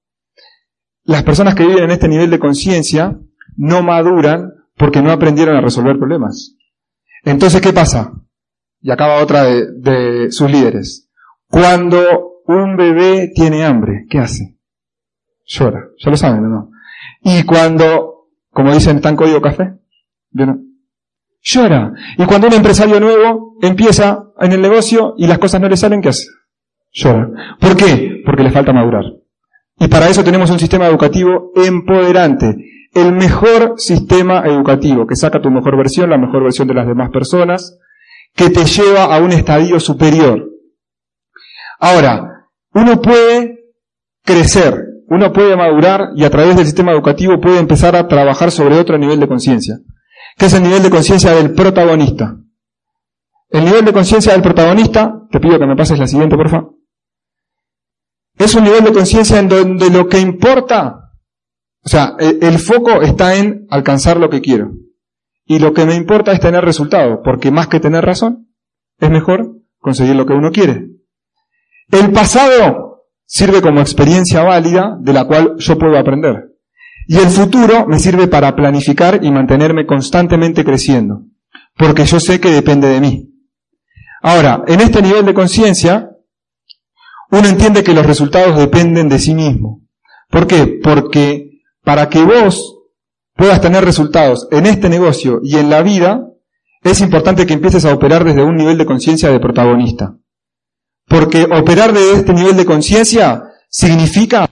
Las 1.04 1.24
personas 1.24 1.56
que 1.56 1.66
viven 1.66 1.84
en 1.84 1.92
este 1.92 2.08
nivel 2.08 2.30
de 2.30 2.40
conciencia 2.40 3.20
no 3.58 3.84
maduran 3.84 4.54
porque 4.78 5.02
no 5.02 5.12
aprendieron 5.12 5.56
a 5.56 5.62
resolver 5.62 5.98
problemas. 5.98 6.56
Entonces, 7.24 7.62
¿qué 7.62 7.74
pasa? 7.74 8.14
Y 8.80 8.90
acaba 8.90 9.22
otra 9.22 9.44
de, 9.44 9.68
de 9.80 10.32
sus 10.32 10.50
líderes. 10.50 11.10
Cuando 11.48 12.44
un 12.46 12.78
bebé 12.78 13.32
tiene 13.36 13.66
hambre, 13.66 14.06
¿qué 14.10 14.20
hace? 14.20 14.58
Llora. 15.46 15.90
Ya 15.98 16.10
lo 16.10 16.18
saben, 16.18 16.50
¿no? 16.50 16.72
Y 17.22 17.44
cuando, 17.44 18.30
como 18.52 18.74
dicen, 18.74 19.02
en 19.04 19.16
código 19.16 19.42
café, 19.42 19.81
llora. 21.42 21.94
Y 22.18 22.26
cuando 22.26 22.48
un 22.48 22.54
empresario 22.54 23.00
nuevo 23.00 23.58
empieza 23.62 24.24
en 24.40 24.52
el 24.52 24.62
negocio 24.62 25.16
y 25.18 25.28
las 25.28 25.40
cosas 25.40 25.62
no 25.62 25.70
le 25.70 25.78
salen, 25.78 26.02
¿qué 26.02 26.10
hace? 26.10 26.26
llora. 26.94 27.30
¿Por 27.60 27.76
qué? 27.76 28.22
Porque 28.26 28.44
le 28.44 28.52
falta 28.52 28.74
madurar. 28.74 29.06
Y 29.80 29.88
para 29.88 30.10
eso 30.10 30.24
tenemos 30.24 30.50
un 30.50 30.60
sistema 30.60 30.88
educativo 30.88 31.52
empoderante. 31.56 32.56
El 32.94 33.14
mejor 33.14 33.76
sistema 33.78 34.44
educativo, 34.46 35.08
que 35.08 35.16
saca 35.16 35.42
tu 35.42 35.50
mejor 35.50 35.78
versión, 35.78 36.10
la 36.10 36.18
mejor 36.18 36.44
versión 36.44 36.68
de 36.68 36.74
las 36.74 36.88
demás 36.88 37.10
personas, 37.10 37.80
que 38.36 38.50
te 38.50 38.66
lleva 38.66 39.06
a 39.06 39.20
un 39.20 39.32
estadio 39.32 39.80
superior. 39.80 40.50
Ahora, 41.80 42.48
uno 42.74 43.02
puede 43.02 43.60
crecer, 44.24 44.76
uno 45.08 45.34
puede 45.34 45.56
madurar 45.56 46.10
y 46.16 46.26
a 46.26 46.30
través 46.30 46.56
del 46.56 46.66
sistema 46.66 46.92
educativo 46.92 47.40
puede 47.40 47.60
empezar 47.60 47.96
a 47.96 48.08
trabajar 48.08 48.52
sobre 48.52 48.78
otro 48.78 48.98
nivel 48.98 49.20
de 49.20 49.28
conciencia, 49.28 49.78
que 50.42 50.48
es 50.48 50.54
el 50.56 50.64
nivel 50.64 50.82
de 50.82 50.90
conciencia 50.90 51.36
del 51.36 51.54
protagonista. 51.54 52.36
El 53.52 53.64
nivel 53.64 53.86
de 53.86 53.94
conciencia 53.94 54.34
del 54.34 54.42
protagonista, 54.42 55.28
te 55.30 55.40
pido 55.40 55.60
que 55.60 55.68
me 55.68 55.76
pases 55.76 56.00
la 56.00 56.08
siguiente, 56.08 56.36
por 56.36 56.50
favor. 56.50 56.78
Es 58.40 58.56
un 58.56 58.64
nivel 58.64 58.84
de 58.84 58.92
conciencia 58.92 59.38
en 59.38 59.48
donde 59.48 59.92
lo 59.92 60.10
que 60.10 60.20
importa, 60.20 61.12
o 61.86 61.88
sea, 61.88 62.16
el, 62.18 62.58
foco 62.58 63.04
está 63.04 63.36
en 63.36 63.68
alcanzar 63.70 64.18
lo 64.18 64.32
que 64.32 64.42
quiero. 64.42 64.72
Y 65.46 65.60
lo 65.60 65.76
que 65.76 65.86
me 65.86 65.94
importa 65.94 66.32
es 66.32 66.40
tener 66.40 66.66
resultados, 66.66 67.20
porque 67.24 67.52
más 67.52 67.68
que 67.68 67.80
tener 67.80 68.04
razón, 68.04 68.48
es 68.98 69.12
mejor 69.12 69.58
conseguir 69.78 70.16
lo 70.16 70.26
que 70.26 70.34
uno 70.34 70.50
quiere. 70.50 70.88
El 71.92 72.12
pasado 72.12 73.04
sirve 73.26 73.62
como 73.62 73.80
experiencia 73.80 74.42
válida 74.42 74.98
de 75.02 75.14
la 75.14 75.26
cual 75.26 75.58
yo 75.60 75.78
puedo 75.78 76.00
aprender. 76.00 76.51
Y 77.08 77.18
el 77.18 77.30
futuro 77.30 77.86
me 77.88 78.00
sirve 78.00 78.28
para 78.28 78.56
planificar 78.56 79.24
y 79.24 79.32
mantenerme 79.32 79.86
constantemente 79.86 80.64
creciendo, 80.64 81.24
porque 81.78 82.06
yo 82.06 82.20
sé 82.20 82.40
que 82.40 82.52
depende 82.52 82.88
de 82.88 83.02
mí. 83.02 83.28
Ahora, 84.22 84.64
en 84.68 84.82
este 84.82 85.02
nivel 85.02 85.26
de 85.26 85.34
conciencia, 85.34 86.12
uno 87.32 87.48
entiende 87.48 87.84
que 87.84 87.94
los 87.94 88.06
resultados 88.06 88.58
dependen 88.58 89.10
de 89.10 89.20
sí 89.20 89.34
mismo. 89.34 89.82
¿Por 90.30 90.48
qué? 90.48 90.80
Porque 90.84 91.62
para 91.84 92.10
que 92.10 92.24
vos 92.24 92.78
puedas 93.36 93.62
tener 93.62 93.84
resultados 93.84 94.48
en 94.52 94.66
este 94.66 94.90
negocio 94.90 95.40
y 95.44 95.58
en 95.58 95.70
la 95.70 95.82
vida, 95.82 96.28
es 96.84 97.02
importante 97.02 97.46
que 97.46 97.54
empieces 97.54 97.86
a 97.86 97.94
operar 97.94 98.24
desde 98.24 98.44
un 98.44 98.56
nivel 98.56 98.78
de 98.78 98.86
conciencia 98.86 99.30
de 99.30 99.40
protagonista. 99.40 100.16
Porque 101.08 101.44
operar 101.44 101.94
desde 101.94 102.14
este 102.14 102.34
nivel 102.34 102.56
de 102.56 102.66
conciencia 102.66 103.44
significa 103.70 104.50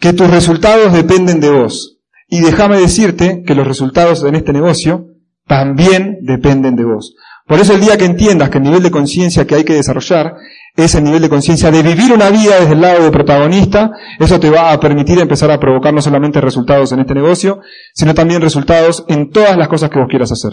que 0.00 0.12
tus 0.12 0.30
resultados 0.30 0.92
dependen 0.92 1.40
de 1.40 1.50
vos. 1.50 1.98
Y 2.26 2.40
déjame 2.40 2.78
decirte 2.78 3.42
que 3.46 3.54
los 3.54 3.66
resultados 3.66 4.24
en 4.24 4.34
este 4.34 4.52
negocio 4.52 5.06
también 5.46 6.18
dependen 6.22 6.76
de 6.76 6.84
vos. 6.84 7.14
Por 7.46 7.58
eso 7.58 7.74
el 7.74 7.80
día 7.80 7.98
que 7.98 8.04
entiendas 8.04 8.48
que 8.48 8.58
el 8.58 8.64
nivel 8.64 8.82
de 8.82 8.92
conciencia 8.92 9.46
que 9.46 9.56
hay 9.56 9.64
que 9.64 9.74
desarrollar 9.74 10.34
es 10.76 10.94
el 10.94 11.02
nivel 11.02 11.20
de 11.20 11.28
conciencia 11.28 11.70
de 11.70 11.82
vivir 11.82 12.12
una 12.12 12.30
vida 12.30 12.60
desde 12.60 12.74
el 12.74 12.80
lado 12.80 13.02
de 13.02 13.10
protagonista, 13.10 13.90
eso 14.20 14.38
te 14.38 14.50
va 14.50 14.72
a 14.72 14.78
permitir 14.78 15.18
empezar 15.18 15.50
a 15.50 15.58
provocar 15.58 15.92
no 15.92 16.00
solamente 16.00 16.40
resultados 16.40 16.92
en 16.92 17.00
este 17.00 17.14
negocio, 17.14 17.60
sino 17.92 18.14
también 18.14 18.40
resultados 18.40 19.04
en 19.08 19.30
todas 19.30 19.56
las 19.56 19.66
cosas 19.68 19.90
que 19.90 19.98
vos 19.98 20.08
quieras 20.08 20.30
hacer. 20.30 20.52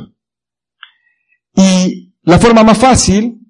Y 1.56 2.16
la 2.24 2.40
forma 2.40 2.64
más 2.64 2.80
fácil 2.80 3.42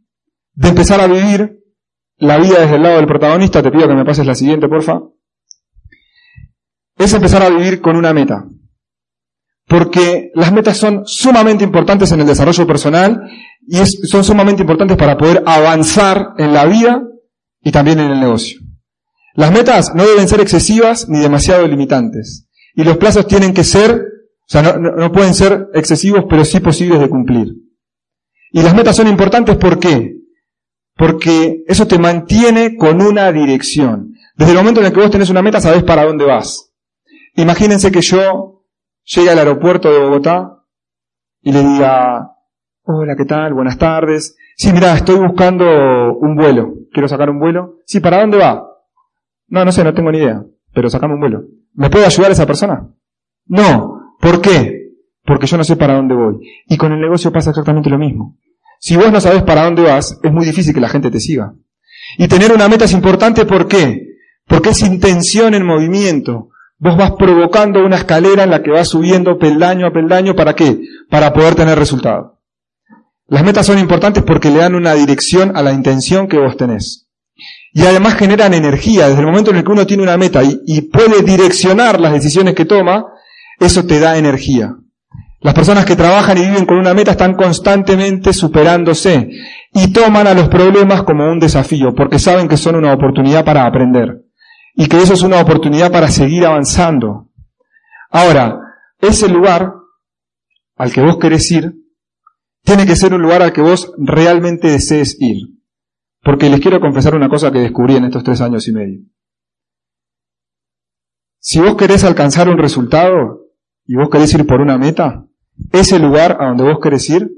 de 0.53 0.69
empezar 0.69 0.99
a 0.99 1.07
vivir 1.07 1.59
la 2.17 2.37
vida 2.37 2.59
desde 2.59 2.75
el 2.75 2.83
lado 2.83 2.97
del 2.97 3.07
protagonista, 3.07 3.63
te 3.63 3.71
pido 3.71 3.87
que 3.87 3.95
me 3.95 4.05
pases 4.05 4.25
la 4.25 4.35
siguiente, 4.35 4.67
porfa, 4.67 4.99
es 6.97 7.13
empezar 7.13 7.43
a 7.43 7.49
vivir 7.49 7.81
con 7.81 7.95
una 7.95 8.13
meta. 8.13 8.45
Porque 9.67 10.31
las 10.33 10.51
metas 10.53 10.77
son 10.77 11.03
sumamente 11.05 11.63
importantes 11.63 12.11
en 12.11 12.21
el 12.21 12.27
desarrollo 12.27 12.65
personal 12.65 13.21
y 13.67 13.77
son 13.85 14.23
sumamente 14.23 14.61
importantes 14.61 14.97
para 14.97 15.17
poder 15.17 15.43
avanzar 15.45 16.29
en 16.37 16.53
la 16.53 16.65
vida 16.65 17.03
y 17.61 17.71
también 17.71 17.99
en 17.99 18.11
el 18.11 18.19
negocio. 18.19 18.61
Las 19.33 19.51
metas 19.51 19.93
no 19.93 20.05
deben 20.05 20.27
ser 20.27 20.39
excesivas 20.39 21.09
ni 21.09 21.19
demasiado 21.19 21.67
limitantes. 21.67 22.47
Y 22.73 22.83
los 22.83 22.97
plazos 22.97 23.27
tienen 23.27 23.53
que 23.53 23.63
ser, 23.63 23.91
o 23.91 24.47
sea, 24.47 24.61
no, 24.61 25.11
pueden 25.11 25.33
ser 25.33 25.67
excesivos, 25.73 26.25
pero 26.29 26.45
sí 26.45 26.59
posibles 26.59 26.99
de 26.99 27.09
cumplir. 27.09 27.53
Y 28.51 28.61
las 28.61 28.73
metas 28.73 28.95
son 28.95 29.07
importantes 29.07 29.57
¿por 29.57 29.79
qué? 29.79 30.13
Porque 30.95 31.63
eso 31.67 31.85
te 31.85 31.99
mantiene 31.99 32.77
con 32.77 33.01
una 33.01 33.31
dirección. 33.31 34.13
Desde 34.35 34.53
el 34.53 34.57
momento 34.57 34.79
en 34.79 34.87
el 34.87 34.93
que 34.93 35.01
vos 35.01 35.11
tenés 35.11 35.29
una 35.29 35.41
meta, 35.41 35.59
sabés 35.59 35.83
para 35.83 36.05
dónde 36.05 36.25
vas. 36.25 36.66
Imagínense 37.37 37.91
que 37.91 38.01
yo 38.01 38.63
llegue 39.03 39.29
al 39.29 39.37
aeropuerto 39.37 39.91
de 39.91 39.99
Bogotá 39.99 40.63
y 41.41 41.51
le 41.51 41.63
diga, 41.63 42.31
hola, 42.81 43.15
¿qué 43.15 43.25
tal? 43.25 43.53
Buenas 43.53 43.77
tardes. 43.77 44.35
Sí, 44.55 44.73
mira, 44.73 44.95
estoy 44.95 45.19
buscando 45.19 46.15
un 46.15 46.35
vuelo. 46.35 46.73
Quiero 46.91 47.07
sacar 47.07 47.29
un 47.29 47.39
vuelo. 47.39 47.75
Sí, 47.85 47.99
¿para 47.99 48.21
dónde 48.21 48.39
va? 48.39 48.67
No, 49.49 49.63
no 49.63 49.71
sé, 49.71 49.83
no 49.83 49.93
tengo 49.93 50.11
ni 50.11 50.17
idea. 50.17 50.43
Pero 50.73 50.89
sacame 50.89 51.13
un 51.13 51.19
vuelo. 51.19 51.43
¿Me 51.75 51.91
puede 51.91 52.07
ayudar 52.07 52.31
esa 52.31 52.47
persona? 52.47 52.89
No. 53.45 54.15
¿Por 54.19 54.41
qué? 54.41 54.93
Porque 55.23 55.45
yo 55.45 55.57
no 55.57 55.63
sé 55.63 55.75
para 55.75 55.93
dónde 55.93 56.15
voy. 56.15 56.39
Y 56.65 56.75
con 56.75 56.91
el 56.91 56.99
negocio 56.99 57.31
pasa 57.31 57.51
exactamente 57.51 57.91
lo 57.91 57.99
mismo. 57.99 58.35
Si 58.79 58.97
vos 58.97 59.11
no 59.11 59.21
sabes 59.21 59.43
para 59.43 59.63
dónde 59.65 59.83
vas, 59.83 60.19
es 60.23 60.31
muy 60.31 60.45
difícil 60.45 60.73
que 60.73 60.81
la 60.81 60.89
gente 60.89 61.11
te 61.11 61.19
siga. 61.19 61.53
Y 62.17 62.27
tener 62.27 62.51
una 62.51 62.67
meta 62.67 62.85
es 62.85 62.93
importante, 62.93 63.45
¿por 63.45 63.67
qué? 63.67 64.07
Porque 64.47 64.69
es 64.69 64.81
intención 64.81 65.53
en 65.53 65.67
movimiento. 65.67 66.49
Vos 66.79 66.95
vas 66.95 67.11
provocando 67.17 67.83
una 67.83 67.95
escalera 67.95 68.43
en 68.43 68.51
la 68.51 68.61
que 68.61 68.69
vas 68.69 68.89
subiendo 68.89 69.39
peldaño 69.39 69.87
a 69.87 69.91
peldaño, 69.91 70.35
¿para 70.35 70.53
qué? 70.53 70.79
Para 71.09 71.33
poder 71.33 71.55
tener 71.55 71.77
resultado. 71.77 72.39
Las 73.27 73.43
metas 73.43 73.65
son 73.65 73.79
importantes 73.79 74.23
porque 74.23 74.51
le 74.51 74.59
dan 74.59 74.75
una 74.75 74.93
dirección 74.93 75.57
a 75.57 75.63
la 75.63 75.73
intención 75.73 76.27
que 76.27 76.37
vos 76.37 76.55
tenés. 76.55 77.07
Y 77.73 77.81
además 77.81 78.13
generan 78.15 78.53
energía. 78.53 79.07
Desde 79.07 79.21
el 79.21 79.25
momento 79.25 79.51
en 79.51 79.57
el 79.57 79.63
que 79.63 79.71
uno 79.71 79.87
tiene 79.87 80.03
una 80.03 80.17
meta 80.17 80.43
y, 80.43 80.61
y 80.65 80.81
puede 80.81 81.23
direccionar 81.23 81.99
las 81.99 82.13
decisiones 82.13 82.53
que 82.53 82.65
toma, 82.65 83.05
eso 83.59 83.85
te 83.85 83.99
da 83.99 84.17
energía. 84.17 84.75
Las 85.41 85.55
personas 85.55 85.83
que 85.83 85.95
trabajan 85.95 86.37
y 86.37 86.41
viven 86.41 86.65
con 86.65 86.77
una 86.77 86.93
meta 86.93 87.11
están 87.11 87.33
constantemente 87.33 88.33
superándose 88.33 89.29
y 89.73 89.91
toman 89.91 90.27
a 90.27 90.33
los 90.33 90.47
problemas 90.47 91.03
como 91.03 91.29
un 91.29 91.39
desafío 91.39 91.93
porque 91.95 92.19
saben 92.19 92.47
que 92.47 92.57
son 92.57 92.75
una 92.75 92.93
oportunidad 92.93 93.43
para 93.43 93.65
aprender 93.65 94.26
y 94.79 94.87
que 94.87 94.97
eso 95.01 95.15
es 95.15 95.23
una 95.23 95.41
oportunidad 95.41 95.91
para 95.91 96.07
seguir 96.07 96.45
avanzando. 96.45 97.31
Ahora, 98.11 98.59
ese 98.99 99.27
lugar 99.27 99.73
al 100.75 100.93
que 100.93 101.01
vos 101.01 101.17
querés 101.17 101.49
ir 101.51 101.73
tiene 102.63 102.85
que 102.85 102.95
ser 102.95 103.11
un 103.15 103.23
lugar 103.23 103.41
al 103.41 103.53
que 103.53 103.61
vos 103.61 103.91
realmente 103.97 104.67
desees 104.69 105.17
ir. 105.19 105.37
Porque 106.21 106.49
les 106.51 106.59
quiero 106.59 106.79
confesar 106.79 107.15
una 107.15 107.27
cosa 107.27 107.51
que 107.51 107.59
descubrí 107.59 107.95
en 107.95 108.05
estos 108.05 108.23
tres 108.23 108.39
años 108.39 108.67
y 108.67 108.73
medio. 108.73 108.99
Si 111.39 111.59
vos 111.59 111.75
querés 111.75 112.03
alcanzar 112.03 112.47
un 112.47 112.59
resultado 112.59 113.47
y 113.83 113.95
vos 113.95 114.09
querés 114.11 114.31
ir 114.35 114.45
por 114.45 114.61
una 114.61 114.77
meta, 114.77 115.25
ese 115.71 115.97
lugar 115.97 116.37
a 116.39 116.49
donde 116.49 116.65
vos 116.65 116.77
querés 116.83 117.09
ir 117.09 117.31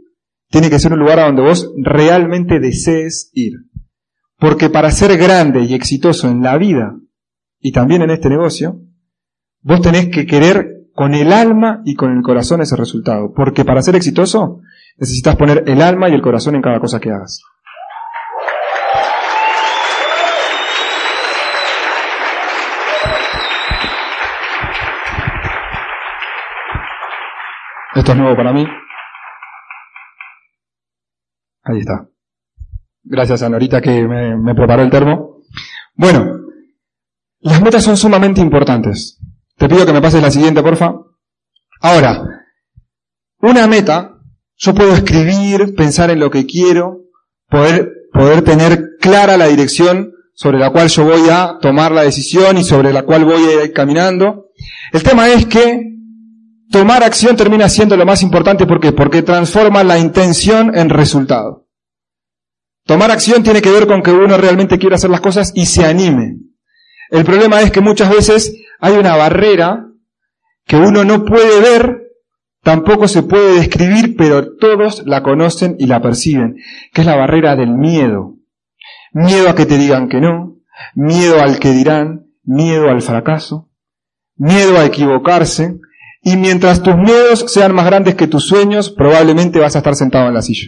tiene 0.50 0.70
que 0.70 0.80
ser 0.80 0.92
un 0.92 1.00
lugar 1.00 1.20
a 1.20 1.28
donde 1.28 1.44
vos 1.44 1.72
realmente 1.78 2.60
desees 2.60 3.32
ir. 3.34 3.54
Porque 4.38 4.70
para 4.70 4.92
ser 4.92 5.18
grande 5.18 5.64
y 5.64 5.74
exitoso 5.74 6.30
en 6.30 6.42
la 6.42 6.58
vida 6.58 7.00
y 7.60 7.72
también 7.72 8.02
en 8.02 8.12
este 8.12 8.30
negocio, 8.30 8.80
vos 9.62 9.82
tenés 9.82 10.10
que 10.10 10.26
querer 10.26 10.80
con 10.94 11.14
el 11.14 11.32
alma 11.32 11.82
y 11.86 11.96
con 11.96 12.16
el 12.16 12.22
corazón 12.22 12.62
ese 12.62 12.76
resultado. 12.76 13.34
Porque 13.34 13.66
para 13.66 13.82
ser 13.82 13.96
exitoso 13.96 14.62
necesitas 14.98 15.36
poner 15.36 15.64
el 15.68 15.82
alma 15.82 16.10
y 16.10 16.14
el 16.14 16.22
corazón 16.22 16.56
en 16.56 16.62
cada 16.62 16.80
cosa 16.80 17.00
que 17.00 17.10
hagas. 17.10 17.42
Esto 27.96 28.12
es 28.12 28.18
nuevo 28.18 28.36
para 28.36 28.54
mí. 28.54 28.66
Ahí 31.64 31.80
está. 31.80 32.08
Gracias 33.04 33.42
a 33.44 33.50
Norita 33.50 33.82
que 33.82 34.08
me, 34.08 34.38
me 34.38 34.56
preparó 34.56 34.84
el 34.84 34.90
termo. 34.90 35.42
Bueno, 35.96 36.39
las 37.42 37.62
metas 37.62 37.84
son 37.84 37.98
sumamente 37.98 38.42
importantes. 38.42 39.20
Te 39.58 39.68
pido 39.68 39.86
que 39.86 39.94
me 39.94 40.02
pases 40.02 40.22
la 40.22 40.32
siguiente, 40.32 40.62
porfa. 40.62 40.94
Ahora, 41.82 42.24
una 43.42 43.68
meta, 43.68 44.18
yo 44.58 44.74
puedo 44.74 44.94
escribir, 44.94 45.74
pensar 45.76 46.10
en 46.10 46.20
lo 46.20 46.30
que 46.30 46.46
quiero, 46.46 47.06
poder, 47.50 47.90
poder 48.12 48.44
tener 48.44 48.98
clara 49.00 49.38
la 49.38 49.48
dirección 49.48 50.14
sobre 50.34 50.60
la 50.60 50.72
cual 50.72 50.88
yo 50.88 51.06
voy 51.06 51.30
a 51.30 51.58
tomar 51.62 51.92
la 51.92 52.04
decisión 52.04 52.58
y 52.58 52.64
sobre 52.64 52.94
la 52.94 53.04
cual 53.04 53.26
voy 53.26 53.44
a 53.44 53.64
ir 53.66 53.74
caminando. 53.74 54.48
El 54.92 55.04
tema 55.04 55.30
es 55.30 55.46
que 55.46 55.82
tomar 56.72 57.04
acción 57.04 57.36
termina 57.36 57.70
siendo 57.70 57.98
lo 57.98 58.06
más 58.06 58.22
importante. 58.24 58.66
¿Por 58.66 58.80
qué? 58.80 58.92
Porque 58.92 59.22
transforma 59.22 59.84
la 59.84 59.98
intención 59.98 60.78
en 60.78 60.90
resultado. 60.90 61.68
Tomar 62.86 63.12
acción 63.12 63.44
tiene 63.44 63.62
que 63.62 63.72
ver 63.72 63.88
con 63.88 64.02
que 64.02 64.12
uno 64.12 64.38
realmente 64.38 64.80
quiera 64.80 64.96
hacer 64.96 65.10
las 65.10 65.22
cosas 65.22 65.52
y 65.54 65.66
se 65.66 65.86
anime. 65.86 66.38
El 67.12 67.26
problema 67.26 67.62
es 67.62 67.72
que 67.72 67.82
muchas 67.82 68.10
veces 68.10 68.56
hay 68.80 68.94
una 68.94 69.16
barrera 69.16 69.88
que 70.66 70.76
uno 70.76 71.04
no 71.04 71.26
puede 71.26 71.60
ver, 71.62 72.04
tampoco 72.64 73.08
se 73.08 73.24
puede 73.24 73.56
describir, 73.56 74.16
pero 74.16 74.56
todos 74.58 75.04
la 75.06 75.24
conocen 75.24 75.76
y 75.80 75.88
la 75.88 76.02
perciben, 76.02 76.58
que 76.94 77.02
es 77.02 77.08
la 77.08 77.16
barrera 77.16 77.56
del 77.56 77.74
miedo. 77.74 78.36
Miedo 79.12 79.50
a 79.50 79.56
que 79.56 79.66
te 79.66 79.78
digan 79.78 80.08
que 80.08 80.22
no, 80.22 80.58
miedo 80.94 81.42
al 81.42 81.60
que 81.60 81.72
dirán, 81.72 82.28
miedo 82.44 82.90
al 82.90 83.02
fracaso, 83.02 83.70
miedo 84.36 84.78
a 84.78 84.86
equivocarse, 84.86 85.80
y 86.22 86.38
mientras 86.38 86.84
tus 86.84 86.96
miedos 86.96 87.46
sean 87.48 87.74
más 87.74 87.86
grandes 87.86 88.16
que 88.16 88.28
tus 88.28 88.46
sueños, 88.46 88.92
probablemente 88.92 89.60
vas 89.60 89.76
a 89.76 89.80
estar 89.80 89.96
sentado 89.96 90.28
en 90.28 90.34
la 90.36 90.42
silla. 90.42 90.68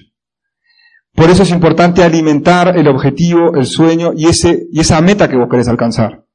Por 1.13 1.29
eso 1.29 1.43
es 1.43 1.51
importante 1.51 2.03
alimentar 2.03 2.77
el 2.77 2.87
objetivo, 2.87 3.55
el 3.55 3.65
sueño 3.65 4.13
y, 4.15 4.27
ese, 4.27 4.67
y 4.71 4.79
esa 4.79 5.01
meta 5.01 5.29
que 5.29 5.35
vos 5.35 5.49
querés 5.49 5.67
alcanzar. 5.67 6.25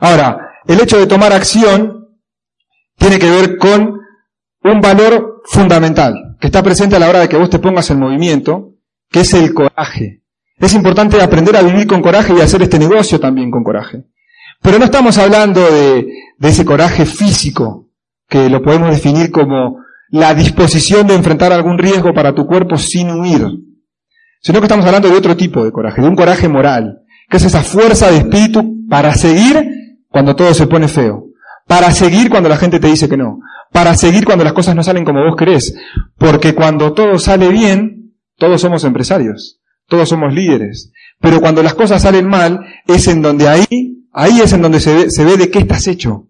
Ahora, 0.00 0.52
el 0.66 0.80
hecho 0.80 0.98
de 0.98 1.06
tomar 1.06 1.32
acción 1.32 2.08
tiene 2.96 3.18
que 3.18 3.30
ver 3.30 3.56
con 3.58 3.98
un 4.64 4.80
valor 4.80 5.42
fundamental 5.44 6.36
que 6.40 6.48
está 6.48 6.62
presente 6.62 6.96
a 6.96 6.98
la 6.98 7.08
hora 7.08 7.20
de 7.20 7.28
que 7.28 7.36
vos 7.36 7.50
te 7.50 7.58
pongas 7.58 7.90
en 7.90 7.98
movimiento, 7.98 8.74
que 9.10 9.20
es 9.20 9.34
el 9.34 9.54
coraje. 9.54 10.22
Es 10.58 10.74
importante 10.74 11.20
aprender 11.20 11.56
a 11.56 11.62
vivir 11.62 11.86
con 11.86 12.02
coraje 12.02 12.34
y 12.36 12.40
hacer 12.40 12.62
este 12.62 12.78
negocio 12.78 13.18
también 13.20 13.50
con 13.50 13.64
coraje. 13.64 14.04
Pero 14.60 14.78
no 14.78 14.86
estamos 14.86 15.16
hablando 15.18 15.60
de, 15.60 16.06
de 16.36 16.48
ese 16.48 16.64
coraje 16.64 17.06
físico, 17.06 17.90
que 18.28 18.50
lo 18.50 18.62
podemos 18.62 18.90
definir 18.90 19.30
como 19.30 19.78
la 20.10 20.34
disposición 20.34 21.06
de 21.06 21.14
enfrentar 21.14 21.52
algún 21.52 21.78
riesgo 21.78 22.12
para 22.12 22.34
tu 22.34 22.46
cuerpo 22.46 22.76
sin 22.76 23.10
huir, 23.10 23.46
sino 24.40 24.58
que 24.58 24.64
estamos 24.64 24.86
hablando 24.86 25.08
de 25.08 25.16
otro 25.16 25.36
tipo 25.36 25.64
de 25.64 25.70
coraje, 25.70 26.02
de 26.02 26.08
un 26.08 26.16
coraje 26.16 26.48
moral, 26.48 27.02
que 27.28 27.36
es 27.36 27.44
esa 27.44 27.62
fuerza 27.62 28.10
de 28.10 28.18
espíritu 28.18 28.86
para 28.88 29.14
seguir 29.14 29.77
cuando 30.08 30.34
todo 30.36 30.54
se 30.54 30.66
pone 30.66 30.88
feo, 30.88 31.26
para 31.66 31.90
seguir 31.90 32.30
cuando 32.30 32.48
la 32.48 32.56
gente 32.56 32.80
te 32.80 32.88
dice 32.88 33.08
que 33.08 33.16
no, 33.16 33.40
para 33.72 33.94
seguir 33.94 34.24
cuando 34.24 34.44
las 34.44 34.52
cosas 34.52 34.74
no 34.74 34.82
salen 34.82 35.04
como 35.04 35.24
vos 35.24 35.36
querés, 35.36 35.74
porque 36.16 36.54
cuando 36.54 36.92
todo 36.92 37.18
sale 37.18 37.48
bien, 37.48 38.14
todos 38.36 38.60
somos 38.60 38.84
empresarios, 38.84 39.60
todos 39.86 40.08
somos 40.08 40.32
líderes, 40.32 40.92
pero 41.20 41.40
cuando 41.40 41.62
las 41.62 41.74
cosas 41.74 42.02
salen 42.02 42.28
mal, 42.28 42.60
es 42.86 43.08
en 43.08 43.22
donde 43.22 43.48
ahí, 43.48 44.06
ahí 44.12 44.40
es 44.40 44.52
en 44.52 44.62
donde 44.62 44.80
se 44.80 44.94
ve, 44.94 45.10
se 45.10 45.24
ve 45.24 45.36
de 45.36 45.50
qué 45.50 45.58
estás 45.60 45.86
hecho. 45.86 46.28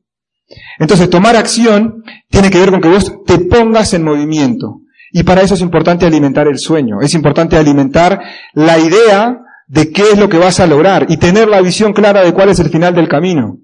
Entonces, 0.79 1.11
tomar 1.11 1.37
acción 1.37 2.03
tiene 2.31 2.51
que 2.51 2.59
ver 2.59 2.71
con 2.71 2.81
que 2.81 2.89
vos 2.89 3.13
te 3.27 3.39
pongas 3.39 3.93
en 3.93 4.05
movimiento. 4.05 4.81
Y 5.11 5.23
para 5.23 5.43
eso 5.43 5.55
es 5.55 5.61
importante 5.61 6.07
alimentar 6.07 6.49
el 6.49 6.59
sueño, 6.59 7.01
es 7.01 7.15
importante 7.15 7.57
alimentar 7.57 8.21
la 8.53 8.79
idea 8.79 9.39
de 9.67 9.91
qué 9.91 10.03
es 10.13 10.19
lo 10.19 10.29
que 10.29 10.39
vas 10.39 10.61
a 10.61 10.67
lograr 10.67 11.07
y 11.09 11.17
tener 11.17 11.49
la 11.49 11.61
visión 11.61 11.93
clara 11.93 12.23
de 12.23 12.33
cuál 12.33 12.51
es 12.51 12.59
el 12.59 12.71
final 12.71 12.95
del 12.95 13.09
camino. 13.09 13.59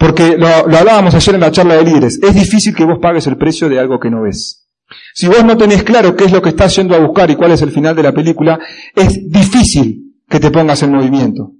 Porque 0.00 0.38
lo, 0.38 0.46
hablábamos 0.46 1.14
ayer 1.14 1.34
en 1.34 1.42
la 1.42 1.50
charla 1.50 1.74
de 1.74 1.84
líderes, 1.84 2.18
es 2.22 2.34
difícil 2.34 2.74
que 2.74 2.86
vos 2.86 2.98
pagues 3.02 3.26
el 3.26 3.36
precio 3.36 3.68
de 3.68 3.78
algo 3.78 4.00
que 4.00 4.08
no 4.08 4.22
ves. 4.22 4.66
Si 5.12 5.28
vos 5.28 5.44
no 5.44 5.58
tenés 5.58 5.82
claro 5.82 6.16
qué 6.16 6.24
es 6.24 6.32
lo 6.32 6.40
que 6.40 6.48
estás 6.48 6.74
yendo 6.74 6.94
a 6.94 7.00
buscar 7.00 7.30
y 7.30 7.36
cuál 7.36 7.52
es 7.52 7.60
el 7.60 7.70
final 7.70 7.94
de 7.94 8.04
la 8.04 8.12
película, 8.12 8.58
es 8.96 9.30
difícil 9.30 10.16
que 10.26 10.40
te 10.40 10.50
pongas 10.50 10.82
en 10.82 10.92
movimiento. 10.92 11.52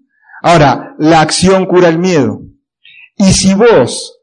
Ahora, 0.43 0.95
la 0.99 1.21
acción 1.21 1.67
cura 1.67 1.91
el 1.91 1.99
miedo. 1.99 2.41
Y 3.15 3.25
si 3.25 3.53
vos 3.53 4.23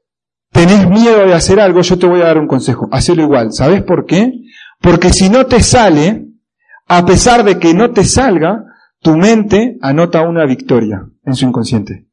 tenés 0.51 0.89
miedo 0.89 1.27
de 1.27 1.35
hacer 1.35 1.59
algo, 1.59 1.81
yo 1.81 1.99
te 1.99 2.07
voy 2.07 2.21
a 2.21 2.25
dar 2.25 2.39
un 2.39 2.47
consejo. 2.47 2.89
Hacelo 2.91 3.21
igual. 3.21 3.53
¿Sabés 3.53 3.83
por 3.83 4.07
qué? 4.07 4.33
Porque 4.81 5.11
si 5.11 5.29
no 5.29 5.45
te 5.45 5.61
sale, 5.61 6.25
a 6.87 7.05
pesar 7.05 7.43
de 7.43 7.59
que 7.59 7.75
no 7.75 7.91
te 7.91 8.03
salga, 8.03 8.63
tu 8.99 9.15
mente 9.15 9.77
anota 9.79 10.23
una 10.23 10.47
victoria 10.47 11.07
en 11.23 11.35
su 11.35 11.45
inconsciente. 11.45 12.06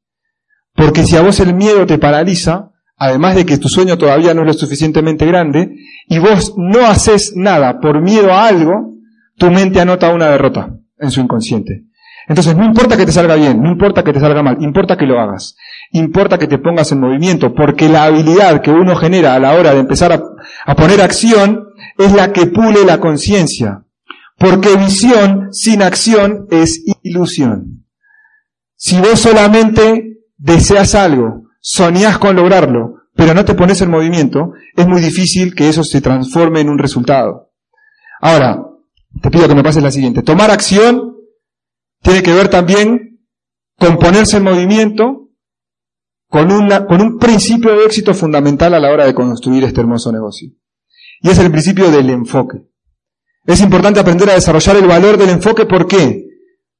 Porque 0.74 1.04
si 1.04 1.16
a 1.16 1.22
vos 1.22 1.38
el 1.40 1.54
miedo 1.54 1.86
te 1.86 1.98
paraliza, 1.98 2.70
además 2.96 3.36
de 3.36 3.46
que 3.46 3.58
tu 3.58 3.68
sueño 3.68 3.96
todavía 3.96 4.34
no 4.34 4.42
es 4.42 4.46
lo 4.48 4.52
suficientemente 4.54 5.26
grande, 5.26 5.76
y 6.08 6.18
vos 6.18 6.54
no 6.56 6.86
haces 6.86 7.32
nada 7.36 7.80
por 7.80 8.02
miedo 8.02 8.32
a 8.32 8.46
algo, 8.46 8.94
tu 9.36 9.50
mente 9.50 9.80
anota 9.80 10.12
una 10.12 10.30
derrota 10.30 10.76
en 10.98 11.10
su 11.10 11.20
inconsciente. 11.20 11.84
Entonces, 12.26 12.56
no 12.56 12.64
importa 12.64 12.96
que 12.96 13.04
te 13.04 13.12
salga 13.12 13.34
bien, 13.34 13.62
no 13.62 13.70
importa 13.70 14.02
que 14.02 14.12
te 14.12 14.20
salga 14.20 14.42
mal, 14.42 14.56
importa 14.60 14.96
que 14.96 15.04
lo 15.04 15.20
hagas, 15.20 15.56
importa 15.92 16.38
que 16.38 16.46
te 16.46 16.58
pongas 16.58 16.90
en 16.90 17.00
movimiento, 17.00 17.54
porque 17.54 17.88
la 17.88 18.04
habilidad 18.04 18.62
que 18.62 18.70
uno 18.70 18.96
genera 18.96 19.34
a 19.34 19.38
la 19.38 19.52
hora 19.52 19.74
de 19.74 19.80
empezar 19.80 20.12
a, 20.12 20.22
a 20.64 20.74
poner 20.74 21.02
acción 21.02 21.64
es 21.98 22.12
la 22.12 22.32
que 22.32 22.46
pule 22.46 22.84
la 22.84 22.98
conciencia. 22.98 23.82
Porque 24.38 24.76
visión 24.76 25.52
sin 25.52 25.82
acción 25.82 26.46
es 26.50 26.82
ilusión. 27.02 27.84
Si 28.74 28.98
vos 28.98 29.20
solamente 29.20 30.13
deseas 30.44 30.94
algo, 30.94 31.44
soñás 31.60 32.18
con 32.18 32.36
lograrlo, 32.36 32.96
pero 33.14 33.32
no 33.32 33.46
te 33.46 33.54
pones 33.54 33.80
en 33.80 33.90
movimiento, 33.90 34.52
es 34.76 34.86
muy 34.86 35.00
difícil 35.00 35.54
que 35.54 35.70
eso 35.70 35.82
se 35.82 36.02
transforme 36.02 36.60
en 36.60 36.68
un 36.68 36.78
resultado. 36.78 37.50
Ahora, 38.20 38.62
te 39.22 39.30
pido 39.30 39.48
que 39.48 39.54
me 39.54 39.62
pases 39.62 39.82
la 39.82 39.90
siguiente. 39.90 40.22
Tomar 40.22 40.50
acción 40.50 41.16
tiene 42.02 42.22
que 42.22 42.34
ver 42.34 42.48
también 42.48 43.26
con 43.78 43.98
ponerse 43.98 44.36
en 44.36 44.44
movimiento 44.44 45.30
con, 46.28 46.52
una, 46.52 46.84
con 46.84 47.00
un 47.00 47.18
principio 47.18 47.70
de 47.70 47.84
éxito 47.86 48.12
fundamental 48.12 48.74
a 48.74 48.80
la 48.80 48.90
hora 48.90 49.06
de 49.06 49.14
construir 49.14 49.64
este 49.64 49.80
hermoso 49.80 50.12
negocio. 50.12 50.50
Y 51.22 51.30
es 51.30 51.38
el 51.38 51.50
principio 51.50 51.90
del 51.90 52.10
enfoque. 52.10 52.58
Es 53.46 53.62
importante 53.62 54.00
aprender 54.00 54.28
a 54.28 54.34
desarrollar 54.34 54.76
el 54.76 54.86
valor 54.86 55.16
del 55.16 55.30
enfoque. 55.30 55.64
¿Por 55.64 55.86
qué? 55.86 56.23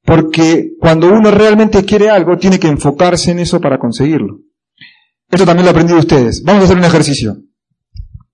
Porque 0.05 0.71
cuando 0.79 1.07
uno 1.07 1.31
realmente 1.31 1.83
quiere 1.83 2.09
algo, 2.09 2.37
tiene 2.37 2.59
que 2.59 2.67
enfocarse 2.67 3.31
en 3.31 3.39
eso 3.39 3.59
para 3.59 3.79
conseguirlo. 3.79 4.39
Esto 5.29 5.45
también 5.45 5.65
lo 5.65 5.71
aprendí 5.71 5.93
de 5.93 5.99
ustedes. 5.99 6.43
Vamos 6.43 6.61
a 6.61 6.65
hacer 6.65 6.77
un 6.77 6.83
ejercicio. 6.83 7.37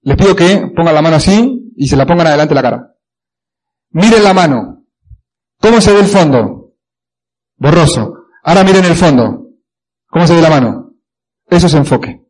Les 0.01 0.17
pido 0.17 0.35
que 0.35 0.71
pongan 0.75 0.95
la 0.95 1.01
mano 1.01 1.15
así 1.15 1.71
y 1.75 1.87
se 1.87 1.95
la 1.95 2.05
pongan 2.05 2.27
adelante 2.27 2.53
la 2.53 2.61
cara. 2.61 2.95
Miren 3.91 4.23
la 4.23 4.33
mano. 4.33 4.85
¿Cómo 5.59 5.79
se 5.79 5.93
ve 5.93 5.99
el 5.99 6.07
fondo? 6.07 6.73
Borroso. 7.57 8.15
Ahora 8.43 8.63
miren 8.63 8.85
el 8.85 8.95
fondo. 8.95 9.47
¿Cómo 10.07 10.27
se 10.27 10.35
ve 10.35 10.41
la 10.41 10.49
mano? 10.49 10.93
Eso 11.47 11.67
es 11.67 11.73
enfoque. 11.73 12.21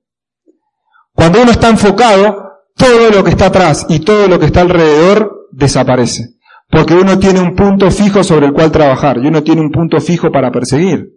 Cuando 1.14 1.42
uno 1.42 1.52
está 1.52 1.70
enfocado, 1.70 2.52
todo 2.76 3.10
lo 3.10 3.24
que 3.24 3.32
está 3.32 3.48
atrás 3.48 3.86
y 3.90 4.00
todo 4.00 4.28
lo 4.28 4.40
que 4.40 4.46
está 4.48 4.62
alrededor 4.62 5.48
desaparece. 5.52 6.36
Porque 6.72 6.94
uno 6.94 7.20
tiene 7.20 7.42
un 7.42 7.56
punto 7.56 7.92
fijo 7.92 8.24
sobre 8.24 8.48
el 8.48 8.54
cual 8.54 8.72
trabajar 8.72 9.18
y 9.18 9.28
uno 9.28 9.44
tiene 9.44 9.62
un 9.62 9.72
punto 9.72 10.00
fijo 10.00 10.32
para 10.32 10.52
perseguir. 10.52 11.10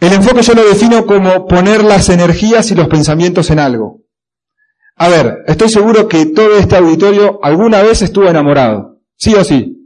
El 0.00 0.12
enfoque 0.14 0.42
yo 0.42 0.54
lo 0.54 0.64
defino 0.64 1.06
como 1.06 1.46
poner 1.46 1.84
las 1.84 2.08
energías 2.08 2.70
y 2.72 2.74
los 2.74 2.88
pensamientos 2.88 3.50
en 3.50 3.60
algo. 3.60 4.00
A 4.96 5.08
ver, 5.08 5.38
estoy 5.46 5.68
seguro 5.68 6.08
que 6.08 6.26
todo 6.26 6.58
este 6.58 6.76
auditorio 6.76 7.38
alguna 7.40 7.82
vez 7.82 8.02
estuvo 8.02 8.26
enamorado. 8.28 8.98
¿Sí 9.16 9.32
o 9.34 9.44
sí? 9.44 9.78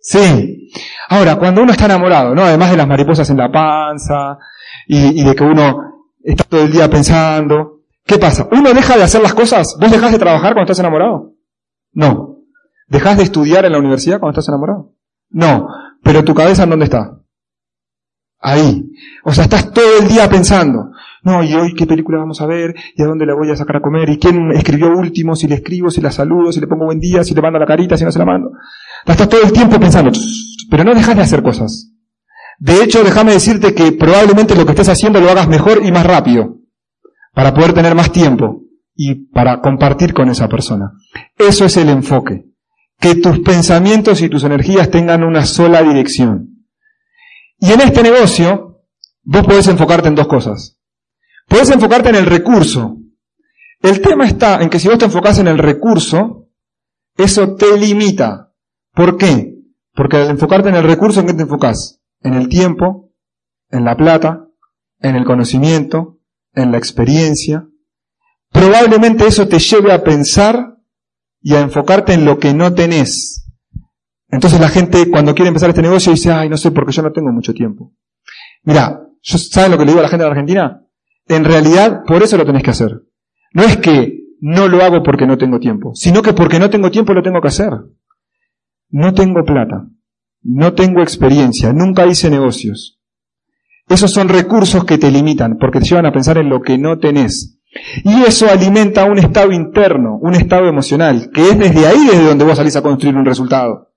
Sí. 0.00 0.70
Ahora, 1.10 1.36
cuando 1.36 1.62
uno 1.62 1.72
está 1.72 1.84
enamorado, 1.84 2.34
¿no? 2.34 2.42
Además 2.42 2.70
de 2.70 2.78
las 2.78 2.88
mariposas 2.88 3.28
en 3.28 3.36
la 3.36 3.52
panza 3.52 4.38
y, 4.86 5.20
y 5.20 5.24
de 5.24 5.34
que 5.34 5.44
uno 5.44 6.06
está 6.22 6.44
todo 6.44 6.62
el 6.62 6.72
día 6.72 6.88
pensando, 6.88 7.82
¿qué 8.06 8.18
pasa? 8.18 8.48
¿Uno 8.50 8.72
deja 8.72 8.96
de 8.96 9.02
hacer 9.02 9.20
las 9.20 9.34
cosas? 9.34 9.76
¿Vos 9.78 9.90
dejás 9.90 10.12
de 10.12 10.18
trabajar 10.18 10.54
cuando 10.54 10.62
estás 10.62 10.78
enamorado? 10.78 11.34
No. 11.92 12.39
¿Dejas 12.90 13.16
de 13.16 13.22
estudiar 13.22 13.64
en 13.64 13.72
la 13.72 13.78
universidad 13.78 14.18
cuando 14.18 14.32
estás 14.32 14.48
enamorado? 14.48 14.96
No. 15.30 15.68
Pero 16.02 16.24
tu 16.24 16.34
cabeza 16.34 16.64
en 16.64 16.70
dónde 16.70 16.86
está? 16.86 17.20
Ahí. 18.40 18.90
O 19.24 19.32
sea, 19.32 19.44
estás 19.44 19.72
todo 19.72 19.98
el 20.00 20.08
día 20.08 20.28
pensando, 20.28 20.90
no, 21.22 21.44
y 21.44 21.54
hoy 21.54 21.74
qué 21.74 21.86
película 21.86 22.18
vamos 22.18 22.40
a 22.40 22.46
ver, 22.46 22.74
y 22.96 23.02
a 23.02 23.06
dónde 23.06 23.26
la 23.26 23.34
voy 23.34 23.50
a 23.50 23.56
sacar 23.56 23.76
a 23.76 23.80
comer, 23.80 24.08
y 24.08 24.18
quién 24.18 24.50
escribió 24.52 24.88
último, 24.96 25.36
si 25.36 25.46
le 25.46 25.56
escribo, 25.56 25.90
si 25.90 26.00
la 26.00 26.10
saludo, 26.10 26.50
si 26.50 26.58
le 26.58 26.66
pongo 26.66 26.86
buen 26.86 26.98
día, 26.98 27.22
si 27.22 27.34
le 27.34 27.42
mando 27.42 27.58
la 27.58 27.66
carita, 27.66 27.96
si 27.96 28.04
no 28.04 28.10
se 28.10 28.18
la 28.18 28.24
mando. 28.24 28.50
Estás 29.06 29.28
todo 29.28 29.42
el 29.42 29.52
tiempo 29.52 29.78
pensando, 29.78 30.10
pero 30.70 30.84
no 30.84 30.94
dejas 30.94 31.14
de 31.14 31.22
hacer 31.22 31.42
cosas. 31.42 31.92
De 32.58 32.82
hecho, 32.82 33.04
déjame 33.04 33.32
decirte 33.32 33.74
que 33.74 33.92
probablemente 33.92 34.56
lo 34.56 34.64
que 34.64 34.72
estés 34.72 34.88
haciendo 34.88 35.20
lo 35.20 35.30
hagas 35.30 35.46
mejor 35.46 35.84
y 35.84 35.92
más 35.92 36.06
rápido, 36.06 36.56
para 37.34 37.52
poder 37.52 37.74
tener 37.74 37.94
más 37.94 38.10
tiempo 38.10 38.62
y 38.96 39.26
para 39.26 39.60
compartir 39.60 40.14
con 40.14 40.30
esa 40.30 40.48
persona. 40.48 40.94
Eso 41.36 41.66
es 41.66 41.76
el 41.76 41.90
enfoque 41.90 42.49
que 43.00 43.14
tus 43.14 43.40
pensamientos 43.40 44.20
y 44.20 44.28
tus 44.28 44.44
energías 44.44 44.90
tengan 44.90 45.24
una 45.24 45.46
sola 45.46 45.82
dirección. 45.82 46.66
Y 47.58 47.72
en 47.72 47.80
este 47.80 48.02
negocio, 48.02 48.84
vos 49.22 49.46
podés 49.46 49.68
enfocarte 49.68 50.08
en 50.08 50.14
dos 50.14 50.28
cosas. 50.28 50.78
Podés 51.48 51.70
enfocarte 51.70 52.10
en 52.10 52.16
el 52.16 52.26
recurso. 52.26 52.98
El 53.80 54.02
tema 54.02 54.26
está 54.26 54.62
en 54.62 54.68
que 54.68 54.78
si 54.78 54.88
vos 54.88 54.98
te 54.98 55.06
enfocás 55.06 55.38
en 55.38 55.48
el 55.48 55.58
recurso, 55.58 56.48
eso 57.16 57.54
te 57.54 57.78
limita. 57.78 58.52
¿Por 58.92 59.16
qué? 59.16 59.54
Porque 59.94 60.18
al 60.18 60.30
enfocarte 60.30 60.68
en 60.68 60.76
el 60.76 60.84
recurso, 60.84 61.20
¿en 61.20 61.26
qué 61.26 61.34
te 61.34 61.42
enfocás? 61.42 62.00
En 62.20 62.34
el 62.34 62.48
tiempo, 62.48 63.12
en 63.70 63.84
la 63.84 63.96
plata, 63.96 64.46
en 64.98 65.16
el 65.16 65.24
conocimiento, 65.24 66.18
en 66.52 66.70
la 66.72 66.78
experiencia. 66.78 67.66
Probablemente 68.50 69.26
eso 69.26 69.48
te 69.48 69.58
lleve 69.58 69.92
a 69.92 70.04
pensar 70.04 70.76
y 71.42 71.54
a 71.54 71.60
enfocarte 71.60 72.12
en 72.12 72.24
lo 72.24 72.38
que 72.38 72.54
no 72.54 72.74
tenés. 72.74 73.46
Entonces 74.28 74.60
la 74.60 74.68
gente 74.68 75.10
cuando 75.10 75.34
quiere 75.34 75.48
empezar 75.48 75.70
este 75.70 75.82
negocio 75.82 76.12
dice, 76.12 76.32
ay, 76.32 76.48
no 76.48 76.56
sé, 76.56 76.70
porque 76.70 76.92
yo 76.92 77.02
no 77.02 77.12
tengo 77.12 77.32
mucho 77.32 77.52
tiempo. 77.52 77.92
Mira, 78.62 79.00
¿sabes 79.22 79.70
lo 79.70 79.78
que 79.78 79.84
le 79.84 79.92
digo 79.92 80.00
a 80.00 80.04
la 80.04 80.08
gente 80.08 80.24
de 80.24 80.30
Argentina? 80.30 80.82
En 81.26 81.44
realidad, 81.44 82.02
por 82.06 82.22
eso 82.22 82.36
lo 82.36 82.44
tenés 82.44 82.62
que 82.62 82.70
hacer. 82.70 83.02
No 83.52 83.62
es 83.62 83.76
que 83.78 84.20
no 84.40 84.68
lo 84.68 84.82
hago 84.82 85.02
porque 85.02 85.26
no 85.26 85.38
tengo 85.38 85.58
tiempo, 85.58 85.92
sino 85.94 86.22
que 86.22 86.32
porque 86.32 86.58
no 86.58 86.70
tengo 86.70 86.90
tiempo 86.90 87.12
lo 87.12 87.22
tengo 87.22 87.40
que 87.40 87.48
hacer. 87.48 87.70
No 88.88 89.14
tengo 89.14 89.44
plata, 89.44 89.86
no 90.42 90.72
tengo 90.74 91.02
experiencia, 91.02 91.72
nunca 91.72 92.06
hice 92.06 92.30
negocios. 92.30 93.00
Esos 93.88 94.12
son 94.12 94.28
recursos 94.28 94.84
que 94.84 94.98
te 94.98 95.10
limitan, 95.10 95.58
porque 95.58 95.80
te 95.80 95.86
llevan 95.86 96.06
a 96.06 96.12
pensar 96.12 96.38
en 96.38 96.48
lo 96.48 96.62
que 96.62 96.78
no 96.78 96.98
tenés. 96.98 97.59
Y 98.04 98.22
eso 98.22 98.48
alimenta 98.50 99.04
un 99.04 99.18
estado 99.18 99.52
interno, 99.52 100.18
un 100.20 100.34
estado 100.34 100.66
emocional, 100.66 101.30
que 101.32 101.50
es 101.50 101.58
desde 101.58 101.86
ahí 101.86 102.06
desde 102.06 102.24
donde 102.24 102.44
vos 102.44 102.56
salís 102.56 102.74
a 102.76 102.82
construir 102.82 103.16
un 103.16 103.24
resultado. 103.24 103.92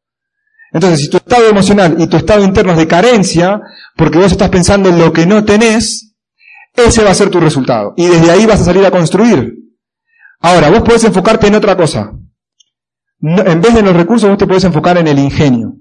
Entonces, 0.71 1.01
si 1.01 1.09
tu 1.09 1.17
estado 1.17 1.47
emocional 1.47 1.95
y 1.99 2.07
tu 2.07 2.17
estado 2.17 2.43
interno 2.43 2.71
es 2.73 2.77
de 2.77 2.87
carencia, 2.87 3.61
porque 3.95 4.17
vos 4.17 4.31
estás 4.31 4.49
pensando 4.49 4.89
en 4.89 4.99
lo 4.99 5.13
que 5.13 5.25
no 5.25 5.43
tenés, 5.45 6.15
ese 6.75 7.03
va 7.03 7.11
a 7.11 7.15
ser 7.15 7.29
tu 7.29 7.39
resultado. 7.39 7.93
Y 7.95 8.07
desde 8.07 8.31
ahí 8.31 8.45
vas 8.45 8.61
a 8.61 8.65
salir 8.65 8.85
a 8.85 8.91
construir. 8.91 9.55
Ahora, 10.39 10.69
vos 10.69 10.81
podés 10.81 11.03
enfocarte 11.03 11.47
en 11.47 11.55
otra 11.55 11.77
cosa. 11.77 12.11
en 13.21 13.61
vez 13.61 13.73
de 13.73 13.81
los 13.81 13.95
recursos, 13.95 14.29
vos 14.29 14.37
te 14.37 14.47
podés 14.47 14.63
enfocar 14.63 14.97
en 14.97 15.07
el 15.07 15.19
ingenio. 15.19 15.75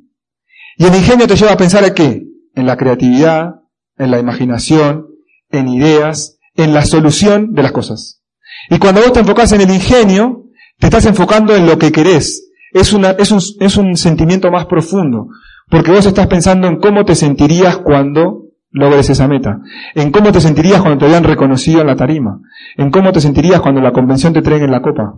Y 0.76 0.84
el 0.84 0.94
ingenio 0.94 1.26
te 1.26 1.36
lleva 1.36 1.52
a 1.52 1.56
pensar 1.56 1.84
en 1.84 1.94
qué? 1.94 2.22
En 2.54 2.66
la 2.66 2.76
creatividad, 2.76 3.62
en 3.96 4.10
la 4.10 4.18
imaginación, 4.18 5.06
en 5.50 5.68
ideas, 5.68 6.38
en 6.56 6.74
la 6.74 6.84
solución 6.84 7.52
de 7.52 7.62
las 7.62 7.72
cosas. 7.72 8.22
Y 8.70 8.78
cuando 8.78 9.00
vos 9.00 9.12
te 9.12 9.20
enfocás 9.20 9.52
en 9.52 9.62
el 9.62 9.70
ingenio, 9.70 10.44
te 10.78 10.86
estás 10.86 11.06
enfocando 11.06 11.54
en 11.54 11.66
lo 11.66 11.78
que 11.78 11.92
querés. 11.92 12.50
Es, 12.72 12.92
una, 12.92 13.10
es, 13.10 13.30
un, 13.30 13.40
es 13.60 13.76
un 13.76 13.96
sentimiento 13.96 14.50
más 14.50 14.66
profundo. 14.66 15.28
Porque 15.68 15.90
vos 15.90 16.06
estás 16.06 16.26
pensando 16.26 16.66
en 16.68 16.78
cómo 16.78 17.04
te 17.04 17.14
sentirías 17.14 17.78
cuando 17.78 18.46
logres 18.70 19.10
esa 19.10 19.28
meta. 19.28 19.60
En 19.94 20.10
cómo 20.10 20.32
te 20.32 20.40
sentirías 20.40 20.80
cuando 20.80 20.98
te 20.98 21.06
hayan 21.06 21.24
reconocido 21.24 21.80
en 21.80 21.86
la 21.86 21.96
tarima. 21.96 22.40
En 22.76 22.90
cómo 22.90 23.12
te 23.12 23.20
sentirías 23.20 23.60
cuando 23.60 23.80
la 23.80 23.92
convención 23.92 24.32
te 24.32 24.42
traiga 24.42 24.64
en 24.64 24.70
la 24.70 24.82
copa. 24.82 25.14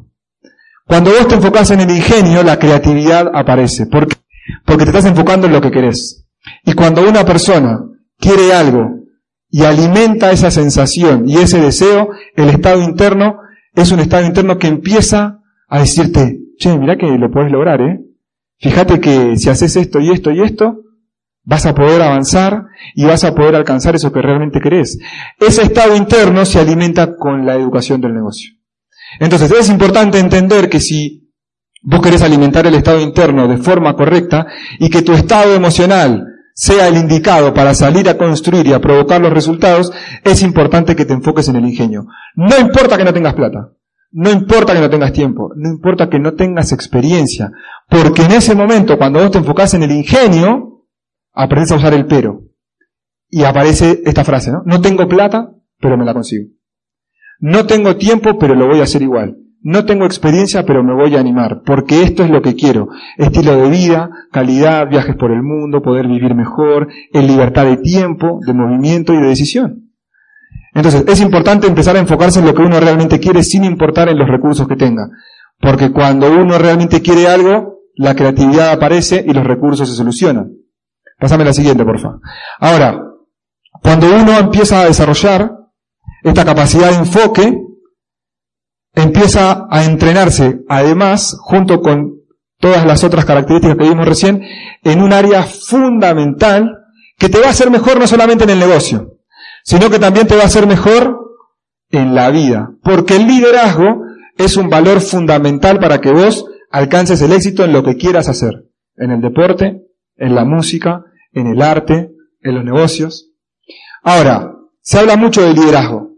Cuando 0.87 1.11
vos 1.11 1.29
te 1.29 1.37
enfocás 1.37 1.70
en 1.70 1.81
el 1.81 1.90
ingenio, 1.90 2.42
la 2.42 2.59
creatividad 2.59 3.31
aparece. 3.35 3.87
¿Por 3.87 4.07
qué? 4.07 4.16
Porque 4.66 4.85
te 4.85 4.90
estás 4.90 5.07
enfocando 5.07 5.47
en 5.47 5.55
lo 5.55 5.61
que 5.61 5.70
querés. 5.70 6.27
Y 6.64 6.75
cuando 6.75 7.09
una 7.09 7.25
persona 7.25 7.81
quiere 8.18 8.53
algo 8.53 9.04
y 9.55 9.62
alimenta 9.62 10.33
esa 10.33 10.51
sensación 10.51 11.29
y 11.29 11.37
ese 11.37 11.61
deseo, 11.61 12.09
el 12.35 12.49
estado 12.49 12.83
interno 12.83 13.38
es 13.73 13.93
un 13.93 14.01
estado 14.01 14.27
interno 14.27 14.59
que 14.59 14.67
empieza 14.67 15.43
a 15.69 15.79
decirte, 15.79 16.40
che, 16.59 16.77
mira 16.77 16.97
que 16.97 17.07
lo 17.07 17.31
puedes 17.31 17.53
lograr, 17.53 17.81
¿eh? 17.81 18.01
Fíjate 18.59 18.99
que 18.99 19.37
si 19.37 19.51
haces 19.51 19.77
esto 19.77 20.01
y 20.01 20.11
esto 20.11 20.33
y 20.33 20.40
esto, 20.40 20.81
vas 21.45 21.67
a 21.67 21.75
poder 21.77 22.03
avanzar 22.03 22.64
y 22.97 23.05
vas 23.05 23.23
a 23.23 23.33
poder 23.33 23.55
alcanzar 23.55 23.95
eso 23.95 24.11
que 24.11 24.23
realmente 24.23 24.59
querés. 24.59 24.99
Ese 25.38 25.62
estado 25.62 25.95
interno 25.95 26.45
se 26.47 26.59
alimenta 26.59 27.14
con 27.14 27.47
la 27.47 27.55
educación 27.55 28.01
del 28.01 28.12
negocio. 28.12 28.51
Entonces 29.21 29.53
es 29.53 29.71
importante 29.71 30.19
entender 30.19 30.69
que 30.69 30.81
si 30.81 31.31
vos 31.81 32.03
querés 32.03 32.23
alimentar 32.23 32.67
el 32.67 32.75
estado 32.75 33.01
interno 33.01 33.47
de 33.47 33.59
forma 33.59 33.95
correcta 33.95 34.49
y 34.81 34.90
que 34.90 35.03
tu 35.03 35.12
estado 35.12 35.55
emocional 35.55 36.34
sea 36.55 36.88
el 36.88 36.97
indicado 36.97 37.53
para 37.53 37.75
salir 37.75 38.09
a 38.09 38.17
construir 38.17 38.67
y 38.67 38.73
a 38.73 38.81
provocar 38.81 39.21
los 39.21 39.33
resultados, 39.33 39.93
es 40.23 40.43
importante 40.43 40.97
que 40.97 41.05
te 41.05 41.12
enfoques 41.12 41.49
en 41.49 41.57
el 41.57 41.67
ingenio. 41.67 42.07
No 42.37 42.59
importa 42.59 42.97
que 42.97 43.05
no 43.05 43.12
tengas 43.12 43.35
plata, 43.35 43.73
no 44.12 44.31
importa 44.31 44.73
que 44.73 44.81
no 44.81 44.88
tengas 44.88 45.12
tiempo, 45.12 45.51
no 45.57 45.69
importa 45.69 46.09
que 46.09 46.21
no 46.21 46.35
tengas 46.35 46.73
experiencia, 46.73 47.51
porque 47.90 48.23
en 48.23 48.33
ese 48.33 48.55
momento, 48.55 48.97
cuando 48.97 49.21
vos 49.21 49.33
te 49.33 49.38
enfocás 49.38 49.75
en 49.75 49.83
el 49.83 49.90
ingenio, 49.90 50.87
aprendes 51.33 51.73
a 51.73 51.77
usar 51.77 51.93
el 51.93 52.07
pero. 52.07 52.43
Y 53.29 53.43
aparece 53.43 54.03
esta 54.05 54.23
frase, 54.23 54.53
¿no? 54.53 54.62
No 54.64 54.81
tengo 54.81 55.09
plata, 55.09 55.51
pero 55.81 55.99
me 55.99 56.05
la 56.05 56.14
consigo. 56.14 56.51
No 57.40 57.67
tengo 57.67 57.97
tiempo, 57.97 58.38
pero 58.38 58.55
lo 58.55 58.69
voy 58.69 58.79
a 58.79 58.85
hacer 58.85 59.03
igual. 59.03 59.38
No 59.66 59.87
tengo 59.87 60.05
experiencia, 60.05 60.66
pero 60.66 60.85
me 60.85 60.92
voy 60.92 61.16
a 61.16 61.20
animar, 61.20 61.62
porque 61.64 62.03
esto 62.03 62.22
es 62.22 62.29
lo 62.29 62.42
que 62.42 62.55
quiero. 62.55 62.88
Estilo 63.16 63.57
de 63.57 63.70
vida, 63.70 64.11
calidad, 64.31 64.87
viajes 64.90 65.16
por 65.16 65.33
el 65.33 65.42
mundo, 65.42 65.81
poder 65.81 66.07
vivir 66.07 66.35
mejor, 66.35 66.88
en 67.14 67.27
libertad 67.27 67.64
de 67.64 67.79
tiempo, 67.79 68.40
de 68.46 68.53
movimiento 68.53 69.14
y 69.14 69.22
de 69.22 69.29
decisión. 69.29 69.90
Entonces, 70.74 71.05
es 71.09 71.18
importante 71.22 71.66
empezar 71.66 71.96
a 71.96 72.00
enfocarse 72.00 72.40
en 72.40 72.46
lo 72.46 72.55
que 72.55 72.61
uno 72.61 72.79
realmente 72.79 73.18
quiere 73.18 73.42
sin 73.42 73.64
importar 73.64 74.11
en 74.11 74.18
los 74.18 74.29
recursos 74.29 74.68
que 74.68 74.77
tenga. 74.77 75.09
Porque 75.59 75.92
cuando 75.92 76.31
uno 76.31 76.59
realmente 76.59 77.00
quiere 77.00 77.27
algo, 77.27 77.79
la 77.94 78.14
creatividad 78.14 78.70
aparece 78.70 79.24
y 79.27 79.33
los 79.33 79.46
recursos 79.46 79.88
se 79.88 79.94
solucionan. 79.94 80.50
Pásame 81.18 81.42
la 81.42 81.55
siguiente, 81.55 81.87
por 81.87 81.98
favor. 81.98 82.20
Ahora, 82.61 83.00
cuando 83.83 84.14
uno 84.14 84.38
empieza 84.38 84.83
a 84.83 84.85
desarrollar 84.85 85.53
esta 86.22 86.44
capacidad 86.44 86.90
de 86.90 86.96
enfoque, 86.96 87.63
empieza 88.94 89.66
a 89.70 89.85
entrenarse, 89.85 90.61
además, 90.68 91.37
junto 91.40 91.80
con 91.80 92.20
todas 92.59 92.87
las 92.87 93.04
otras 93.04 93.24
características 93.24 93.76
que 93.76 93.88
vimos 93.88 94.07
recién, 94.07 94.42
en 94.83 95.02
un 95.02 95.12
área 95.12 95.42
fundamental 95.42 96.70
que 97.18 97.28
te 97.28 97.40
va 97.40 97.48
a 97.48 97.50
hacer 97.50 97.70
mejor 97.70 97.98
no 97.98 98.07
solamente 98.07 98.44
en 98.44 98.50
el 98.50 98.59
negocio, 98.59 99.18
sino 99.64 99.90
que 99.90 99.98
también 99.98 100.26
te 100.26 100.37
va 100.37 100.42
a 100.42 100.46
hacer 100.46 100.66
mejor 100.66 101.18
en 101.90 102.14
la 102.14 102.30
vida. 102.30 102.70
Porque 102.83 103.16
el 103.16 103.26
liderazgo 103.26 104.02
es 104.37 104.57
un 104.57 104.68
valor 104.68 105.00
fundamental 105.00 105.78
para 105.78 106.00
que 106.00 106.11
vos 106.11 106.46
alcances 106.70 107.20
el 107.22 107.33
éxito 107.33 107.64
en 107.64 107.72
lo 107.72 107.83
que 107.83 107.96
quieras 107.96 108.28
hacer. 108.28 108.64
En 108.96 109.11
el 109.11 109.20
deporte, 109.20 109.83
en 110.16 110.35
la 110.35 110.44
música, 110.44 111.04
en 111.33 111.46
el 111.48 111.62
arte, 111.62 112.11
en 112.40 112.54
los 112.54 112.64
negocios. 112.64 113.30
Ahora, 114.02 114.52
se 114.80 114.98
habla 114.98 115.16
mucho 115.16 115.42
de 115.42 115.54
liderazgo. 115.54 116.11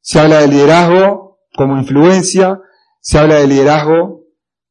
Se 0.00 0.20
habla 0.20 0.40
de 0.40 0.48
liderazgo 0.48 1.31
como 1.54 1.78
influencia, 1.78 2.60
se 3.00 3.18
habla 3.18 3.36
de 3.36 3.46
liderazgo 3.46 4.22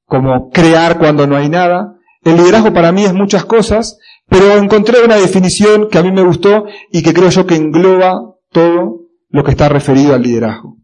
como 0.05 0.49
crear 0.49 0.97
cuando 0.97 1.27
no 1.27 1.37
hay 1.37 1.49
nada. 1.49 1.95
El 2.23 2.37
liderazgo 2.37 2.73
para 2.73 2.91
mí 2.91 3.03
es 3.03 3.13
muchas 3.13 3.45
cosas, 3.45 3.97
pero 4.27 4.57
encontré 4.57 5.03
una 5.03 5.15
definición 5.15 5.89
que 5.89 5.97
a 5.97 6.03
mí 6.03 6.11
me 6.11 6.23
gustó 6.23 6.65
y 6.91 7.01
que 7.01 7.13
creo 7.13 7.29
yo 7.29 7.45
que 7.45 7.55
engloba 7.55 8.19
todo 8.51 9.07
lo 9.29 9.43
que 9.43 9.51
está 9.51 9.69
referido 9.69 10.13
al 10.13 10.21
liderazgo. 10.21 10.77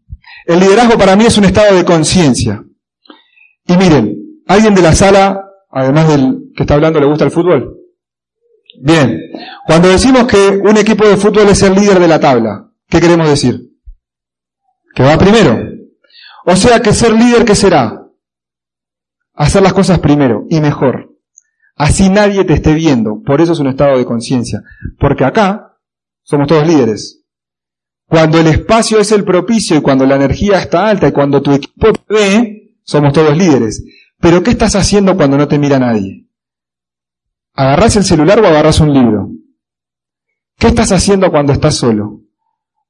El 0.46 0.60
liderazgo 0.60 0.96
para 0.96 1.14
mí 1.14 1.26
es 1.26 1.36
un 1.36 1.44
estado 1.44 1.76
de 1.76 1.84
conciencia. 1.84 2.64
Y 3.66 3.76
miren, 3.76 4.16
¿alguien 4.46 4.74
de 4.74 4.82
la 4.82 4.94
sala, 4.94 5.44
además 5.70 6.08
del 6.08 6.52
que 6.56 6.62
está 6.62 6.74
hablando, 6.74 6.98
le 6.98 7.06
gusta 7.06 7.24
el 7.24 7.30
fútbol? 7.30 7.76
Bien, 8.80 9.20
cuando 9.66 9.88
decimos 9.88 10.26
que 10.26 10.58
un 10.62 10.76
equipo 10.78 11.06
de 11.06 11.18
fútbol 11.18 11.48
es 11.48 11.62
el 11.62 11.74
líder 11.74 11.98
de 11.98 12.08
la 12.08 12.18
tabla, 12.18 12.70
¿qué 12.88 13.00
queremos 13.00 13.28
decir? 13.28 13.60
Que 14.94 15.02
va 15.02 15.18
primero. 15.18 15.67
O 16.50 16.56
sea 16.56 16.80
que 16.80 16.94
ser 16.94 17.12
líder, 17.12 17.44
¿qué 17.44 17.54
será? 17.54 18.08
Hacer 19.34 19.62
las 19.62 19.74
cosas 19.74 19.98
primero 19.98 20.46
y 20.48 20.62
mejor. 20.62 21.14
Así 21.76 22.08
nadie 22.08 22.42
te 22.44 22.54
esté 22.54 22.72
viendo. 22.72 23.20
Por 23.22 23.42
eso 23.42 23.52
es 23.52 23.58
un 23.58 23.66
estado 23.66 23.98
de 23.98 24.06
conciencia. 24.06 24.62
Porque 24.98 25.26
acá 25.26 25.76
somos 26.22 26.48
todos 26.48 26.66
líderes. 26.66 27.22
Cuando 28.06 28.40
el 28.40 28.46
espacio 28.46 28.98
es 28.98 29.12
el 29.12 29.24
propicio 29.24 29.76
y 29.76 29.82
cuando 29.82 30.06
la 30.06 30.16
energía 30.16 30.58
está 30.58 30.88
alta 30.88 31.08
y 31.08 31.12
cuando 31.12 31.42
tu 31.42 31.52
equipo 31.52 31.92
te 31.92 32.14
ve, 32.14 32.76
somos 32.82 33.12
todos 33.12 33.36
líderes. 33.36 33.84
Pero 34.18 34.42
¿qué 34.42 34.52
estás 34.52 34.74
haciendo 34.74 35.18
cuando 35.18 35.36
no 35.36 35.48
te 35.48 35.58
mira 35.58 35.78
nadie? 35.78 36.28
¿Agarrás 37.52 37.96
el 37.96 38.04
celular 38.04 38.40
o 38.40 38.46
agarrás 38.46 38.80
un 38.80 38.94
libro? 38.94 39.32
¿Qué 40.56 40.68
estás 40.68 40.92
haciendo 40.92 41.30
cuando 41.30 41.52
estás 41.52 41.74
solo? 41.74 42.22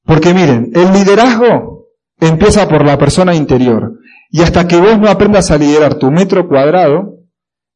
Porque 0.05 0.33
miren, 0.33 0.71
el 0.77 0.93
liderazgo 0.93 1.78
empieza 2.21 2.69
por 2.69 2.85
la 2.85 2.99
persona 2.99 3.35
interior. 3.35 3.99
Y 4.31 4.43
hasta 4.43 4.67
que 4.67 4.77
vos 4.77 4.99
no 4.99 5.09
aprendas 5.09 5.51
a 5.51 5.59
liderar 5.59 5.95
tu 5.95 6.11
metro 6.11 6.49
cuadrado, 6.49 7.17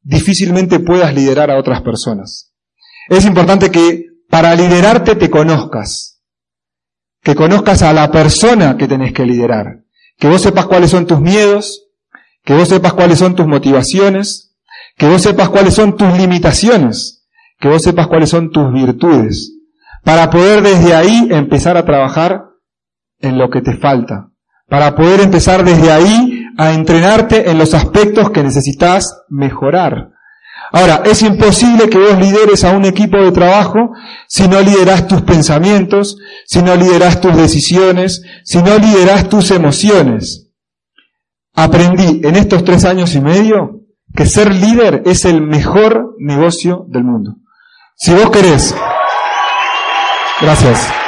difícilmente 0.02 0.80
puedas 0.80 1.14
liderar 1.14 1.50
a 1.50 1.58
otras 1.58 1.82
personas. 1.82 2.52
Es 3.08 3.24
importante 3.24 3.70
que 3.70 4.06
para 4.28 4.54
liderarte 4.54 5.14
te 5.16 5.30
conozcas. 5.30 6.20
Que 7.22 7.34
conozcas 7.34 7.82
a 7.82 7.92
la 7.92 8.10
persona 8.10 8.76
que 8.76 8.88
tenés 8.88 9.12
que 9.12 9.24
liderar. 9.24 9.84
Que 10.18 10.28
vos 10.28 10.42
sepas 10.42 10.66
cuáles 10.66 10.90
son 10.90 11.06
tus 11.06 11.20
miedos. 11.20 11.88
Que 12.44 12.54
vos 12.54 12.68
sepas 12.68 12.92
cuáles 12.92 13.18
son 13.18 13.34
tus 13.34 13.46
motivaciones 13.46 14.52
que 14.96 15.06
vos 15.06 15.22
sepas 15.22 15.48
cuáles 15.48 15.74
son 15.74 15.96
tus 15.96 16.16
limitaciones, 16.16 17.26
que 17.58 17.68
vos 17.68 17.82
sepas 17.82 18.08
cuáles 18.08 18.30
son 18.30 18.50
tus 18.50 18.72
virtudes, 18.72 19.52
para 20.04 20.30
poder 20.30 20.62
desde 20.62 20.94
ahí 20.94 21.28
empezar 21.30 21.76
a 21.76 21.84
trabajar 21.84 22.44
en 23.20 23.38
lo 23.38 23.50
que 23.50 23.62
te 23.62 23.76
falta, 23.76 24.31
para 24.72 24.94
poder 24.94 25.20
empezar 25.20 25.66
desde 25.66 25.92
ahí 25.92 26.46
a 26.56 26.72
entrenarte 26.72 27.50
en 27.50 27.58
los 27.58 27.74
aspectos 27.74 28.30
que 28.30 28.42
necesitas 28.42 29.20
mejorar. 29.28 30.12
Ahora, 30.72 31.02
es 31.04 31.20
imposible 31.20 31.90
que 31.90 31.98
vos 31.98 32.18
lideres 32.18 32.64
a 32.64 32.74
un 32.74 32.86
equipo 32.86 33.18
de 33.18 33.32
trabajo 33.32 33.90
si 34.26 34.48
no 34.48 34.62
liderás 34.62 35.06
tus 35.06 35.20
pensamientos, 35.20 36.16
si 36.46 36.62
no 36.62 36.74
liderás 36.74 37.20
tus 37.20 37.36
decisiones, 37.36 38.22
si 38.44 38.62
no 38.62 38.78
liderás 38.78 39.28
tus 39.28 39.50
emociones. 39.50 40.48
Aprendí 41.52 42.26
en 42.26 42.34
estos 42.34 42.64
tres 42.64 42.86
años 42.86 43.14
y 43.14 43.20
medio 43.20 43.82
que 44.16 44.24
ser 44.24 44.54
líder 44.54 45.02
es 45.04 45.26
el 45.26 45.42
mejor 45.42 46.14
negocio 46.18 46.86
del 46.88 47.04
mundo. 47.04 47.34
Si 47.94 48.14
vos 48.14 48.30
querés, 48.30 48.74
gracias. 50.40 51.01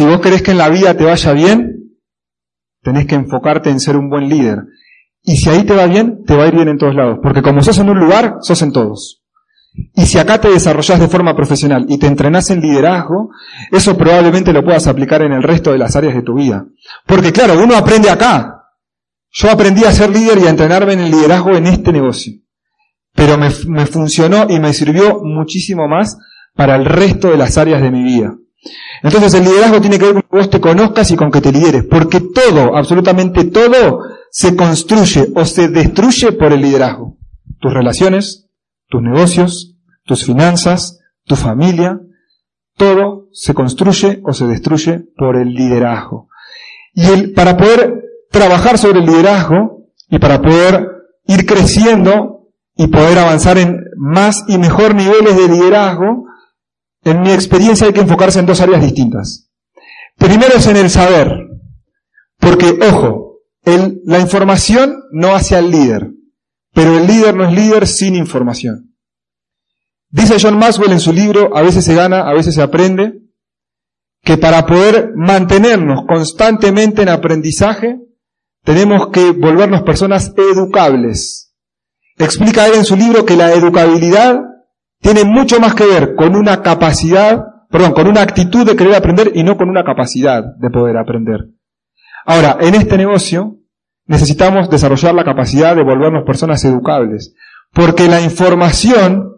Si 0.00 0.06
vos 0.06 0.22
querés 0.22 0.40
que 0.40 0.52
en 0.52 0.56
la 0.56 0.70
vida 0.70 0.96
te 0.96 1.04
vaya 1.04 1.32
bien, 1.34 1.90
tenés 2.82 3.06
que 3.06 3.16
enfocarte 3.16 3.68
en 3.68 3.80
ser 3.80 3.98
un 3.98 4.08
buen 4.08 4.30
líder. 4.30 4.60
Y 5.22 5.36
si 5.36 5.50
ahí 5.50 5.62
te 5.64 5.74
va 5.74 5.84
bien, 5.84 6.24
te 6.24 6.34
va 6.34 6.44
a 6.44 6.46
ir 6.46 6.54
bien 6.54 6.68
en 6.68 6.78
todos 6.78 6.94
lados. 6.94 7.18
Porque 7.22 7.42
como 7.42 7.62
sos 7.62 7.76
en 7.80 7.90
un 7.90 8.00
lugar, 8.00 8.36
sos 8.40 8.62
en 8.62 8.72
todos. 8.72 9.22
Y 9.94 10.06
si 10.06 10.16
acá 10.16 10.40
te 10.40 10.48
desarrollas 10.48 11.00
de 11.00 11.08
forma 11.08 11.36
profesional 11.36 11.84
y 11.86 11.98
te 11.98 12.06
entrenás 12.06 12.48
en 12.48 12.62
liderazgo, 12.62 13.28
eso 13.72 13.94
probablemente 13.98 14.54
lo 14.54 14.64
puedas 14.64 14.86
aplicar 14.86 15.20
en 15.20 15.32
el 15.32 15.42
resto 15.42 15.70
de 15.72 15.76
las 15.76 15.94
áreas 15.96 16.14
de 16.14 16.22
tu 16.22 16.32
vida. 16.32 16.64
Porque 17.06 17.30
claro, 17.30 17.62
uno 17.62 17.76
aprende 17.76 18.08
acá, 18.08 18.70
Yo 19.32 19.50
aprendí 19.50 19.84
a 19.84 19.92
ser 19.92 20.08
líder 20.08 20.38
y 20.38 20.46
a 20.46 20.50
entrenarme 20.50 20.94
en 20.94 21.00
el 21.00 21.10
liderazgo 21.10 21.50
en 21.58 21.66
este 21.66 21.92
negocio. 21.92 22.40
Pero 23.14 23.36
me, 23.36 23.50
me 23.66 23.84
funcionó 23.84 24.46
y 24.48 24.60
me 24.60 24.72
sirvió 24.72 25.20
muchísimo 25.22 25.88
más 25.88 26.16
para 26.54 26.74
el 26.74 26.86
resto 26.86 27.28
de 27.28 27.36
las 27.36 27.58
áreas 27.58 27.82
de 27.82 27.90
mi 27.90 28.02
vida. 28.02 28.34
Entonces 29.02 29.32
el 29.34 29.44
liderazgo 29.44 29.80
tiene 29.80 29.98
que 29.98 30.06
ver 30.06 30.14
con 30.14 30.22
que 30.22 30.36
vos 30.36 30.50
te 30.50 30.60
conozcas 30.60 31.10
y 31.10 31.16
con 31.16 31.30
que 31.30 31.40
te 31.40 31.52
lideres, 31.52 31.84
porque 31.84 32.20
todo, 32.20 32.76
absolutamente 32.76 33.44
todo, 33.44 34.00
se 34.30 34.54
construye 34.54 35.28
o 35.34 35.44
se 35.44 35.68
destruye 35.68 36.32
por 36.32 36.52
el 36.52 36.60
liderazgo. 36.60 37.16
Tus 37.58 37.72
relaciones, 37.72 38.46
tus 38.88 39.02
negocios, 39.02 39.76
tus 40.04 40.24
finanzas, 40.24 41.00
tu 41.24 41.36
familia, 41.36 42.00
todo 42.76 43.28
se 43.32 43.54
construye 43.54 44.20
o 44.24 44.32
se 44.32 44.46
destruye 44.46 45.04
por 45.16 45.36
el 45.36 45.54
liderazgo. 45.54 46.28
Y 46.94 47.06
el, 47.06 47.32
para 47.32 47.56
poder 47.56 48.02
trabajar 48.30 48.78
sobre 48.78 49.00
el 49.00 49.06
liderazgo 49.06 49.86
y 50.08 50.18
para 50.18 50.42
poder 50.42 50.88
ir 51.26 51.46
creciendo 51.46 52.48
y 52.76 52.88
poder 52.88 53.18
avanzar 53.18 53.58
en 53.58 53.78
más 53.96 54.44
y 54.48 54.58
mejor 54.58 54.94
niveles 54.94 55.36
de 55.36 55.48
liderazgo, 55.48 56.24
en 57.04 57.22
mi 57.22 57.32
experiencia 57.32 57.86
hay 57.86 57.92
que 57.92 58.00
enfocarse 58.00 58.40
en 58.40 58.46
dos 58.46 58.60
áreas 58.60 58.82
distintas. 58.82 59.50
Primero 60.16 60.54
es 60.56 60.66
en 60.66 60.76
el 60.76 60.90
saber, 60.90 61.28
porque, 62.38 62.78
ojo, 62.88 63.38
el, 63.64 64.00
la 64.04 64.18
información 64.18 65.02
no 65.12 65.34
hace 65.34 65.56
al 65.56 65.70
líder, 65.70 66.10
pero 66.72 66.98
el 66.98 67.06
líder 67.06 67.34
no 67.34 67.48
es 67.48 67.52
líder 67.54 67.86
sin 67.86 68.16
información. 68.16 68.94
Dice 70.10 70.36
John 70.40 70.58
Maxwell 70.58 70.92
en 70.92 71.00
su 71.00 71.12
libro, 71.12 71.56
a 71.56 71.62
veces 71.62 71.84
se 71.84 71.94
gana, 71.94 72.28
a 72.28 72.34
veces 72.34 72.54
se 72.54 72.62
aprende, 72.62 73.20
que 74.22 74.36
para 74.36 74.66
poder 74.66 75.12
mantenernos 75.14 76.04
constantemente 76.06 77.02
en 77.02 77.08
aprendizaje, 77.08 77.98
tenemos 78.64 79.08
que 79.08 79.30
volvernos 79.30 79.82
personas 79.82 80.32
educables. 80.36 81.54
Explica 82.18 82.66
él 82.66 82.74
en 82.74 82.84
su 82.84 82.96
libro 82.96 83.24
que 83.24 83.36
la 83.36 83.52
educabilidad 83.52 84.40
tiene 85.00 85.24
mucho 85.24 85.60
más 85.60 85.74
que 85.74 85.86
ver 85.86 86.14
con 86.14 86.36
una 86.36 86.62
capacidad, 86.62 87.42
perdón, 87.70 87.92
con 87.92 88.06
una 88.06 88.22
actitud 88.22 88.66
de 88.66 88.76
querer 88.76 88.94
aprender 88.94 89.32
y 89.34 89.42
no 89.42 89.56
con 89.56 89.68
una 89.68 89.84
capacidad 89.84 90.44
de 90.58 90.70
poder 90.70 90.96
aprender. 90.96 91.48
Ahora, 92.26 92.58
en 92.60 92.74
este 92.74 92.96
negocio 92.96 93.56
necesitamos 94.06 94.68
desarrollar 94.68 95.14
la 95.14 95.24
capacidad 95.24 95.74
de 95.74 95.84
volvernos 95.84 96.24
personas 96.24 96.64
educables, 96.64 97.34
porque 97.72 98.08
la 98.08 98.20
información 98.20 99.30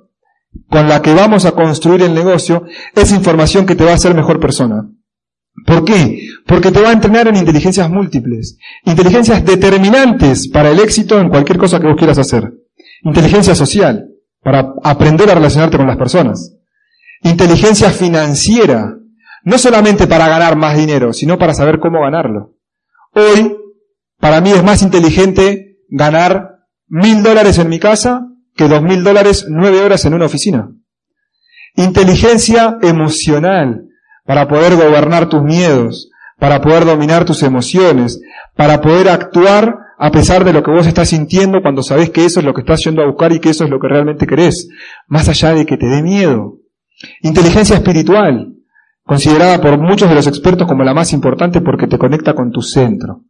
con 0.69 0.89
la 0.89 1.01
que 1.01 1.15
vamos 1.15 1.45
a 1.45 1.53
construir 1.53 2.03
el 2.03 2.15
negocio 2.15 2.65
es 2.95 3.13
información 3.13 3.67
que 3.67 3.75
te 3.75 3.85
va 3.85 3.93
a 3.93 3.95
hacer 3.95 4.15
mejor 4.15 4.41
persona. 4.41 4.89
¿Por 5.67 5.85
qué? 5.85 6.27
Porque 6.47 6.73
te 6.73 6.81
va 6.81 6.91
a 6.91 6.93
entrenar 6.93 7.29
en 7.29 7.37
inteligencias 7.37 7.89
múltiples, 7.91 8.59
inteligencias 8.85 9.45
determinantes 9.45 10.49
para 10.49 10.71
el 10.71 10.81
éxito 10.81 11.21
en 11.21 11.29
cualquier 11.29 11.59
cosa 11.59 11.79
que 11.79 11.87
vos 11.87 11.97
quieras 11.97 12.19
hacer. 12.19 12.53
Inteligencia 13.03 13.55
social, 13.55 14.12
para 14.43 14.75
aprender 14.83 15.31
a 15.31 15.35
relacionarte 15.35 15.77
con 15.77 15.87
las 15.87 15.97
personas. 15.97 16.57
Inteligencia 17.23 17.91
financiera, 17.91 18.97
no 19.45 19.59
solamente 19.59 20.07
para 20.07 20.29
ganar 20.29 20.57
más 20.57 20.77
dinero, 20.77 21.13
sino 21.13 21.39
para 21.39 21.55
saber 21.55 21.79
cómo 21.79 22.01
ganarlo. 22.03 22.55
Hoy, 23.15 23.57
para 24.19 24.41
mí 24.41 24.51
es 24.51 24.63
más 24.63 24.83
inteligente 24.83 25.79
ganar 25.89 26.59
mil 26.89 27.23
dólares 27.23 27.59
en 27.59 27.69
mi 27.69 27.79
casa 27.79 28.27
que 28.55 28.69
dos 28.69 28.83
mil 28.83 29.03
dólares 29.03 29.47
nueve 29.49 29.81
horas 29.81 30.05
en 30.05 30.15
una 30.15 30.27
oficina. 30.27 30.71
Inteligencia 31.77 32.79
emocional, 32.83 33.87
para 34.25 34.47
poder 34.47 34.77
gobernar 34.77 35.29
tus 35.29 35.43
miedos, 35.43 36.11
para 36.39 36.61
poder 36.61 36.85
dominar 36.85 37.25
tus 37.25 37.43
emociones, 37.43 38.21
para 38.57 38.81
poder 38.81 39.09
actuar 39.09 39.79
a 40.05 40.11
pesar 40.11 40.43
de 40.45 40.53
lo 40.53 40.65
que 40.65 40.73
vos 40.73 40.85
estás 40.89 41.11
sintiendo 41.11 41.63
cuando 41.63 41.81
sabés 41.81 42.11
que 42.11 42.25
eso 42.25 42.41
es 42.41 42.45
lo 42.45 42.53
que 42.53 42.63
estás 42.63 42.83
yendo 42.83 43.03
a 43.03 43.07
buscar 43.07 43.31
y 43.31 43.39
que 43.39 43.51
eso 43.51 43.63
es 43.63 43.71
lo 43.71 43.79
que 43.79 43.87
realmente 43.87 44.27
querés, 44.27 44.69
más 45.07 45.29
allá 45.29 45.55
de 45.55 45.65
que 45.65 45.77
te 45.77 45.87
dé 45.87 46.03
miedo. 46.03 46.57
Inteligencia 47.21 47.77
espiritual, 47.77 48.53
considerada 49.05 49.61
por 49.61 49.79
muchos 49.79 50.09
de 50.09 50.17
los 50.17 50.27
expertos 50.27 50.67
como 50.67 50.83
la 50.83 50.93
más 50.93 51.13
importante 51.13 51.61
porque 51.61 51.87
te 51.87 51.99
conecta 51.99 52.35
con 52.35 52.51
tu 52.51 52.63
centro, 52.63 53.27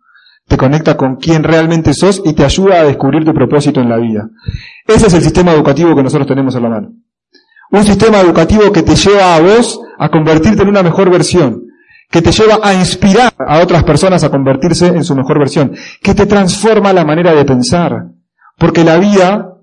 te 0.49 0.57
conecta 0.57 0.97
con 0.97 1.17
quién 1.17 1.45
realmente 1.45 1.93
sos 1.93 2.23
y 2.25 2.33
te 2.33 2.43
ayuda 2.43 2.81
a 2.81 2.85
descubrir 2.85 3.23
tu 3.27 3.35
propósito 3.35 3.83
en 3.83 3.91
la 3.91 3.99
vida. 3.99 4.31
Ese 4.87 5.09
es 5.09 5.13
el 5.13 5.21
sistema 5.21 5.53
educativo 5.53 5.95
que 5.95 6.03
nosotros 6.03 6.27
tenemos 6.27 6.57
a 6.57 6.61
la 6.61 6.71
mano. 6.71 6.93
Un 7.71 7.85
sistema 7.85 8.19
educativo 8.21 8.73
que 8.73 8.83
te 8.83 8.97
lleva 8.97 9.37
a 9.37 9.43
vos 9.43 9.79
a 9.99 10.09
convertirte 10.09 10.63
en 10.63 10.71
una 10.71 10.83
mejor 10.83 11.11
versión, 11.11 11.62
que 12.13 12.21
te 12.21 12.31
lleva 12.31 12.61
a 12.63 12.75
inspirar 12.75 13.33
a 13.39 13.61
otras 13.61 13.85
personas 13.85 14.23
a 14.23 14.29
convertirse 14.29 14.87
en 14.87 15.03
su 15.03 15.17
mejor 15.17 15.39
versión, 15.39 15.75
que 16.03 16.15
te 16.15 16.27
transforma 16.27 16.93
la 16.93 17.07
manera 17.07 17.33
de 17.33 17.47
pensar, 17.47 18.05
porque 18.59 18.85
la 18.85 18.99
vida 18.99 19.57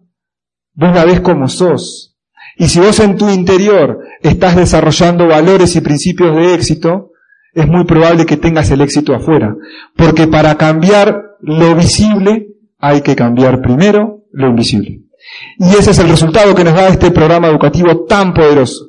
vos 0.73 0.95
la 0.95 1.05
ves 1.05 1.21
como 1.21 1.47
sos. 1.47 2.17
Y 2.57 2.67
si 2.67 2.79
vos 2.79 2.99
en 3.01 3.17
tu 3.17 3.29
interior 3.29 3.99
estás 4.23 4.55
desarrollando 4.55 5.27
valores 5.27 5.75
y 5.75 5.81
principios 5.81 6.35
de 6.35 6.55
éxito, 6.55 7.11
es 7.53 7.67
muy 7.67 7.85
probable 7.85 8.25
que 8.25 8.37
tengas 8.37 8.71
el 8.71 8.81
éxito 8.81 9.13
afuera, 9.13 9.55
porque 9.95 10.25
para 10.25 10.55
cambiar 10.55 11.35
lo 11.41 11.75
visible 11.75 12.47
hay 12.79 13.01
que 13.01 13.15
cambiar 13.15 13.61
primero 13.61 14.23
lo 14.31 14.49
invisible. 14.49 15.01
Y 15.59 15.69
ese 15.77 15.91
es 15.91 15.99
el 15.99 16.09
resultado 16.09 16.55
que 16.55 16.63
nos 16.63 16.73
da 16.73 16.87
este 16.87 17.11
programa 17.11 17.47
educativo 17.47 18.05
tan 18.05 18.33
poderoso. 18.33 18.87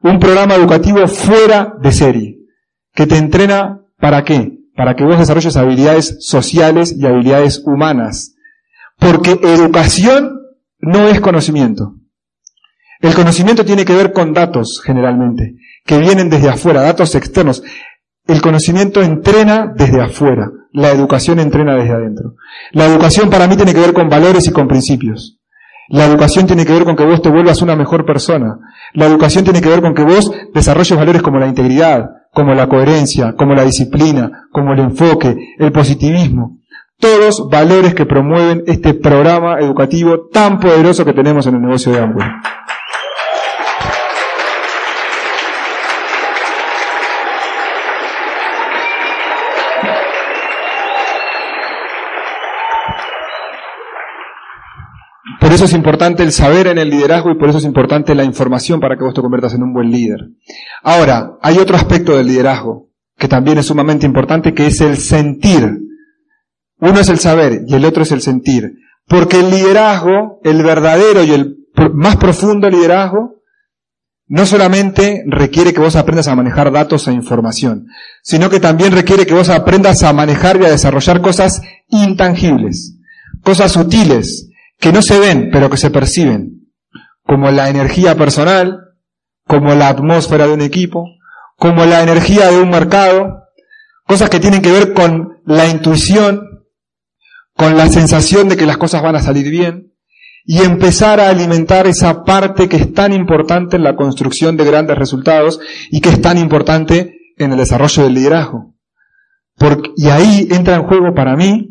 Un 0.00 0.18
programa 0.18 0.54
educativo 0.54 1.06
fuera 1.06 1.74
de 1.80 1.92
serie 1.92 2.31
que 2.94 3.06
te 3.06 3.16
entrena 3.16 3.80
para 3.98 4.24
qué? 4.24 4.58
Para 4.76 4.96
que 4.96 5.04
vos 5.04 5.18
desarrolles 5.18 5.56
habilidades 5.56 6.18
sociales 6.20 6.94
y 6.96 7.06
habilidades 7.06 7.62
humanas. 7.64 8.34
Porque 8.98 9.38
educación 9.42 10.40
no 10.78 11.08
es 11.08 11.20
conocimiento. 11.20 11.94
El 13.00 13.14
conocimiento 13.14 13.64
tiene 13.64 13.84
que 13.84 13.96
ver 13.96 14.12
con 14.12 14.32
datos, 14.32 14.80
generalmente, 14.84 15.56
que 15.84 15.98
vienen 15.98 16.30
desde 16.30 16.48
afuera, 16.48 16.82
datos 16.82 17.14
externos. 17.14 17.62
El 18.26 18.40
conocimiento 18.40 19.02
entrena 19.02 19.72
desde 19.74 20.00
afuera, 20.00 20.50
la 20.72 20.90
educación 20.90 21.40
entrena 21.40 21.74
desde 21.74 21.94
adentro. 21.94 22.36
La 22.70 22.86
educación 22.86 23.28
para 23.28 23.48
mí 23.48 23.56
tiene 23.56 23.74
que 23.74 23.80
ver 23.80 23.92
con 23.92 24.08
valores 24.08 24.46
y 24.46 24.52
con 24.52 24.68
principios. 24.68 25.40
La 25.88 26.06
educación 26.06 26.46
tiene 26.46 26.64
que 26.64 26.72
ver 26.72 26.84
con 26.84 26.94
que 26.94 27.04
vos 27.04 27.20
te 27.20 27.28
vuelvas 27.28 27.60
una 27.60 27.74
mejor 27.74 28.06
persona. 28.06 28.58
La 28.94 29.06
educación 29.06 29.42
tiene 29.42 29.60
que 29.60 29.68
ver 29.68 29.82
con 29.82 29.94
que 29.94 30.04
vos 30.04 30.30
desarrolles 30.54 30.96
valores 30.96 31.22
como 31.22 31.40
la 31.40 31.48
integridad, 31.48 32.08
como 32.32 32.54
la 32.54 32.66
coherencia, 32.66 33.34
como 33.36 33.54
la 33.54 33.64
disciplina, 33.64 34.48
como 34.50 34.72
el 34.72 34.80
enfoque, 34.80 35.36
el 35.58 35.70
positivismo. 35.70 36.58
Todos 36.98 37.48
valores 37.50 37.94
que 37.94 38.06
promueven 38.06 38.62
este 38.66 38.94
programa 38.94 39.58
educativo 39.58 40.28
tan 40.32 40.58
poderoso 40.58 41.04
que 41.04 41.12
tenemos 41.12 41.46
en 41.46 41.56
el 41.56 41.62
negocio 41.62 41.92
de 41.92 42.00
Amway. 42.00 42.28
Por 55.52 55.56
eso 55.56 55.66
es 55.66 55.74
importante 55.74 56.22
el 56.22 56.32
saber 56.32 56.66
en 56.66 56.78
el 56.78 56.88
liderazgo 56.88 57.30
y 57.30 57.34
por 57.34 57.50
eso 57.50 57.58
es 57.58 57.64
importante 57.64 58.14
la 58.14 58.24
información 58.24 58.80
para 58.80 58.96
que 58.96 59.04
vos 59.04 59.12
te 59.12 59.20
conviertas 59.20 59.52
en 59.52 59.62
un 59.62 59.74
buen 59.74 59.90
líder. 59.90 60.30
Ahora, 60.82 61.32
hay 61.42 61.58
otro 61.58 61.76
aspecto 61.76 62.16
del 62.16 62.28
liderazgo 62.28 62.88
que 63.18 63.28
también 63.28 63.58
es 63.58 63.66
sumamente 63.66 64.06
importante, 64.06 64.54
que 64.54 64.68
es 64.68 64.80
el 64.80 64.96
sentir. 64.96 65.78
Uno 66.78 66.98
es 66.98 67.10
el 67.10 67.18
saber 67.18 67.64
y 67.68 67.74
el 67.74 67.84
otro 67.84 68.02
es 68.02 68.12
el 68.12 68.22
sentir. 68.22 68.78
Porque 69.06 69.40
el 69.40 69.50
liderazgo, 69.50 70.40
el 70.42 70.62
verdadero 70.62 71.22
y 71.22 71.32
el 71.32 71.58
más 71.92 72.16
profundo 72.16 72.70
liderazgo, 72.70 73.42
no 74.28 74.46
solamente 74.46 75.22
requiere 75.26 75.74
que 75.74 75.80
vos 75.80 75.96
aprendas 75.96 76.28
a 76.28 76.34
manejar 76.34 76.72
datos 76.72 77.08
e 77.08 77.12
información, 77.12 77.88
sino 78.22 78.48
que 78.48 78.58
también 78.58 78.92
requiere 78.92 79.26
que 79.26 79.34
vos 79.34 79.50
aprendas 79.50 80.02
a 80.02 80.14
manejar 80.14 80.58
y 80.62 80.64
a 80.64 80.70
desarrollar 80.70 81.20
cosas 81.20 81.60
intangibles, 81.90 82.96
cosas 83.42 83.72
sutiles, 83.72 84.48
que 84.82 84.92
no 84.92 85.00
se 85.00 85.20
ven, 85.20 85.50
pero 85.52 85.70
que 85.70 85.76
se 85.76 85.90
perciben, 85.90 86.72
como 87.24 87.52
la 87.52 87.70
energía 87.70 88.16
personal, 88.16 88.80
como 89.46 89.76
la 89.76 89.86
atmósfera 89.86 90.48
de 90.48 90.54
un 90.54 90.60
equipo, 90.60 91.04
como 91.56 91.84
la 91.84 92.02
energía 92.02 92.50
de 92.50 92.60
un 92.60 92.68
mercado, 92.68 93.44
cosas 94.08 94.28
que 94.28 94.40
tienen 94.40 94.60
que 94.60 94.72
ver 94.72 94.92
con 94.92 95.40
la 95.46 95.68
intuición, 95.68 96.64
con 97.54 97.76
la 97.76 97.88
sensación 97.90 98.48
de 98.48 98.56
que 98.56 98.66
las 98.66 98.76
cosas 98.76 99.04
van 99.04 99.14
a 99.14 99.22
salir 99.22 99.48
bien, 99.50 99.92
y 100.44 100.62
empezar 100.62 101.20
a 101.20 101.28
alimentar 101.28 101.86
esa 101.86 102.24
parte 102.24 102.68
que 102.68 102.78
es 102.78 102.92
tan 102.92 103.12
importante 103.12 103.76
en 103.76 103.84
la 103.84 103.94
construcción 103.94 104.56
de 104.56 104.64
grandes 104.64 104.98
resultados 104.98 105.60
y 105.92 106.00
que 106.00 106.08
es 106.08 106.20
tan 106.20 106.38
importante 106.38 107.20
en 107.36 107.52
el 107.52 107.58
desarrollo 107.58 108.02
del 108.02 108.14
liderazgo. 108.14 108.74
Porque, 109.56 109.90
y 109.96 110.08
ahí 110.08 110.48
entra 110.50 110.74
en 110.74 110.82
juego 110.82 111.14
para 111.14 111.36
mí 111.36 111.68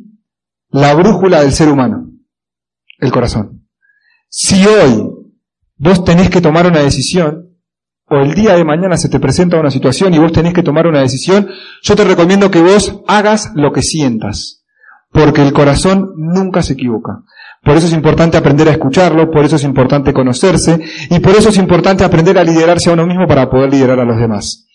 la 0.69 0.93
brújula 0.93 1.41
del 1.41 1.51
ser 1.51 1.67
humano 1.67 2.10
el 3.01 3.11
corazón. 3.11 3.67
Si 4.29 4.65
hoy 4.65 5.09
vos 5.77 6.05
tenés 6.05 6.29
que 6.29 6.39
tomar 6.39 6.65
una 6.67 6.79
decisión, 6.79 7.49
o 8.05 8.15
el 8.17 8.33
día 8.33 8.55
de 8.55 8.63
mañana 8.63 8.97
se 8.97 9.09
te 9.09 9.19
presenta 9.19 9.59
una 9.59 9.71
situación 9.71 10.13
y 10.13 10.19
vos 10.19 10.31
tenés 10.31 10.53
que 10.53 10.63
tomar 10.63 10.87
una 10.87 11.01
decisión, 11.01 11.49
yo 11.81 11.95
te 11.95 12.03
recomiendo 12.03 12.51
que 12.51 12.61
vos 12.61 13.01
hagas 13.07 13.51
lo 13.55 13.71
que 13.73 13.81
sientas. 13.81 14.59
porque 15.13 15.41
el 15.41 15.51
corazón 15.51 16.13
nunca 16.15 16.63
se 16.63 16.71
equivoca. 16.71 17.23
Por 17.63 17.75
eso 17.75 17.87
es 17.87 17.91
importante 17.91 18.37
aprender 18.37 18.69
a 18.69 18.71
escucharlo, 18.71 19.29
por 19.29 19.43
eso 19.43 19.57
es 19.57 19.63
importante 19.65 20.13
conocerse 20.13 20.79
y 21.09 21.19
por 21.19 21.35
eso 21.35 21.49
es 21.49 21.57
importante 21.57 22.05
aprender 22.05 22.37
a 22.37 22.45
liderarse 22.45 22.89
a 22.89 22.93
uno 22.93 23.05
mismo 23.05 23.27
para 23.27 23.49
poder 23.49 23.71
liderar 23.73 23.99
a 23.99 24.05
los 24.05 24.17
demás. 24.17 24.67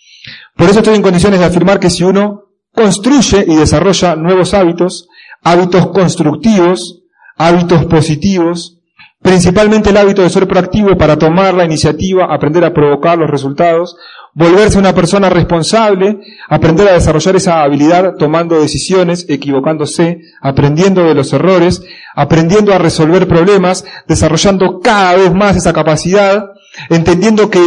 Por 0.55 0.69
eso 0.69 0.81
estoy 0.81 0.95
en 0.95 1.01
condiciones 1.01 1.41
de 1.41 1.47
afirmar 1.47 1.81
que 1.81 1.89
si 1.89 2.05
uno 2.05 2.43
construye 2.71 3.47
y 3.49 3.57
desarrolla 3.57 4.15
nuevos 4.15 4.53
hábitos, 4.53 5.09
hábitos 5.43 5.87
constructivos, 5.87 7.06
hábitos 7.37 7.85
positivos, 7.87 8.79
principalmente 9.21 9.91
el 9.91 9.97
hábito 9.97 10.23
de 10.23 10.31
ser 10.31 10.47
proactivo 10.47 10.97
para 10.97 11.19
tomar 11.19 11.55
la 11.55 11.65
iniciativa, 11.65 12.33
aprender 12.33 12.65
a 12.65 12.73
provocar 12.73 13.19
los 13.19 13.31
resultados, 13.31 13.97
volverse 14.35 14.79
una 14.79 14.95
persona 14.95 15.31
responsable, 15.31 16.21
aprender 16.49 16.89
a 16.89 16.93
desarrollar 16.93 17.37
esa 17.37 17.63
habilidad 17.63 18.15
tomando 18.19 18.61
decisiones, 18.61 19.27
equivocándose, 19.29 20.21
aprendiendo 20.41 21.05
de 21.05 21.15
los 21.15 21.33
errores, 21.33 21.83
aprendiendo 22.15 22.75
a 22.75 22.79
resolver 22.79 23.27
problemas, 23.27 23.85
desarrollando 24.07 24.81
cada 24.81 25.17
vez 25.17 25.33
más 25.35 25.57
esa 25.57 25.73
capacidad, 25.73 26.51
entendiendo 26.91 27.51
que 27.51 27.63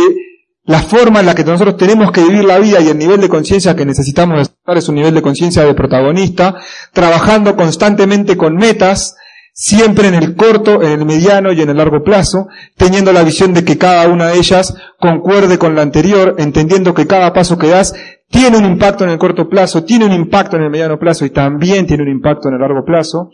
la 0.65 0.83
forma 0.83 1.21
en 1.21 1.25
la 1.25 1.33
que 1.33 1.43
nosotros 1.43 1.77
tenemos 1.77 2.11
que 2.11 2.21
vivir 2.23 2.45
la 2.45 2.59
vida 2.59 2.79
y 2.79 2.89
el 2.89 2.97
nivel 2.99 3.19
de 3.19 3.27
conciencia 3.27 3.75
que 3.75 3.85
necesitamos 3.85 4.37
desarrollar 4.37 4.77
es 4.77 4.87
un 4.87 4.95
nivel 4.95 5.15
de 5.15 5.23
conciencia 5.23 5.63
de 5.63 5.73
protagonista, 5.73 6.55
trabajando 6.93 7.55
constantemente 7.55 8.37
con 8.37 8.55
metas, 8.55 9.15
siempre 9.61 10.07
en 10.07 10.13
el 10.13 10.37
corto, 10.37 10.81
en 10.81 11.01
el 11.01 11.05
mediano 11.05 11.51
y 11.51 11.61
en 11.61 11.69
el 11.69 11.75
largo 11.75 12.01
plazo, 12.01 12.47
teniendo 12.77 13.11
la 13.11 13.23
visión 13.23 13.53
de 13.53 13.65
que 13.65 13.77
cada 13.77 14.07
una 14.07 14.27
de 14.27 14.37
ellas 14.37 14.73
concuerde 14.97 15.57
con 15.57 15.75
la 15.75 15.81
anterior, 15.81 16.35
entendiendo 16.37 16.93
que 16.93 17.07
cada 17.07 17.33
paso 17.33 17.57
que 17.57 17.67
das 17.67 17.93
tiene 18.29 18.57
un 18.57 18.63
impacto 18.63 19.03
en 19.03 19.09
el 19.09 19.17
corto 19.17 19.49
plazo, 19.49 19.83
tiene 19.83 20.05
un 20.05 20.13
impacto 20.13 20.55
en 20.55 20.63
el 20.63 20.69
mediano 20.69 20.97
plazo 20.97 21.25
y 21.25 21.31
también 21.31 21.85
tiene 21.85 22.03
un 22.03 22.09
impacto 22.09 22.47
en 22.47 22.53
el 22.53 22.61
largo 22.61 22.85
plazo, 22.85 23.31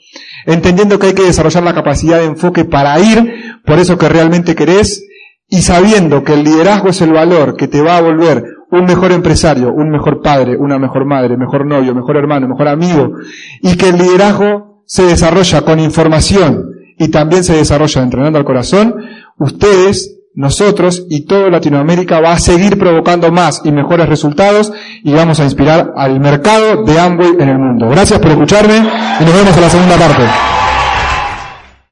entendiendo 0.47 0.97
que 0.97 1.07
hay 1.07 1.13
que 1.13 1.21
desarrollar 1.21 1.61
la 1.61 1.76
capacidad 1.76 2.17
de 2.17 2.26
enfoque 2.26 2.65
para 2.65 2.99
ir 2.99 3.59
por 3.63 3.78
eso 3.78 3.95
que 3.95 4.09
realmente 4.09 4.55
querés 4.55 5.07
y 5.47 5.61
sabiendo 5.61 6.23
que 6.23 6.34
el 6.34 6.43
liderazgo 6.43 6.89
es 6.89 7.01
el 7.01 7.13
valor 7.13 7.55
que 7.55 7.67
te 7.67 7.84
va 7.84 7.97
a 7.97 8.01
volver 8.01 8.45
un 8.71 8.86
mejor 8.86 9.11
empresario, 9.11 9.71
un 9.71 9.91
mejor 9.91 10.23
padre, 10.23 10.57
una 10.57 10.80
mejor 10.80 11.05
madre, 11.05 11.38
mejor 11.38 11.67
novio, 11.67 11.93
mejor 11.93 12.17
hermano, 12.17 12.47
mejor 12.47 12.67
amigo, 12.67 13.11
y 13.61 13.78
que 13.78 13.89
el 13.89 13.99
liderazgo 13.99 14.74
se 14.86 15.03
desarrolla 15.03 15.61
con 15.61 15.79
información 15.79 16.71
y 16.97 17.09
también 17.09 17.43
se 17.43 17.55
desarrolla 17.55 18.01
entrenando 18.01 18.39
al 18.39 18.45
corazón, 18.45 18.95
ustedes, 19.38 20.17
nosotros 20.33 21.05
y 21.09 21.21
toda 21.21 21.49
Latinoamérica 21.49 22.19
va 22.19 22.33
a 22.33 22.39
seguir 22.39 22.77
provocando 22.77 23.31
más 23.31 23.61
y 23.63 23.71
mejores 23.71 24.09
resultados 24.09 24.71
y 25.03 25.13
vamos 25.13 25.39
a 25.39 25.45
inspirar 25.45 25.93
al 25.95 26.19
mercado 26.19 26.83
de 26.83 26.99
Amway 26.99 27.36
en 27.39 27.49
el 27.49 27.57
mundo. 27.57 27.89
Gracias 27.89 28.19
por 28.19 28.31
escucharme 28.31 28.77
y 28.77 29.23
nos 29.23 29.33
vemos 29.33 29.55
en 29.55 29.61
la 29.61 29.69
segunda 29.69 29.95
parte. 29.95 30.64